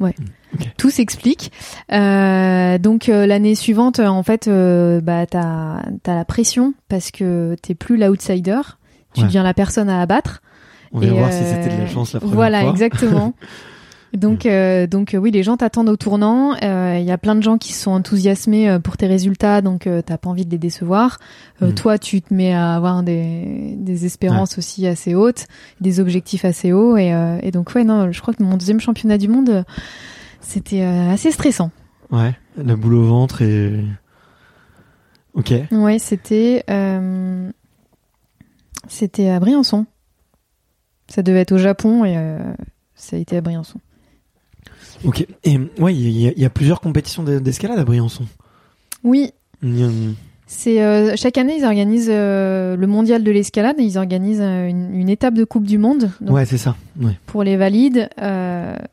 [0.01, 0.15] ouais,
[0.55, 0.67] ok.
[0.79, 1.53] tout s'explique.
[1.93, 7.75] Euh, donc euh, l'année suivante, en fait, bah t'as as la pression parce que t'es
[7.75, 8.61] plus l'outsider,
[9.15, 9.27] tu Ouais.
[9.27, 10.43] deviens la personne à abattre.
[10.93, 12.71] On va voir si c'était de la chance la première Voilà, fois.
[12.71, 13.35] exactement.
[14.15, 16.55] Donc, euh, donc euh, oui, les gens t'attendent au tournant.
[16.63, 19.87] Euh, Il y a plein de gens qui sont enthousiasmés euh, pour tes résultats, donc
[19.87, 21.19] euh, t'as pas envie de les décevoir.
[21.63, 21.75] Euh, Mm.
[21.75, 25.47] Toi, tu te mets à avoir des, des espérances aussi assez hautes,
[25.81, 28.81] des objectifs assez hauts, et, euh, et donc ouais, non, je crois que mon deuxième
[28.81, 29.63] championnat du monde, euh,
[30.41, 31.71] c'était euh, assez stressant.
[32.11, 32.35] Ouais.
[32.57, 33.85] La boule au ventre et.
[35.35, 35.53] Ok.
[35.71, 37.51] Ouais, c'était euh,
[38.89, 39.87] c'était à Briançon.
[41.09, 42.39] Ça devait être au Japon et euh,
[42.95, 43.79] ça a été à Briançon.
[45.05, 45.27] Ok.
[45.45, 48.25] Et ouais, il y, a- il y a plusieurs compétitions d'e- d'escalade à Briançon.
[49.05, 49.31] Oui,
[50.47, 54.67] C'est euh, chaque année ils organisent euh, le mondial de l'escalade et ils organisent euh,
[54.69, 56.75] une, une étape de Coupe du Monde donc Ouais, c'est ça.
[57.01, 57.19] Ouais.
[57.27, 58.09] pour les valides.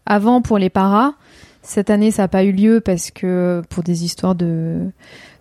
[0.05, 1.13] avant pour les paras.
[1.63, 4.81] Cette année ça n'a pas eu lieu parce que pour des histoires de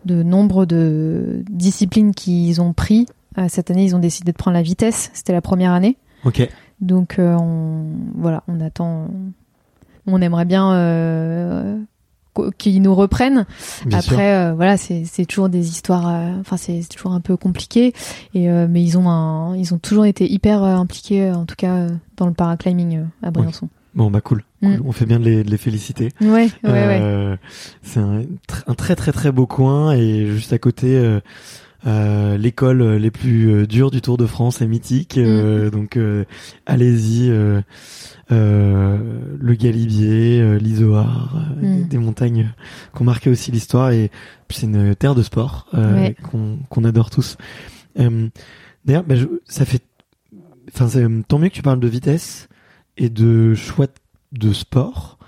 [0.07, 3.07] de nombre de disciplines qu'ils ont pris.
[3.49, 5.11] cette année ils ont décidé de prendre la vitesse.
[5.15, 5.97] C'était la première année.
[6.25, 6.49] Ok.
[6.81, 9.09] Donc on voilà on attend.
[10.07, 11.79] On aimerait bien euh,
[12.35, 13.47] qu- qu'ils nous reprennent.
[13.87, 13.99] Bien.
[13.99, 16.09] Après, euh, voilà, c'est c'est toujours des histoires.
[16.09, 17.93] euh, Enfin, c'est c'est toujours un peu compliqué.
[18.35, 21.87] Et euh, mais ils ont un, ils ont toujours été hyper impliqués, en tout cas
[22.17, 23.69] dans le paraclimbing à Briançon.
[23.95, 24.43] Bon, bah cool.
[24.61, 24.77] Mm.
[24.77, 24.87] Cool.
[24.89, 26.09] On fait bien de les, de les féliciter.
[26.21, 27.39] Ouais, ouais, ouais.
[27.83, 28.23] C'est un,
[28.67, 31.21] un très très très beau coin et juste à côté.
[31.87, 35.21] Euh, l'école euh, les plus euh, dures du Tour de France est mythique, Mm.
[35.25, 36.25] euh, donc euh,
[36.67, 37.31] allez-y.
[37.31, 37.61] euh,
[38.33, 38.99] euh,
[39.39, 41.83] le Galibier, euh, l'Isoard, euh, Mm.
[41.83, 42.55] des, des montagnes
[42.97, 44.11] qui ont marqué aussi l'histoire et
[44.49, 46.17] puis c'est une terre de sport euh, Ouais.
[46.23, 47.37] qu'on qu'on adore tous.
[48.85, 49.15] D'ailleurs, bah,
[49.47, 49.83] ça fait,
[50.75, 50.89] enfin,
[51.29, 52.49] tant mieux que tu parles de vitesse
[52.97, 53.87] et de choix
[54.33, 55.19] de sport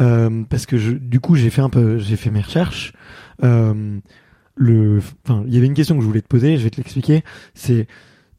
[0.00, 2.92] euh, parce que je, du coup j'ai fait un peu, j'ai fait mes recherches.
[3.44, 3.98] Euh,
[4.60, 6.76] le, enfin, il y avait une question que je voulais te poser, je vais te
[6.78, 7.22] l'expliquer.
[7.54, 7.86] C'est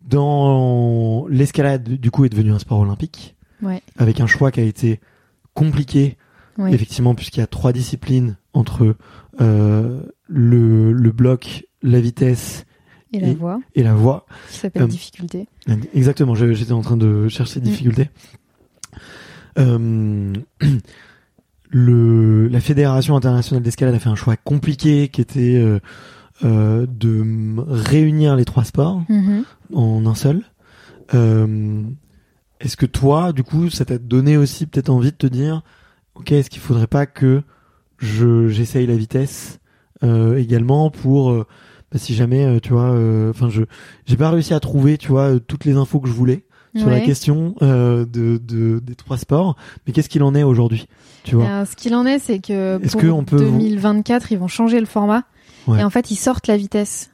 [0.01, 3.81] dans l'escalade, du coup, est devenu un sport olympique Ouais.
[3.97, 4.99] avec un choix qui a été
[5.53, 6.17] compliqué,
[6.57, 6.73] Ouais.
[6.73, 8.95] effectivement, puisqu'il y a trois disciplines entre
[9.41, 12.65] euh, le, le bloc, la vitesse
[13.13, 14.25] Et la voix, et la voie.
[14.49, 15.47] qui s'appelle Euh, difficulté.
[15.93, 17.63] Exactement, j'étais en train de chercher Mm.
[17.63, 18.09] difficultés.
[19.57, 20.33] Euh,
[21.69, 25.79] le, la Fédération internationale d'escalade a fait un choix compliqué qui était euh,
[26.43, 27.23] euh, de
[27.67, 29.43] réunir les trois sports Mhm.
[29.73, 30.41] en un seul.
[31.13, 31.83] Euh,
[32.59, 35.61] est-ce que toi, du coup, ça t'a donné aussi peut-être envie de te dire,
[36.15, 37.41] ok, est-ce qu'il faudrait pas que
[37.97, 39.59] je j'essaye la vitesse
[40.03, 41.33] euh, également pour
[41.91, 43.63] bah, si jamais tu vois, euh, enfin je
[44.05, 46.99] j'ai pas réussi à trouver tu vois toutes les infos que je voulais sur la
[46.99, 49.55] question euh, de, de des trois sports,
[49.85, 50.87] mais qu'est-ce qu'il en est aujourd'hui,
[51.23, 51.47] tu vois?
[51.47, 54.47] Alors, ce qu'il en est, c'est que Est-ce pour que on peut- 2024, ils vont
[54.47, 55.23] changer le format.
[55.67, 55.79] Ouais.
[55.79, 57.11] Et en fait, ils sortent la vitesse.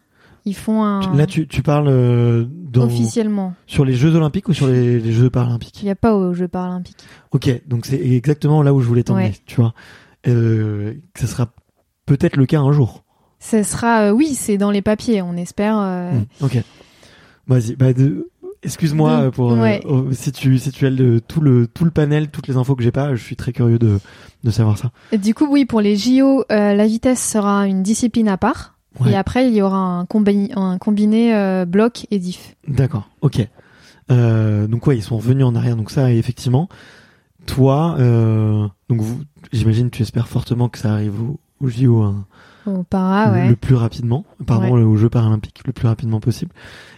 [0.47, 1.15] Ils font un.
[1.15, 3.53] Là, tu, tu parles euh, dans, officiellement.
[3.65, 5.81] sur les Jeux Olympiques ou sur les, les Jeux Paralympiques?
[5.81, 7.03] Il n'y a pas aux Jeux paralympiques.
[7.31, 9.33] Ok, donc c'est exactement là où je voulais t'emmener, Ouais.
[9.47, 9.73] tu vois.
[10.27, 11.47] Euh, ce sera
[12.05, 13.03] peut-être le cas un jour.
[13.39, 15.21] Ce sera, euh, oui, c'est dans les papiers.
[15.23, 15.77] On espère.
[15.79, 16.57] euh, Hmm, ok.
[17.47, 18.29] Vas-y, bah de...
[18.65, 19.81] excuse-moi euh, pour euh, ouais.
[19.85, 22.75] oh, si tu si tu as le, tout le tout le panel, toutes les infos
[22.75, 23.99] que j'ai pas, je suis très curieux de
[24.43, 24.91] de savoir ça.
[25.17, 28.73] Du coup, oui, pour les JO, euh, la vitesse sera une discipline à part.
[28.99, 29.11] Ouais.
[29.11, 32.55] Et après, il y aura un, combi- un combiné euh, bloc et diff.
[32.67, 33.47] D'accord, ok.
[34.11, 36.69] Euh, donc ouais, ils sont revenus en arrière, donc ça effectivement.
[37.45, 39.19] Toi, euh, donc vous,
[39.51, 42.25] j'imagine, tu espères fortement que ça arrive au, au JO hein,
[42.65, 43.47] Au para, le, ouais.
[43.49, 44.81] le plus rapidement, pardon, Ouais.
[44.81, 46.51] aux Jeux paralympiques le plus rapidement possible.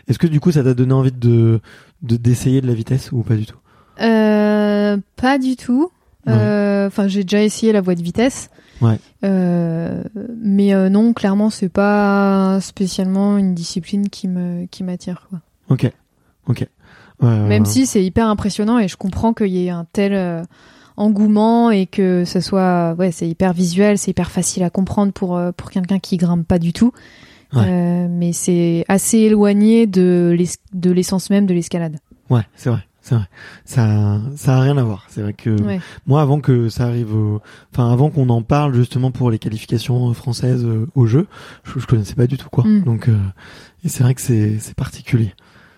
[0.07, 1.59] Est-ce que du coup, ça t'a donné envie de
[2.03, 3.57] de d'essayer de la vitesse ou pas du tout?
[4.01, 5.91] Euh, pas du tout.
[6.25, 6.33] Ouais.
[6.33, 8.49] Euh, Enfin, j'ai déjà essayé la voie de vitesse.
[8.81, 8.97] Ouais.
[9.25, 10.03] Euh,
[10.41, 15.27] mais non, clairement, c'est pas spécialement une discipline qui me qui m'attire.
[15.29, 15.39] quoi.
[15.69, 15.91] Ok,
[16.47, 16.65] ok.
[17.21, 20.13] Même si c'est hyper impressionnant et je comprends qu'il y ait un tel
[20.97, 25.37] engouement et que ce soit ouais, c'est hyper visuel, c'est hyper facile à comprendre pour
[25.37, 26.91] euh, pour quelqu'un qui grimpe pas du tout.
[27.53, 27.61] Ouais.
[27.65, 31.97] Euh, mais c'est assez éloigné de l'es- de l'essence même de l'escalade.
[32.29, 33.23] Ouais, c'est vrai, c'est vrai.
[33.63, 35.05] Ça, ça a rien à voir.
[35.07, 35.79] C'est vrai que Ouais.
[36.07, 37.41] moi, avant que ça arrive, au...
[37.71, 41.27] enfin avant qu'on en parle justement pour les qualifications françaises euh, au jeu,
[41.63, 42.65] je, je connaissais pas du tout quoi.
[42.65, 42.81] Mm.
[42.83, 43.15] Donc, euh,
[43.85, 45.33] et c'est vrai que c'est c'est particulier.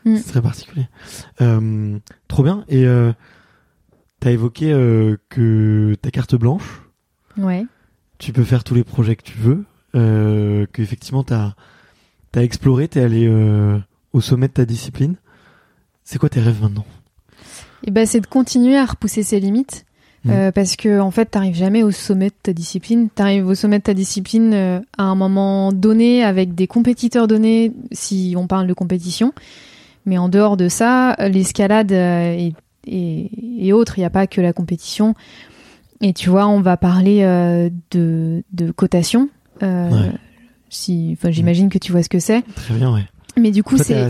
[0.06, 0.16] Mm.
[0.16, 0.88] C'est très particulier.
[1.41, 2.64] Euh, trop bien.
[2.68, 3.12] Et euh,
[4.20, 6.82] t'as évoqué euh, que ta carte blanche,
[7.38, 7.66] Ouais.
[8.18, 9.66] tu peux faire tous les projets que tu veux,
[9.96, 11.54] euh, que effectivement t'as
[12.32, 13.78] t'as exploré, t'es allé euh,
[14.14, 15.16] au sommet de ta discipline.
[16.04, 16.86] C'est quoi tes rêves maintenant?
[17.84, 19.86] Et ben c'est de continuer à repousser ses limites.
[20.26, 20.32] Mhm.
[20.34, 23.10] Euh, parce que en fait, t'arrives jamais au sommet de ta discipline.
[23.10, 27.72] T'arrives au sommet de ta discipline euh, à un moment donné avec des compétiteurs donnés,
[27.94, 29.34] si on parle de compétition.
[30.06, 32.54] Mais en dehors de ça, l'escalade euh, et,
[32.90, 35.14] et, et autres, il n'y a pas que la compétition.
[36.02, 39.30] Et tu vois, on va parler euh, de, de cotation.
[39.64, 40.11] Euh, Ouais.
[40.70, 42.41] si, enfin, j'imagine que tu vois ce que c'est.
[42.56, 43.06] Très bien, ouais.
[43.38, 44.10] Mais du coup, c'est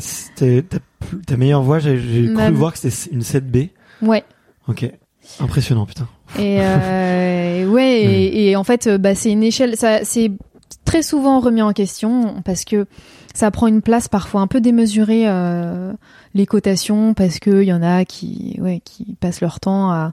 [1.25, 3.69] ta, meilleure voix, j'ai Ma- cru voir que c'était une 7B.
[4.01, 4.23] ouais.
[4.67, 4.89] Ok.
[5.39, 6.07] Impressionnant, putain.
[6.37, 9.75] Et euh, ouais, et, et en fait, bah, c'est une échelle.
[10.03, 10.31] C'est
[10.85, 12.85] très souvent remis en question parce que
[13.33, 15.93] ça prend une place parfois un peu démesurée euh,
[16.33, 20.11] les cotations parce que y en a qui, ouais, qui passent leur temps à,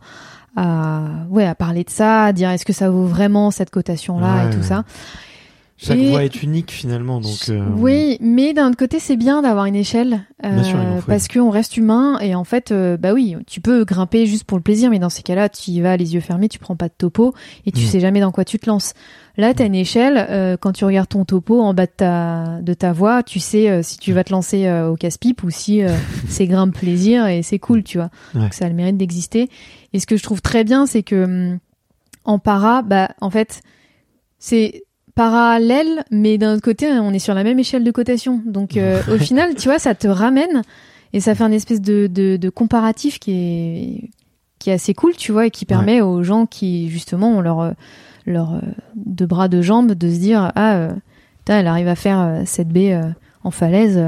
[0.56, 4.36] à, ouais, à parler de ça, à dire est-ce que ça vaut vraiment cette cotation-là
[4.36, 4.62] Ouais, et tout ouais.
[4.64, 4.84] ça.
[5.78, 7.50] Chaque Et- voix est unique finalement, donc.
[7.50, 11.50] euh, Oui, mais d'un autre côté, c'est bien d'avoir une échelle euh, sûr, parce qu'on
[11.50, 14.88] reste humain et en fait, euh, bah oui, tu peux grimper juste pour le plaisir,
[14.88, 17.34] mais dans ces cas-là, tu y vas les yeux fermés, tu prends pas de topo
[17.66, 17.86] et tu Mm.
[17.88, 18.94] sais jamais dans quoi tu te lances.
[19.36, 20.26] Là, t'as une échelle.
[20.30, 23.68] euh, quand tu regardes ton topo en bas de ta de ta voix, tu sais
[23.68, 25.90] euh, si tu vas te lancer euh, au casse-pipe ou si euh,
[26.28, 28.08] c'est grimpe plaisir et c'est cool, tu vois.
[28.34, 28.40] Ouais.
[28.40, 29.50] Donc ça a le mérite d'exister.
[29.92, 31.58] Et ce que je trouve très bien, c'est que hum,
[32.24, 33.60] en para, bah en fait,
[34.38, 34.84] c'est
[35.16, 38.40] parallèle, mais d'un autre côté, on est sur la même échelle de cotation.
[38.46, 40.62] Donc euh, au final, tu vois, ça te ramène
[41.12, 44.10] et ça fait un espèce de, de, de comparatif qui est
[44.60, 47.74] qui est assez cool, tu vois, et qui permet aux gens qui justement ont leur
[48.26, 48.60] leur euh,
[48.94, 50.92] deux bras de jambes de se dire ah euh,
[51.54, 53.08] elle arrive à faire euh, cette baie euh,
[53.44, 54.02] en falaise.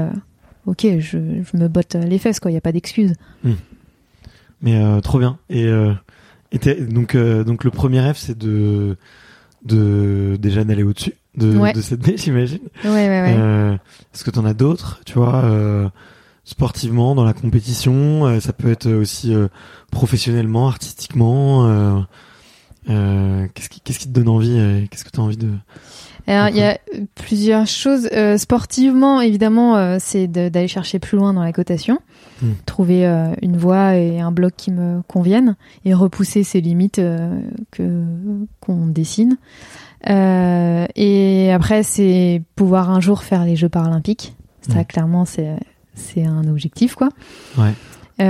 [0.65, 3.13] ok, je, je me botte les fesses quoi, il y a pas d'excuse.
[4.61, 5.37] Mais euh, trop bien.
[5.49, 5.67] Et,
[6.51, 8.97] et donc, donc le premier rêve, c'est de,
[9.63, 11.73] de déjà d'aller au-dessus de, Ouais.
[11.73, 12.59] de cette baie, j'imagine.
[12.83, 13.35] Ouais ouais ouais.
[13.37, 13.73] Euh,
[14.13, 15.87] Est-ce que t'en as d'autres, tu vois, euh,
[16.43, 19.47] sportivement, dans la compétition euh, Ça peut être aussi euh,
[19.91, 21.67] professionnellement, artistiquement.
[21.67, 21.99] euh,
[22.89, 25.49] euh, Qu'est-ce qui, qu'est-ce qui te donne envie Qu'est-ce que t'as envie de
[26.27, 26.77] Alors, il y a
[27.15, 28.09] plusieurs choses.
[28.13, 31.99] Euh, sportivement, évidemment, euh, c'est d'aller chercher plus loin dans la cotation,
[32.41, 32.51] Hmm.
[32.65, 37.39] trouver euh, une voie et un bloc qui me conviennent et repousser ces limites euh,
[37.71, 38.03] que
[38.61, 39.37] qu'on dessine.
[40.09, 44.35] Euh, et après, c'est pouvoir un jour faire les Jeux paralympiques.
[44.61, 44.85] Ça, Hmm.
[44.85, 45.55] clairement, c'est
[45.95, 47.09] c'est un objectif, quoi.
[47.57, 47.73] Ouais.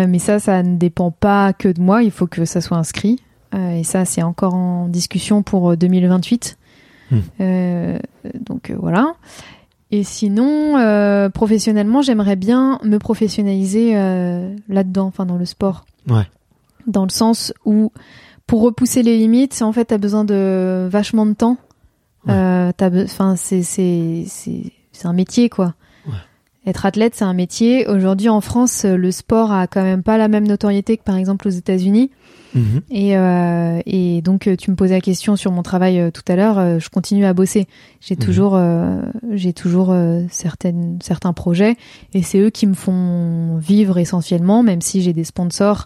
[0.07, 2.03] Mais ça, ça ne dépend pas que de moi.
[2.03, 3.19] Il faut que ça soit inscrit.
[3.57, 6.57] Et ça, c'est encore en discussion pour euh, 2028.
[7.11, 7.18] Hmm.
[7.41, 7.99] Euh,
[8.40, 9.14] donc voilà.
[9.91, 15.86] Et sinon, euh, professionnellement, j'aimerais bien me professionnaliser euh, là-dedans, enfin dans le sport.
[16.07, 16.28] Ouais.
[16.86, 17.91] Dans le sens où,
[18.45, 21.57] pour repousser les limites, en fait, t'as besoin de vachement de temps.
[22.28, 22.34] Ouais.
[22.34, 25.74] Euh, t'as enfin, c'est c'est c'est c'est un métier quoi.
[26.65, 26.69] Ouais.
[26.69, 27.88] Être athlète, c'est un métier.
[27.88, 31.48] Aujourd'hui, en France, le sport a quand même pas la même notoriété que par exemple
[31.48, 32.11] aux États-Unis.
[32.56, 32.81] Mhm.
[32.90, 36.23] Et, euh, et donc, euh, tu me posais la question sur mon travail euh, tout
[36.27, 36.57] à l'heure.
[36.57, 37.68] euh, je continue à bosser.
[38.02, 38.22] J'ai Mhm.
[38.22, 39.02] toujours, euh,
[39.34, 41.76] j'ai toujours euh, certaines, certains projets,
[42.14, 45.86] et c'est eux qui me font vivre essentiellement, même si j'ai des sponsors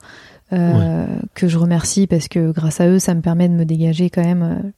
[0.53, 4.09] euh, que je remercie parce que grâce à eux, ça me permet de me dégager
[4.09, 4.71] quand même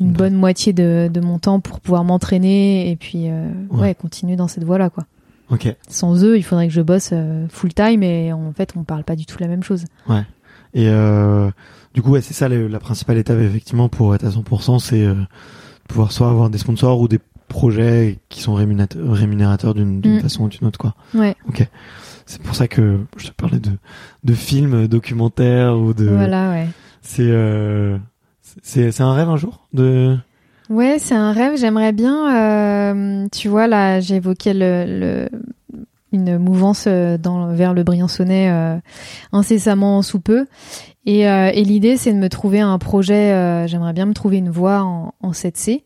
[0.00, 0.12] une Ouais.
[0.12, 3.80] bonne moitié de, de mon temps pour pouvoir m'entraîner et puis euh, Ouais.
[3.80, 3.94] ouais.
[3.94, 5.04] continuer dans cette voie-là, quoi.
[5.50, 5.74] Ok.
[5.88, 9.04] Sans eux, il faudrait que je bosse euh, full time, et en fait, on parle
[9.04, 9.84] pas du tout la même chose.
[10.76, 11.50] Et euh,
[11.94, 15.14] du coup, ouais, c'est ça la principale étape effectivement pour être à 100%, c'est euh,
[15.88, 20.20] pouvoir soit avoir des sponsors ou des projets qui sont rémunérateurs, d'une Mm.
[20.20, 20.94] façon ou d'une autre, quoi.
[21.14, 21.36] Ouais.
[22.26, 23.70] C'est pour ça que je te parlais de
[24.24, 26.06] de films documentaires ou de.
[26.08, 26.66] Voilà, ouais.
[27.02, 27.98] C'est euh,
[28.62, 30.16] c'est c'est un rêve un jour de.
[30.70, 31.56] Ouais, c'est un rêve.
[31.56, 35.28] J'aimerais bien, euh, tu vois, là, j'ai évoqué le, le-
[36.12, 38.76] une mouvance euh, dans, vers le Briançonnais euh,
[39.32, 40.46] incessamment sous peu.
[41.06, 43.66] Et, euh, et l'idée, c'est de me trouver un projet.
[43.68, 45.82] J'aimerais bien me trouver une voie en, en 7C.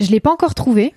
[0.00, 0.94] Je l'ai pas encore trouvé.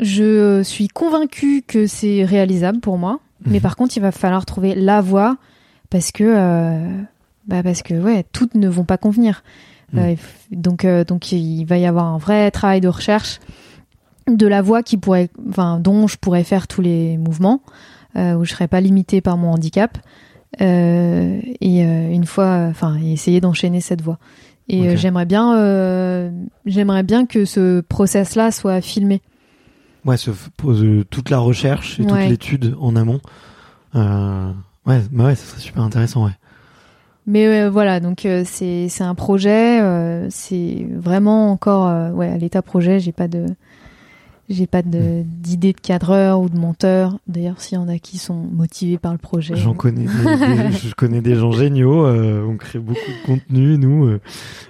[0.00, 3.20] Je suis convaincue que c'est réalisable pour moi.
[3.46, 3.60] Mais Mhm.
[3.62, 5.36] par contre, il va falloir trouver la voie
[5.90, 6.24] parce que,
[7.46, 9.42] bah parce que ouais, toutes ne vont pas convenir.
[10.02, 10.18] F-
[10.50, 13.40] donc, euh, donc il va y avoir un vrai travail de recherche
[14.26, 17.60] de la voie qui pourrait, enfin, dont je pourrais faire tous les mouvements,
[18.16, 19.98] euh, où je serais pas limitée par mon handicap.
[20.60, 24.18] Euh, et euh, une fois, enfin, essayer d'enchaîner cette voie.
[24.68, 24.98] Et euh, Ok.
[24.98, 26.30] j'aimerais bien, euh,
[26.64, 29.20] j'aimerais bien que ce process-là soit filmé.
[30.06, 33.20] Ouais, se f- pose euh, toute la recherche et toute l'étude en amont.
[33.94, 34.50] Euh,
[34.86, 36.32] ouais, bah ouais, ça serait super intéressant, ouais.
[37.26, 42.28] Mais euh, voilà, donc euh, c'est c'est un projet, euh, c'est vraiment encore euh, ouais
[42.28, 43.00] à l'état projet.
[43.00, 43.46] J'ai pas de
[44.50, 47.18] j'ai pas de d'idée de cadreur ou de monteur.
[47.26, 50.72] D'ailleurs, s'il y en a qui sont motivés par le projet, J'en connais, des, des-
[50.88, 52.04] je connais des gens géniaux.
[52.04, 54.04] euh, on crée beaucoup de contenu, nous.
[54.04, 54.20] euh,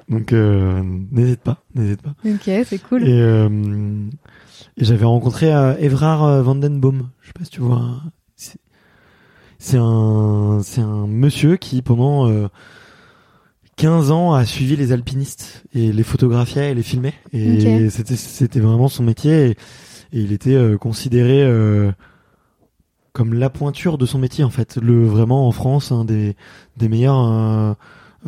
[0.08, 2.14] donc, euh, n'hésite pas, n'hésite pas.
[2.24, 3.02] ok, c'est cool.
[3.02, 3.48] Et, euh,
[4.76, 7.08] et j'avais rencontré euh, Evrard Vandenboom.
[7.22, 8.00] Je sais pas si tu vois.
[9.64, 12.48] C'est- un, c'est un monsieur qui pendant euh,
[13.76, 17.14] 15 ans a suivi les alpinistes et les photographiait et les filmait.
[17.32, 19.46] Et c'était, c'était vraiment son métier.
[19.46, 21.90] Et, et il était euh, considéré euh,
[23.14, 24.76] comme la pointure de son métier en fait.
[24.82, 26.36] Le vraiment en France un des
[26.76, 27.76] des meilleurs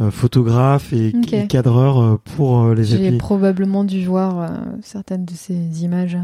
[0.01, 1.13] euh, photographes et,
[1.49, 4.51] cadreurs euh, pour euh, les J'ai probablement dû voir
[4.83, 6.19] certaines de ces images.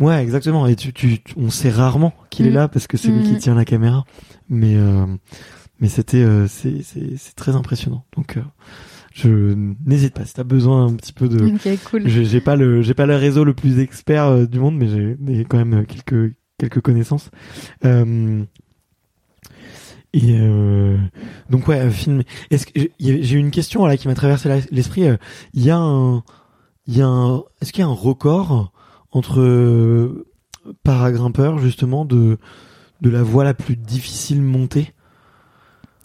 [0.00, 0.66] Ouais, exactement.
[0.66, 2.54] Et tu, tu, on sait rarement qu'il est Mm.
[2.54, 3.38] là parce que c'est lui qui Mm.
[3.38, 4.04] tient la caméra.
[4.48, 5.06] Mais, euh,
[5.80, 8.04] mais c'était, euh, c'est, c'est, c'est très impressionnant.
[8.16, 8.42] Donc, euh,
[9.12, 9.54] je
[9.86, 10.24] n'hésite pas.
[10.24, 12.02] Si t'as besoin un petit peu de, Ok, cool.
[12.08, 15.44] j'ai, j'ai pas le, j'ai pas le réseau le plus expert du monde, mais j'ai,
[15.44, 17.30] quand même quelques, quelques connaissances.
[17.84, 18.42] Euh,
[20.18, 20.96] et euh,
[21.50, 22.22] donc ouais, film.
[22.50, 25.06] Est-ce que j'ai- une question là qui m'a traversé l'esprit.
[25.06, 25.16] euh,
[25.52, 26.22] Il y a un,
[26.86, 28.72] il y a un, est-ce qu'il y a un record
[29.12, 30.26] entre euh,
[30.82, 32.38] paragrimpeurs justement de
[33.02, 34.92] de la voie la plus difficile montée?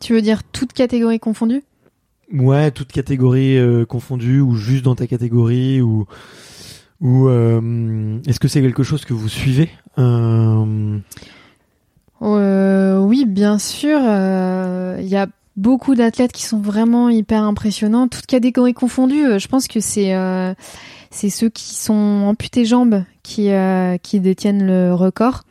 [0.01, 1.63] Tu veux dire toute catégorie confondue
[2.33, 6.05] Ouais, toutes catégories euh, confondues ou juste dans ta catégorie ou
[6.99, 10.97] ou euh, est-ce que c'est quelque chose que vous suivez euh,
[12.21, 13.99] Euh, oui, bien sûr.
[14.01, 15.27] euh, Il y a
[15.57, 19.25] beaucoup d'athlètes qui sont vraiment hyper impressionnants, toutes catégories confondues.
[19.25, 20.53] euh, Je pense que c'est euh,
[21.09, 25.43] c'est ceux qui sont amputés jambes qui euh, qui détiennent le record.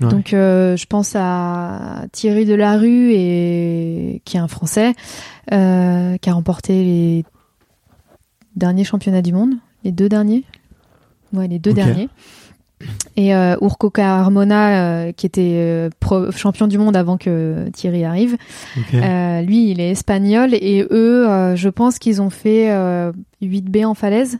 [0.00, 0.08] Ouais.
[0.08, 4.94] Donc euh, je pense à Thierry Delarue et qui est un Français
[5.52, 7.24] euh, qui a remporté les
[8.54, 10.44] derniers championnats du monde, les deux derniers.
[11.32, 12.08] Ouais, les deux derniers.
[13.16, 18.04] Et euh, Urko Carmona, euh, qui était euh, pro- champion du monde avant que Thierry
[18.04, 18.36] arrive,
[18.94, 23.10] euh, lui, il est espagnol et eux, euh, je pense qu'ils ont fait euh,
[23.42, 24.38] 8B en falaise.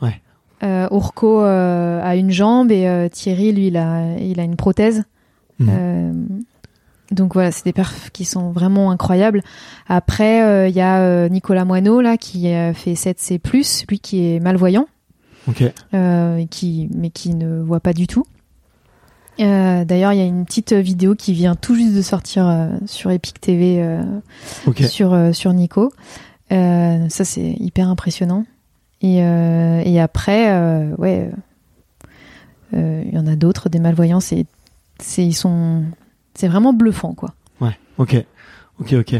[0.00, 0.20] Ouais.
[0.64, 4.56] Euh, Urko euh, a une jambe et euh, Thierry, lui, il a, il a une
[4.56, 5.04] prothèse.
[5.60, 5.68] Mhm.
[5.70, 6.12] Euh,
[7.12, 9.42] donc voilà, c'est des perfs qui sont vraiment incroyables.
[9.86, 12.44] Après, euh, il y a euh, Nicolas Moineau là qui
[12.74, 13.38] fait 7C+,
[13.88, 14.86] lui qui est malvoyant
[15.94, 18.26] euh, qui, mais qui ne voit pas du tout.
[19.40, 22.68] Euh, D'ailleurs, il y a une petite vidéo qui vient tout juste de sortir euh,
[22.86, 23.98] sur Epic TV
[24.88, 25.92] sur sur Nico.
[26.50, 28.44] Ça c'est hyper impressionnant.
[29.00, 31.30] Et et après, ouais,
[32.72, 34.20] il y en a d'autres des malvoyants.
[34.20, 34.46] C'est
[34.98, 35.84] c'est ils sont
[36.34, 37.34] c'est vraiment bluffant quoi.
[37.60, 37.76] Ouais.
[37.98, 38.16] Ok.
[38.80, 38.94] Ok.
[38.94, 39.14] Ok.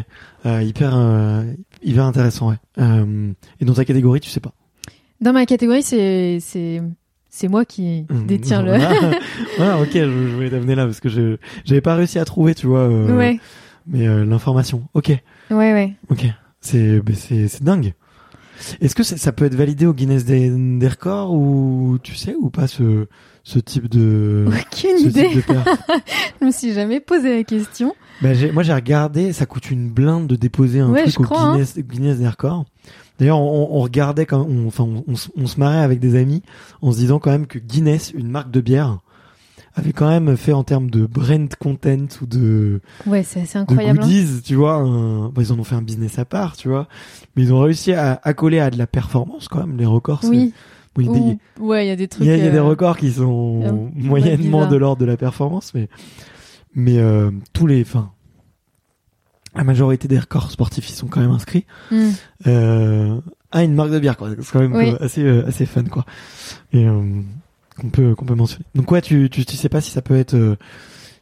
[0.46, 1.44] Euh, hyper euh,
[1.82, 2.50] hyper intéressant.
[2.50, 2.56] Ouais.
[2.78, 4.52] Euh, et dans ta catégorie, tu sais pas.
[5.22, 6.82] Dans ma catégorie, c'est c'est
[7.30, 8.72] c'est moi qui Mmh, détiens le.
[9.56, 9.80] voilà.
[9.80, 12.66] Ok, je, je voulais t'amener là parce que je j'avais pas réussi à trouver, tu
[12.66, 12.80] vois.
[12.90, 13.38] euh, ouais,
[13.86, 14.82] Mais euh, l'information.
[14.94, 15.08] Ok.
[15.08, 15.20] ouais,
[15.50, 15.92] ouais.
[16.10, 16.26] Ok.
[16.60, 17.94] C'est mais c'est c'est dingue.
[18.80, 22.34] Est-ce que c'est- ça peut être validé au Guinness des, des records ou tu sais
[22.38, 23.06] ou pas ce
[23.44, 25.28] ce type de Aucune ce idée.
[25.30, 25.54] type de
[26.40, 27.94] Je me suis jamais posé la question.
[28.22, 31.40] J'ai- moi j'ai regardé, ça coûte une blinde de déposer un Ouais, truc au crois,
[31.42, 31.52] hein.
[31.54, 32.64] Guinness, Guinness des records.
[33.18, 35.04] D'ailleurs, on, on regardait quand on, enfin, on,
[35.36, 36.42] on se- marrait avec des amis
[36.80, 38.98] en se disant quand même que Guinness, une marque de bière,
[39.74, 43.62] avait quand même fait en termes de brand content ou de, Ouais, c'est assez de
[43.62, 44.00] incroyable.
[44.00, 44.02] hein.
[44.02, 44.74] goodies, tu vois.
[44.74, 46.88] un- bah, ils en ont fait un business à part, tu vois.
[47.36, 49.76] Mais ils ont réussi à accoler à de la performance quand même.
[49.78, 50.52] Les records, c'est-
[50.96, 51.06] Oui.
[51.06, 52.24] bon, il y a des- Ou- ouais, il y a des trucs.
[52.24, 55.06] il y a, il y a des euh, records qui sont moyennement de l'ordre de
[55.06, 55.88] la performance, mais
[56.74, 58.10] mais euh, tous les, enfin,
[59.54, 62.10] la majorité des records sportifs ils sont quand même inscrits hmm.
[62.46, 63.20] euh,
[63.50, 64.30] à une marque de bière, quoi.
[64.40, 64.90] C'est quand même Oui.
[64.90, 66.04] euh, assez euh, assez fun, quoi.
[66.72, 67.20] Et euh,
[67.78, 68.64] qu'on peut qu'on peut mentionner.
[68.74, 70.56] Donc ouais, tu tu tu sais pas si ça peut être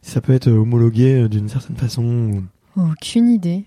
[0.01, 2.03] si ça peut être homologué d'une certaine façon.
[2.03, 2.43] ou-
[2.77, 3.65] Aucune idée.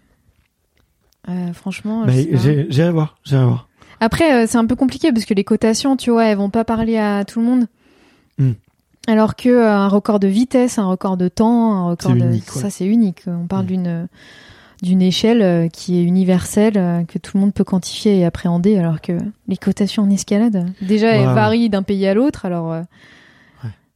[1.28, 2.04] Euh, franchement.
[2.04, 3.68] Bah, j'irai voir, j'irai voir.
[4.04, 6.64] Après, euh, c'est un peu compliqué parce que les cotations, tu vois, elles vont pas
[6.64, 7.66] parler à tout le monde.
[8.38, 8.52] Hmm.
[9.06, 12.54] Alors que euh, un record de vitesse, un record de temps, un record de unique,
[12.54, 12.60] ouais.
[12.62, 13.22] ça c'est unique.
[13.26, 13.68] On parle Hmm.
[13.68, 14.08] d'une
[14.82, 18.76] d'une échelle euh, qui est universelle, euh, que tout le monde peut quantifier et appréhender,
[18.76, 19.12] alors que
[19.48, 22.44] les cotations en escalade, déjà, elles varient d'un pays à l'autre.
[22.44, 22.82] Alors,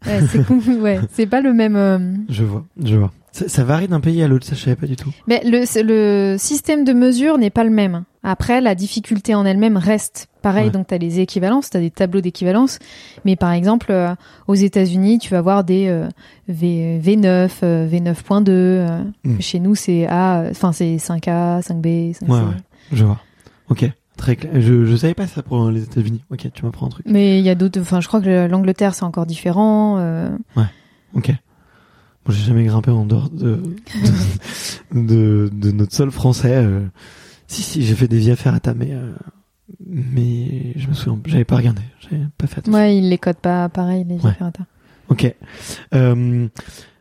[0.07, 0.49] Ouais, c'est
[0.81, 2.25] ouais, c'est pas le même.
[2.31, 3.13] Je vois, je vois.
[3.33, 5.11] Ça, ça varie d'un pays à l'autre, ça je savais pas du tout.
[5.27, 8.05] Mais le, le système de mesure n'est pas le même.
[8.25, 10.67] Après, la difficulté en elle-même reste pareil.
[10.67, 10.71] Ouais.
[10.73, 12.79] Donc, tu as les équivalences, tu as des tableaux d'équivalence.
[13.25, 14.15] Mais par exemple, euh,
[14.49, 16.09] aux États-Unis, tu vas avoir des euh,
[16.49, 18.45] v, V9, euh, V9.2.
[18.49, 19.41] euh, Mm.
[19.41, 22.29] Chez nous, c'est A, enfin, c'est 5A, 5B, 5C.
[22.29, 22.57] Ouais, ouais.
[22.93, 23.21] Je vois.
[23.71, 24.53] Ok, très clair.
[24.61, 26.23] Je, je savais pas ça pour les États-Unis.
[26.31, 27.07] Ok, tu m'apprends un truc.
[27.09, 27.81] Mais il y a d'autres.
[27.81, 29.97] Enfin, je crois que l'Angleterre, c'est encore différent.
[29.99, 30.29] euh,
[31.15, 31.31] Ok.
[32.27, 33.63] Bon, j'ai jamais grimpé en dehors de,
[34.93, 36.57] de, de, de notre sol français.
[37.49, 39.11] Si, si, j'ai fait des vies à ferrata, mais, euh,
[39.87, 42.79] mais je me souviens, j'avais pas regardé, j'avais pas fait attention.
[42.79, 44.31] Ouais, ils les codent pas pareil, les Ouais.
[44.31, 44.53] différents.
[45.09, 45.35] Ok.
[45.95, 46.49] Euh,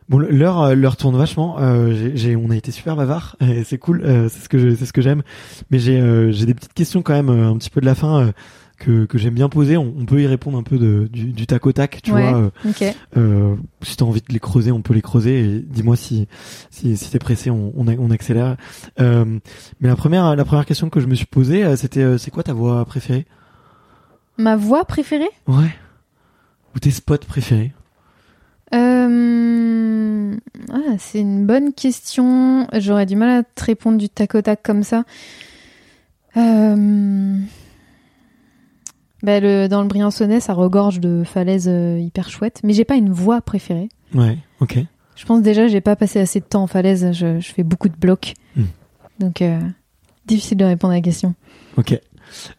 [0.08, 1.58] bon, l'heure, euh, l'heure tourne vachement.
[1.60, 3.36] Euh, j'ai, j'ai- on a été super bavard.
[3.40, 4.02] et c'est cool.
[4.04, 5.22] euh, c'est ce que je, c'est ce que j'aime.
[5.70, 8.32] Mais j'ai, euh, j'ai des petites questions quand même, un petit peu de la fin.
[8.78, 11.46] Que, que j'aime bien poser, on, on peut y répondre un peu de, du, du
[11.46, 12.30] tac au tac, tu Ouais.
[12.30, 12.40] vois.
[12.40, 12.84] euh, Ok.
[13.16, 15.40] Euh, si t'as envie de les creuser, on peut les creuser.
[15.40, 16.28] Et dis-moi si
[16.70, 18.56] si, si t'es pressé, on, on, accélère.
[19.00, 19.24] Euh,
[19.80, 22.52] mais la première la première question que je me suis posée, c'était c'est quoi ta
[22.52, 23.26] voix préférée?
[24.36, 25.30] Ma voix préférée?
[25.48, 25.74] Ouais.
[26.74, 27.72] Ou tes spots préférés?
[28.74, 30.36] Euh...
[30.72, 32.66] Ah, c'est une bonne question.
[32.78, 35.04] J'aurais du mal à te répondre du tac au tac comme ça.
[36.36, 37.38] Euh...
[39.22, 42.60] bah, le, dans le Briançonnais, ça regorge de falaises euh, hyper chouettes.
[42.64, 43.88] Mais j'ai pas une voix préférée.
[44.14, 44.38] Ouais.
[44.60, 44.78] Ok.
[45.16, 47.12] Je pense déjà j'ai pas passé assez de temps en falaise.
[47.12, 48.34] Je, je fais beaucoup de blocs.
[48.56, 48.64] Hmm.
[49.18, 49.58] Donc, euh,
[50.26, 51.34] difficile de répondre à la question.
[51.76, 51.98] Ok.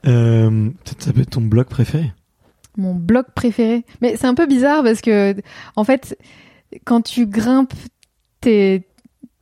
[0.08, 0.70] Euh,
[1.00, 2.12] ça peut être ton blog préféré?
[2.78, 3.86] Mon bloc préféré.
[4.02, 5.36] Mais c'est un peu bizarre parce que,
[5.76, 6.18] en fait,
[6.86, 7.74] quand tu grimpes,
[8.42, 8.86] t'es-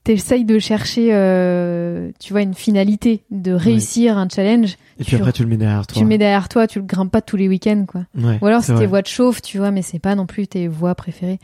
[0.07, 4.77] t'essayes de chercher, euh, tu vois, une finalité, de réussir un challenge.
[4.99, 5.95] Et puis après tu le mets derrière toi.
[5.95, 8.01] Tu le mets derrière toi, tu le grimpes pas tous les week-ends, quoi.
[8.17, 10.47] Ouais, Ou alors c'est tes voix de chauffe, tu vois, mais c'est pas non plus
[10.47, 11.39] tes voix préférées.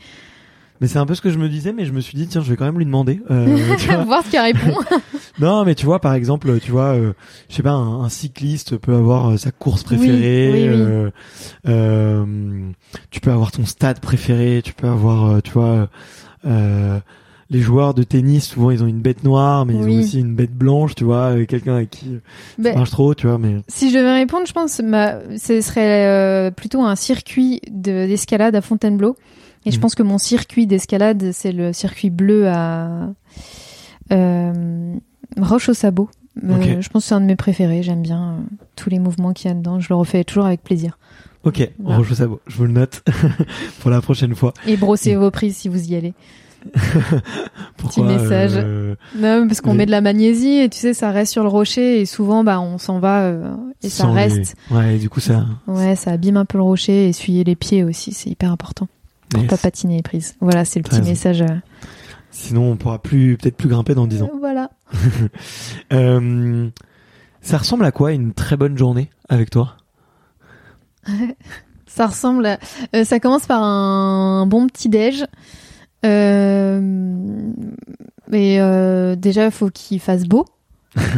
[0.80, 2.40] Mais c'est un peu ce que je me disais, mais je me suis dit tiens
[2.40, 3.20] je vais quand même lui demander.
[3.30, 3.56] Euh.
[4.06, 4.74] Voir ce qu'il répond.
[5.40, 7.12] Non, mais tu vois, par exemple, tu vois, euh,
[7.50, 10.50] je sais pas, un, un cycliste peut avoir euh, sa course préférée.
[10.52, 10.68] oui, oui.
[10.68, 11.10] euh,
[11.68, 12.24] euh,
[13.10, 14.62] tu peux avoir ton stade préféré.
[14.64, 15.88] Tu peux avoir, tu vois,
[16.46, 17.00] euh,
[17.50, 18.44] les joueurs de tennis.
[18.46, 19.96] Souvent, ils ont une bête noire, mais ils Oui.
[19.96, 20.94] ont aussi une bête blanche.
[20.94, 22.18] Tu vois, euh, quelqu'un avec qui
[22.58, 23.14] Ben, ça marche trop.
[23.14, 26.96] Tu vois, mais Si je devais répondre, je pense ma, ce serait euh, plutôt un
[26.96, 29.16] circuit de- d'escalade à Fontainebleau.
[29.66, 29.82] Et je Mhm.
[29.82, 33.08] pense que mon circuit d'escalade, c'est le circuit bleu à
[34.12, 34.94] euh,
[35.40, 36.08] Roche au sabot.
[36.44, 36.80] Euh, Ok.
[36.80, 37.82] Je pense que c'est un de mes préférés.
[37.82, 38.42] J'aime bien euh,
[38.76, 39.80] tous les mouvements qu'il y a dedans.
[39.80, 40.98] Je le refais toujours avec plaisir.
[41.44, 41.70] ok.
[41.78, 41.98] Voilà.
[41.98, 42.40] Roche au sabot.
[42.46, 43.02] Je vous le note
[43.80, 44.52] pour la prochaine fois.
[44.66, 46.12] Et brossez vos prises si vous y allez.
[47.76, 48.52] Pourquoi message.
[48.54, 51.42] euh, Non, parce qu'on Les- met de la magnésie et tu sais, ça reste sur
[51.42, 54.54] le rocher et souvent, bah, on s'en va euh, et ça les- reste.
[54.70, 55.46] Ouais, et du coup ça.
[55.66, 57.08] Ouais, ça abîme un peu le rocher.
[57.08, 58.88] Essuyer les pieds aussi, c'est hyper important.
[59.30, 59.50] Pour Yes.
[59.50, 60.36] pas patiner les prises.
[60.40, 61.08] Voilà, c'est le petit raison.
[61.10, 61.42] message.
[61.42, 61.46] euh.
[62.30, 64.30] Sinon, on pourra plus peut-être plus grimper dans 10 ans.
[64.40, 64.70] Voilà.
[67.40, 69.76] Ça ressemble à quoi une très bonne journée avec toi?
[71.86, 73.04] Ça ressemble à...
[73.04, 75.26] ça commence par un bon petit déj.
[76.04, 76.80] Euh...
[78.28, 80.46] Mais euh, déjà, faut qu'il fasse beau.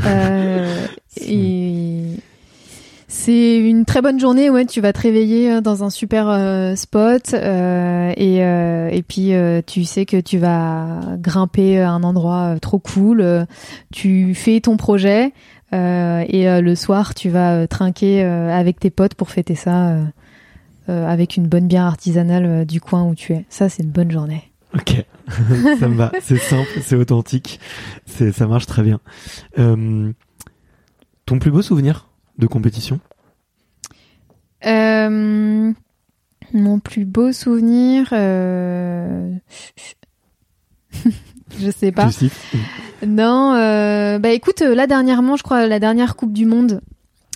[0.07, 0.87] Euh,
[1.21, 2.03] et
[3.09, 4.51] c'est une très bonne journée.
[4.51, 9.03] Ouais, tu vas te réveiller euh, dans un super euh, spot euh, et euh, et
[9.03, 13.21] puis euh, tu sais que tu vas grimper à un endroit euh, trop cool.
[13.21, 13.45] Euh,
[13.93, 15.33] tu fais ton projet
[15.73, 19.55] euh, et euh, le soir tu vas euh, trinquer euh, avec tes potes pour fêter
[19.55, 19.89] ça.
[19.91, 20.05] euh,
[20.89, 23.45] euh, avec une bonne bière artisanale euh, du coin où tu es.
[23.49, 24.45] Ça, c'est une bonne journée.
[24.77, 25.05] Ok,
[25.79, 26.13] ça me va.
[26.21, 27.61] C'est simple, c'est authentique,
[28.05, 29.01] c'est ça marche très bien.
[29.59, 30.13] Euh,
[31.25, 32.09] ton plus beau souvenir
[32.39, 33.01] de compétition?
[34.67, 35.73] Euh,
[36.53, 39.35] mon plus beau souvenir, euh...
[41.59, 42.11] je sais pas.
[43.07, 43.53] Non,
[44.19, 46.83] bah écoute, là dernièrement, je crois la dernière Coupe du Monde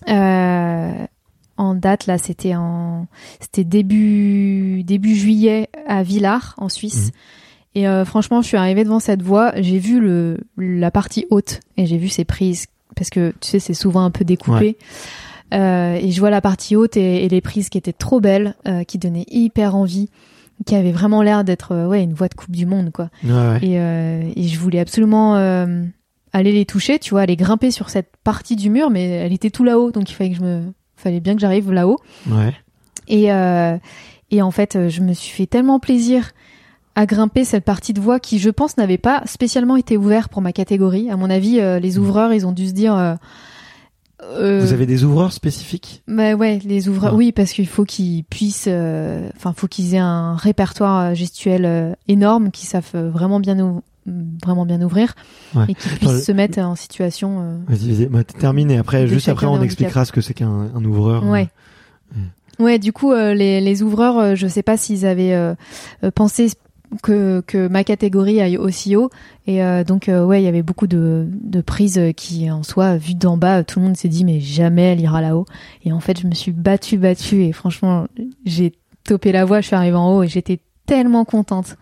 [0.09, 1.07] euh,
[1.61, 3.07] en date là, c'était en,
[3.39, 7.07] c'était début début juillet à Villars en Suisse.
[7.07, 7.11] Mhm.
[7.75, 11.61] Et euh, franchement, je suis arrivée devant cette voie, j'ai vu le la partie haute
[11.77, 12.67] et j'ai vu ses prises
[12.97, 14.79] parce que tu sais c'est souvent un peu découpé.
[15.53, 18.55] Euh, et je vois la partie haute et, et les prises qui étaient trop belles,
[18.67, 20.09] euh, qui donnaient hyper envie,
[20.65, 23.11] qui avaient vraiment l'air d'être ouais une voie de Coupe du Monde quoi.
[23.23, 23.59] Ouais, ouais.
[23.63, 25.35] Et, et je voulais absolument
[26.33, 29.51] aller les toucher, tu vois, aller grimper sur cette partie du mur, mais elle était
[29.51, 31.99] tout là-haut, donc il fallait que je me, fallait bien que j'arrive là-haut.
[32.31, 32.55] ouais.
[33.09, 33.77] Et euh,
[34.31, 36.31] et en fait, euh, je me suis fait tellement plaisir
[36.95, 40.43] à grimper cette partie de voie qui, je pense, n'avait pas spécialement été ouverte pour
[40.43, 41.11] ma catégorie.
[41.11, 42.95] À mon avis, euh, les ouvreurs, ils ont dû se dire.
[42.97, 43.15] euh,
[44.23, 46.03] Euh, Vous avez des ouvreurs spécifiques?
[46.07, 47.13] Bah ouais, les ouvreurs.
[47.15, 47.17] Ah.
[47.17, 48.69] Oui, parce qu'il faut qu'ils puissent,
[49.37, 53.57] enfin, faut qu'ils aient un répertoire gestuel énorme, qu'ils savent vraiment bien
[54.07, 55.15] vraiment bien ouvrir
[55.55, 55.65] Ouais.
[55.69, 57.39] et qu'ils puissent se mettre en situation.
[57.41, 58.07] euh, Vas-y, vas-y.
[58.07, 61.25] Bah, termine et après, juste après, on expliquera ce que c'est qu'un un ouvreur.
[61.27, 61.49] Ouais.
[62.59, 65.55] Ouais, du coup, euh, les, les ouvreurs, euh, je sais pas s'ils avaient euh,
[66.05, 66.51] euh, pensé
[67.03, 69.09] que, que ma catégorie aille aussi haut.
[69.47, 72.63] Et euh, donc, euh, ouais, il y avait beaucoup de, de prises euh, qui, en
[72.63, 75.47] soi, vues d'en bas, tout le monde s'est dit, mais jamais elle ira là-haut.
[75.85, 77.45] Et en fait, je me suis battue, battue.
[77.45, 78.07] Et franchement,
[78.45, 78.73] j'ai
[79.05, 81.77] topé la voie, je suis arrivée en haut et j'étais tellement contente.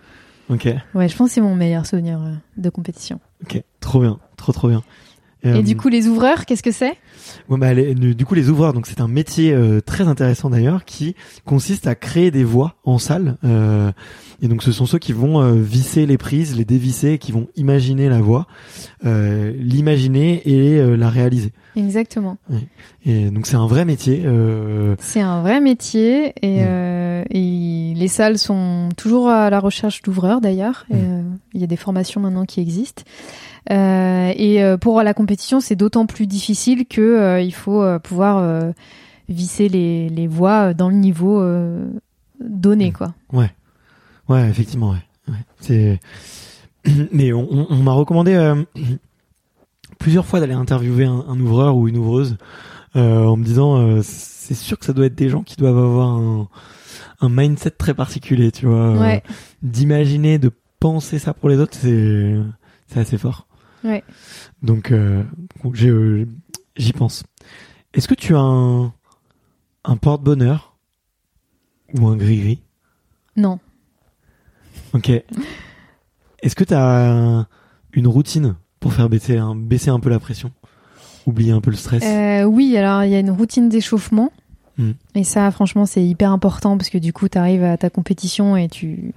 [0.51, 3.21] Ok, Ouais, je pense que c'est mon meilleur souvenir euh, de compétition.
[3.43, 4.83] ok, trop bien, trop trop bien.
[5.45, 6.97] Et Euh, du coup, les ouvreurs, qu'est-ce que c'est?
[7.49, 10.85] Ouais, bah, les- du coup, les ouvreurs, donc c'est un métier euh, très intéressant d'ailleurs,
[10.85, 11.15] qui
[11.45, 13.37] consiste à créer des voies en salle.
[13.45, 13.93] euh,
[14.43, 18.09] et donc, ce sont ceux qui vont visser les prises, les dévisser, qui vont imaginer
[18.09, 18.47] la voie,
[19.05, 21.53] l'imaginer et la réaliser.
[21.77, 22.37] Exactement.
[23.05, 24.25] Et donc, c'est un vrai métier.
[24.99, 26.67] C'est un vrai métier et, Mm.
[27.21, 30.87] Euh, et les salles sont toujours à la recherche d'ouvreurs d'ailleurs.
[30.91, 30.99] Et, Mm.
[31.03, 31.23] euh,
[31.55, 33.03] Il y a des formations maintenant qui existent.
[33.71, 38.73] Euh, et pour la compétition, c'est d'autant plus difficile que il faut pouvoir
[39.29, 41.43] visser les, les voies dans le niveau
[42.41, 42.93] donné, Mm.
[42.93, 43.15] quoi.
[43.33, 45.03] Ouais, effectivement, ouais.
[45.29, 45.45] ouais.
[45.61, 46.01] C'est.
[47.13, 48.35] Mais on, on- on m'a recommandé
[49.99, 52.37] plusieurs fois d'aller interviewer un, un ouvreur ou une ouvreuse
[52.95, 56.49] en me disant c'est sûr que ça doit être des gens qui doivent avoir un,
[57.21, 58.95] un mindset très particulier, tu vois.
[58.97, 59.23] euh, Ouais.
[59.63, 60.51] D'imaginer, de
[60.81, 62.37] penser ça pour les autres, c'est
[62.87, 63.47] c'est assez fort.
[63.85, 64.03] Ouais.
[64.63, 65.23] Donc euh,
[65.65, 66.27] euh,
[66.77, 67.25] j'y pense.
[67.95, 68.93] Est-ce que tu as un
[69.85, 70.77] un porte-bonheur
[71.99, 72.61] ou un gris-gris?
[73.37, 73.59] Non.
[74.93, 75.11] Ok.
[76.43, 77.47] Est-ce que tu as
[77.93, 80.53] une routine pour faire baisser un, baisser un peu la pression?
[81.27, 82.03] Oublier un peu le stress?
[82.05, 84.33] Euh, oui, alors il y a une routine d'échauffement.
[85.15, 88.57] Et ça, franchement, c'est hyper important parce que du coup, tu arrives à ta compétition
[88.57, 89.13] et tu,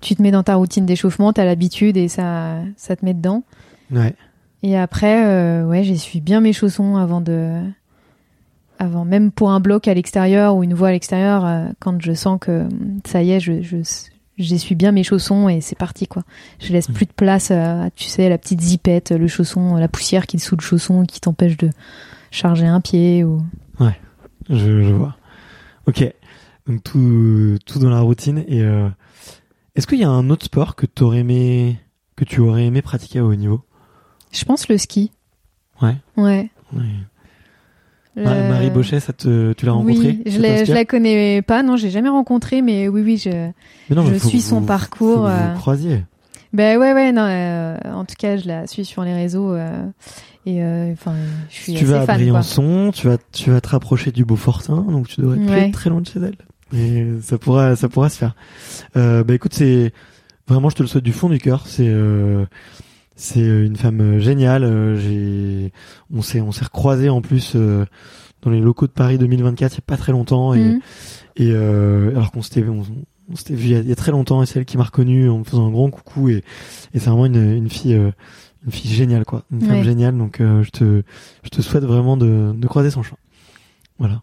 [0.00, 3.14] tu te mets dans ta routine d'échauffement, tu as l'habitude et ça, ça te met
[3.14, 3.42] dedans.
[3.90, 4.14] Ouais.
[4.62, 7.60] Et après, euh, ouais, j'essuie bien mes chaussons avant de.
[8.78, 12.12] Avant, même pour un bloc à l'extérieur ou une voie à l'extérieur, euh, quand je
[12.12, 13.76] sens que hum, ça y est, je, je,
[14.36, 16.24] j'essuie bien mes chaussons et c'est parti, quoi.
[16.58, 16.92] Je laisse Mm.
[16.92, 20.40] plus de place à, tu sais, la petite zipette, le chausson, la poussière qui est
[20.40, 21.70] sous le chausson qui t'empêche de
[22.30, 23.42] charger un pied ou.
[24.50, 25.16] Je, je vois.
[25.86, 26.04] Ok.
[26.66, 28.44] Donc tout, tout dans la routine.
[28.48, 28.88] Et euh,
[29.74, 31.78] est-ce qu'il y a un autre sport que t'aurais aimé,
[32.16, 33.60] que tu aurais aimé pratiquer à haut niveau?
[34.32, 35.12] Je pense le ski.
[35.82, 35.96] Ouais.
[36.16, 36.50] Ouais.
[36.72, 36.82] Ouais.
[38.16, 41.62] Ma- Le- Marie Bochet, ça te, tu l'as rencontrée Oui, je, t'inspire la connais pas,
[41.62, 43.50] non, j'ai jamais rencontré, mais oui, oui, je.
[43.94, 46.02] Non, je suis son vous- parcours, vous euh, vous croisiez.
[46.56, 47.22] Ben ouais, ouais, non.
[47.28, 49.86] euh, en tout cas, je la suis sur les réseaux euh,
[50.46, 51.14] et euh, enfin,
[51.50, 52.16] je suis tu assez vas à fan.
[52.16, 52.24] Quoi.
[52.24, 55.90] Briançon, tu vas, tu vas te rapprocher du Beaufortin, donc tu devrais plus être très
[55.90, 56.36] loin de chez elle.
[56.76, 58.34] Et ça pourra, ça pourra se faire.
[58.96, 59.92] Euh, bah écoute, c'est
[60.48, 61.66] vraiment, je te le souhaite du fond du cœur.
[61.66, 62.44] C'est, euh,
[63.16, 64.64] c'est une femme géniale.
[64.64, 65.72] Euh, J'ai,
[66.12, 67.84] on s'est, on s'est recroisés en plus euh,
[68.42, 70.80] dans les locaux de Paris 2024 il y a pas très longtemps et, Mhm.
[71.36, 72.82] et euh, alors qu'on s'était, on,
[73.30, 74.76] on s'était vu il y, a, il y a très longtemps et c'est elle qui
[74.76, 76.44] m'a reconnu en me faisant un grand coucou et,
[76.94, 77.94] et c'est vraiment une, une fille.
[77.94, 78.10] euh,
[78.64, 79.84] une fille géniale quoi, une femme Ouais.
[79.84, 81.02] géniale donc euh, je te
[81.44, 83.18] je te souhaite vraiment de, de croiser son chemin.
[83.98, 84.22] Voilà.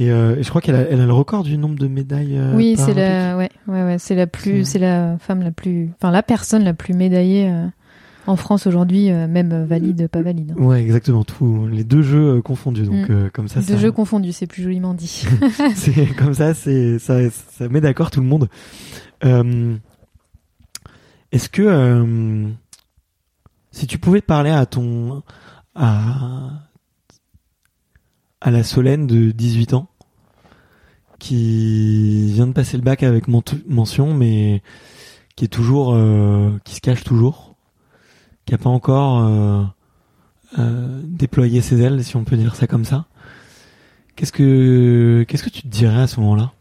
[0.00, 2.36] Et, euh, et je crois qu'elle a, elle a le record du nombre de médailles.
[2.38, 5.50] euh, oui, c'est la, ouais, ouais, ouais, c'est la plus, C'est- c'est la femme la
[5.52, 7.66] plus, enfin la personne la plus médaillée euh,
[8.28, 10.52] en France aujourd'hui, euh, même valide, pas valide.
[10.56, 10.62] hein.
[10.62, 11.24] Ouais, exactement.
[11.24, 12.82] Tous les deux jeux euh, confondus.
[12.84, 13.12] Donc Mm.
[13.12, 15.24] euh, comme ça, Deux ça jeux confondus, c'est plus joliment dit.
[15.74, 18.48] c'est comme ça, c'est ça, ça met d'accord tout le monde.
[19.24, 19.74] Euh,
[21.32, 22.46] Est-ce que euh,
[23.72, 25.22] si tu pouvais parler à ton
[25.74, 26.50] à
[28.40, 29.88] à la Solène de 18 ans
[31.18, 34.62] qui vient de passer le bac avec ment- mention mais
[35.36, 37.47] qui est toujours euh, qui se cache toujours
[38.48, 39.62] qui a pas encore euh,
[40.58, 43.04] euh, déployé ses ailes si on peut dire ça comme ça
[44.16, 46.52] qu'est-ce que qu'est-ce que tu te dirais à ce moment-là?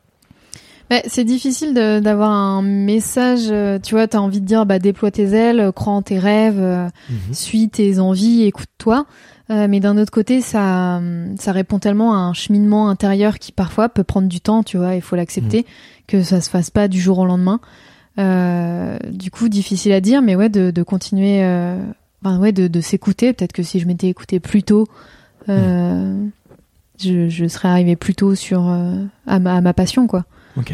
[0.91, 3.47] Ouais, c'est difficile d'avoir un message.
[3.51, 6.59] euh, Tu vois, t'as envie de dire, bah déploie tes ailes, crois en tes rêves.
[6.59, 6.87] euh,
[7.33, 9.05] suis tes envies, écoute-toi.
[9.49, 11.01] Euh, mais d'un autre côté, ça,
[11.37, 14.95] ça répond tellement à un cheminement intérieur qui parfois peut prendre du temps, tu vois.
[14.95, 15.65] Il faut l'accepter
[16.07, 17.59] que ça se fasse pas du jour au lendemain.
[18.19, 21.79] Euh, du coup, difficile à dire, mais ouais, de, de continuer, euh,
[22.23, 23.33] enfin, ouais, de, de s'écouter.
[23.33, 24.87] Peut-être que si je m'étais écouté plus tôt,
[25.49, 26.25] euh,
[26.99, 30.25] je, je serais arrivé plus tôt sur euh, à, ma, à ma passion, quoi.
[30.55, 30.73] Ok,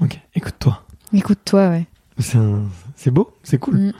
[0.00, 0.84] ok, écoute-toi.
[1.12, 1.86] Écoute-toi, ouais.
[2.18, 2.62] C'est un-
[2.94, 3.76] c'est beau, c'est cool.
[3.76, 3.92] Mm.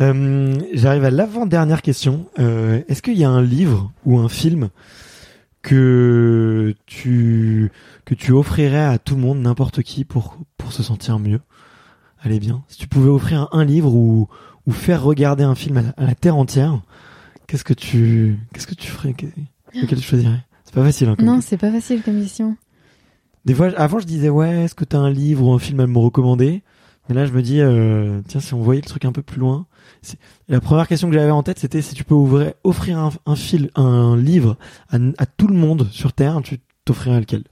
[0.00, 2.26] Euh, J'arrive à l'avant-dernière question.
[2.36, 4.68] Est-ce qu'il y a un livre ou un film
[5.62, 7.70] que tu
[8.04, 11.40] que tu offrirais à tout le monde, n'importe qui, pour pour se sentir mieux?
[12.22, 12.62] Allez bien.
[12.68, 14.28] Si tu pouvais offrir un, livre ou
[14.66, 16.80] ou faire regarder un film à la, à la terre entière,
[17.46, 19.14] qu'est-ce que tu qu'est-ce que tu ferais?
[19.14, 19.26] Que-
[19.74, 20.44] Lequel tu choisirais?
[20.64, 21.08] C'est pas facile.
[21.08, 22.56] Hein, comme Non, c'est pas facile comme question.
[23.44, 25.86] Des fois, avant, je disais ouais, est-ce que t'as un livre ou un film à
[25.86, 26.62] me recommander?
[27.08, 29.38] Mais là, je me dis euh, tiens, si on voyait le truc un peu plus
[29.40, 29.66] loin.
[30.48, 33.36] La première question que j'avais en tête, c'était si tu peux ouvrir, offrir un, un
[33.36, 34.56] fil, un livre
[34.90, 37.44] à, à tout le monde sur Terre, tu t'offrirais lequel?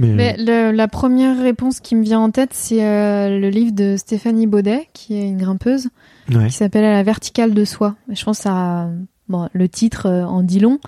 [0.00, 3.72] Mais, Mais le- la première réponse qui me vient en tête, c'est euh, le livre
[3.72, 5.88] de Stéphanie Baudet, qui est une grimpeuse,
[6.32, 7.94] euh, ouais, qui s'appelle À la verticale de soi.
[8.10, 8.88] Je pense que ça,
[9.28, 10.78] bon, le titre euh, en dit long.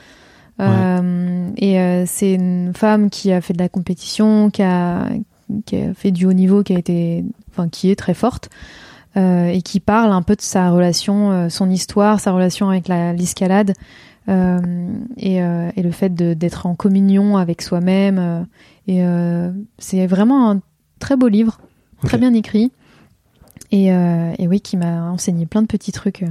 [0.60, 5.08] Euh, Et euh, c'est une femme qui a fait de la compétition, qui a,
[5.66, 8.48] qui a fait du haut niveau, qui a été, enfin, qui est très forte.
[9.18, 12.88] euh, et qui parle un peu de sa relation, euh, son histoire, sa relation avec
[12.88, 13.74] la- l'escalade
[14.30, 14.58] euh,
[15.18, 18.46] et, euh, et le fait d'être en communion avec soi-même.
[18.88, 20.60] Et euh, c'est vraiment un
[20.98, 21.60] très beau livre,
[22.04, 22.72] très bien écrit.
[23.70, 26.22] Et, euh, et oui, qui m'a enseigné plein de petits trucs.
[26.22, 26.28] euh.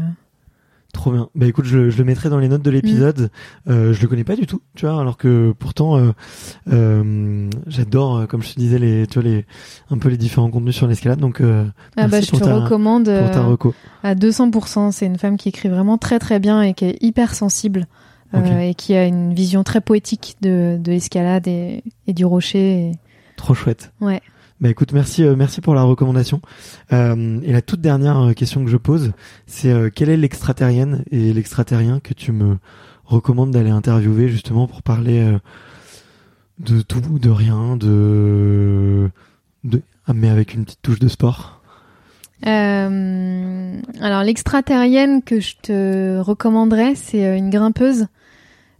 [0.94, 1.30] trop bien.
[1.34, 3.32] Bah écoute, je, je le mettrai dans les notes de l'épisode.
[3.66, 3.72] Mm.
[3.72, 6.12] Euh, je le connais pas du tout, tu vois, alors que pourtant, euh,
[6.72, 9.46] euh, j'adore, comme je te disais, les, tu vois, les,
[9.90, 11.20] un peu les différents contenus sur l'escalade.
[11.20, 13.74] Donc, Ah bah, je te ta- recommande pour ta reco.
[14.04, 14.92] à 200%.
[14.92, 17.88] C'est une femme qui écrit vraiment très très bien et qui est hyper sensible
[18.34, 22.90] euh, et qui a une vision très poétique de, de l'escalade et, et du rocher.
[22.90, 22.92] et-
[23.36, 23.92] Trop chouette.
[24.02, 24.22] Ouais.
[24.60, 26.40] Bah écoute, merci, euh, merci pour la recommandation.
[26.94, 29.12] Euh, et la toute dernière question que je pose,
[29.48, 32.58] c'est euh, quelle est l'extraterrienne et l'extraterrien que tu me
[33.06, 35.40] recommandes d'aller interviewer justement pour parler euh,
[36.60, 39.10] de tout, de rien, de,
[39.64, 41.58] de, ah, mais avec une petite touche de sport?
[42.44, 48.08] Alors l'extraterrienne que je te recommanderais, c'est une grimpeuse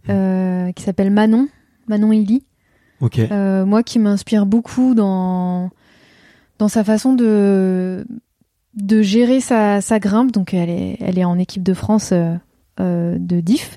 [0.08, 1.48] euh, qui s'appelle Manon,
[1.88, 2.44] Manon Illy.
[3.32, 5.70] Euh, moi qui m'inspire beaucoup dans
[6.58, 8.06] dans sa façon de
[8.76, 10.32] de gérer sa, sa grimpe.
[10.32, 13.76] Donc elle est elle est en équipe de France euh, de diff.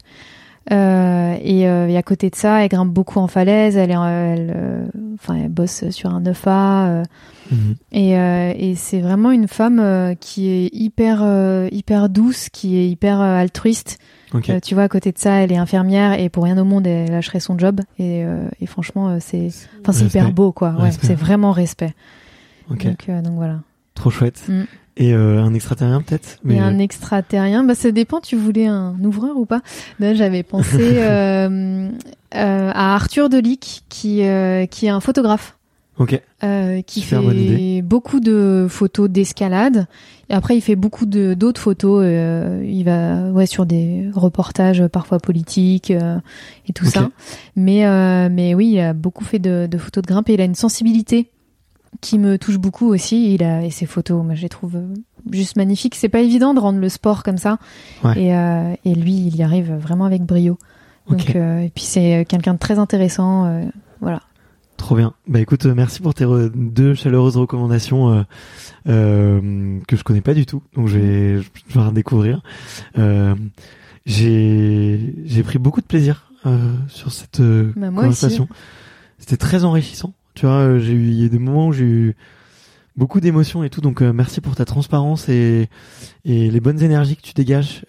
[0.72, 3.78] Et, et à côté de ça, elle grimpe beaucoup en falaise.
[3.78, 6.88] Elle est elle, enfin elle bosse sur un 9A.
[6.88, 7.04] euh,
[7.52, 7.76] Mhm.
[7.92, 11.24] et, et c'est vraiment une femme qui est hyper
[11.72, 14.00] hyper douce, qui est hyper altruiste.
[14.36, 14.50] Ok.
[14.50, 16.86] Euh, tu vois, à côté de ça, elle est infirmière et pour rien au monde,
[16.86, 17.82] elle lâcherait son job.
[17.98, 19.48] Et, euh, et franchement, euh, c'est,
[19.82, 20.76] enfin, c'est hyper beau, quoi.
[20.80, 21.94] Ouais, c'est vraiment respect.
[22.70, 22.86] Ok.
[22.86, 23.60] Donc, euh, donc voilà.
[23.94, 24.44] Trop chouette.
[24.48, 24.64] Mm.
[24.98, 26.40] Et euh, un extraterrien peut-être?
[26.50, 28.22] Et un extraterrien, bah ça dépend.
[28.22, 29.62] Tu voulais un ouvreur ou pas?
[30.00, 31.90] J'avais pensé euh,
[32.34, 35.55] euh, à Arthur Delic, qui euh, qui est un photographe.
[35.98, 36.22] Ok.
[36.44, 39.88] euh, qui Super fait beaucoup de photos d'escalade.
[40.30, 42.02] Et après, il fait beaucoup de d'autres photos.
[42.04, 46.18] euh, il va ouais sur des reportages parfois politiques euh,
[46.68, 47.10] et tout ça.
[47.56, 50.42] Mais euh, mais oui, il a beaucoup fait de, de photos de grimpe et il
[50.42, 51.30] a une sensibilité
[52.02, 53.34] qui me touche beaucoup aussi.
[53.34, 54.94] Il a et ses photos, moi je les trouve euh,
[55.32, 55.96] juste magnifiques.
[55.96, 57.58] C'est pas évident de rendre le sport comme ça.
[58.04, 58.22] Ouais.
[58.22, 60.58] Et euh, et lui, il y arrive vraiment avec brio.
[61.10, 61.36] Donc Ok.
[61.36, 63.46] euh, et puis c'est quelqu'un de très intéressant.
[64.78, 65.14] Trop bien.
[65.28, 68.24] Bah écoute, euh, merci pour tes deux chaleureuses recommandations euh,
[68.88, 72.42] euh, que je connais pas du tout, donc je vais, je vais redécouvrir.
[72.98, 73.36] Euh,
[74.06, 78.48] j'ai j'ai pris beaucoup de plaisir euh, sur cette Bah, conversation.
[79.18, 80.14] C'était très enrichissant.
[80.36, 82.16] Tu vois, j'ai eu il y a des moments où j'ai eu
[82.98, 85.70] beaucoup d'émotions et tout, donc merci pour ta transparence et
[86.26, 87.86] et les bonnes énergies que tu dégages.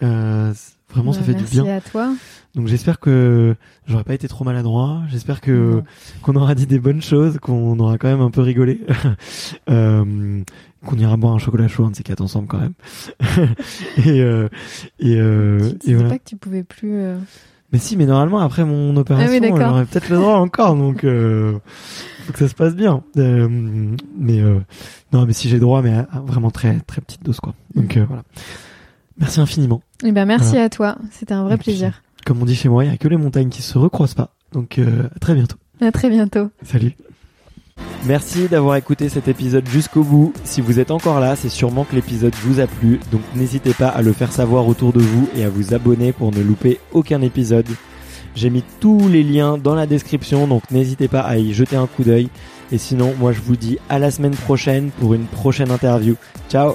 [0.97, 1.77] Vraiment, ça Bah, fait du merci bien.
[1.77, 2.12] à toi.
[2.55, 3.55] Donc j'espère que
[3.86, 5.02] j'aurais pas été trop maladroit.
[5.09, 5.82] J'espère que
[6.23, 8.81] qu'on aura dit des bonnes choses, qu'on aura quand même un peu rigolé,
[9.70, 10.40] euh,
[10.85, 12.73] qu'on ira boire un chocolat chaud de ces quatre ensemble quand même.
[14.06, 14.48] et euh,
[14.98, 16.09] et, euh, Tu et voilà.
[16.10, 16.94] pas que tu pouvais plus.
[16.94, 17.18] euh,
[17.73, 21.05] Mais si, mais normalement après mon opération, Ah oui, j'aurais peut-être le droit encore, donc
[21.05, 21.59] euh,
[22.24, 23.02] faut que ça se passe bien.
[23.18, 23.48] Euh,
[24.18, 24.60] mais euh,
[25.12, 27.55] non, mais si j'ai droit, mais à, à vraiment très très petite dose quoi.
[27.74, 28.23] Donc euh, voilà.
[29.18, 29.82] Merci infiniment.
[30.05, 30.64] Eh ben merci Voilà.
[30.64, 30.97] à toi.
[31.10, 32.02] C'était un vrai Et puis, plaisir.
[32.26, 34.34] Comme on dit chez moi, il y a que les montagnes qui se recroisent pas.
[34.52, 35.56] Donc euh, à très bientôt.
[35.80, 36.48] À très bientôt.
[36.62, 36.93] Salut.
[38.06, 40.32] Merci d'avoir écouté cet épisode jusqu'au bout.
[40.44, 43.88] Si vous êtes encore là, c'est sûrement que l'épisode vous a plu, donc n'hésitez pas
[43.88, 47.20] à le faire savoir autour de vous et à vous abonner pour ne louper aucun
[47.20, 47.66] épisode.
[48.34, 51.86] J'ai mis tous les liens dans la description, donc n'hésitez pas à y jeter un
[51.86, 52.28] coup d'œil.
[52.72, 56.14] Et sinon, moi je vous dis à la semaine prochaine pour une prochaine interview.
[56.48, 56.74] Ciao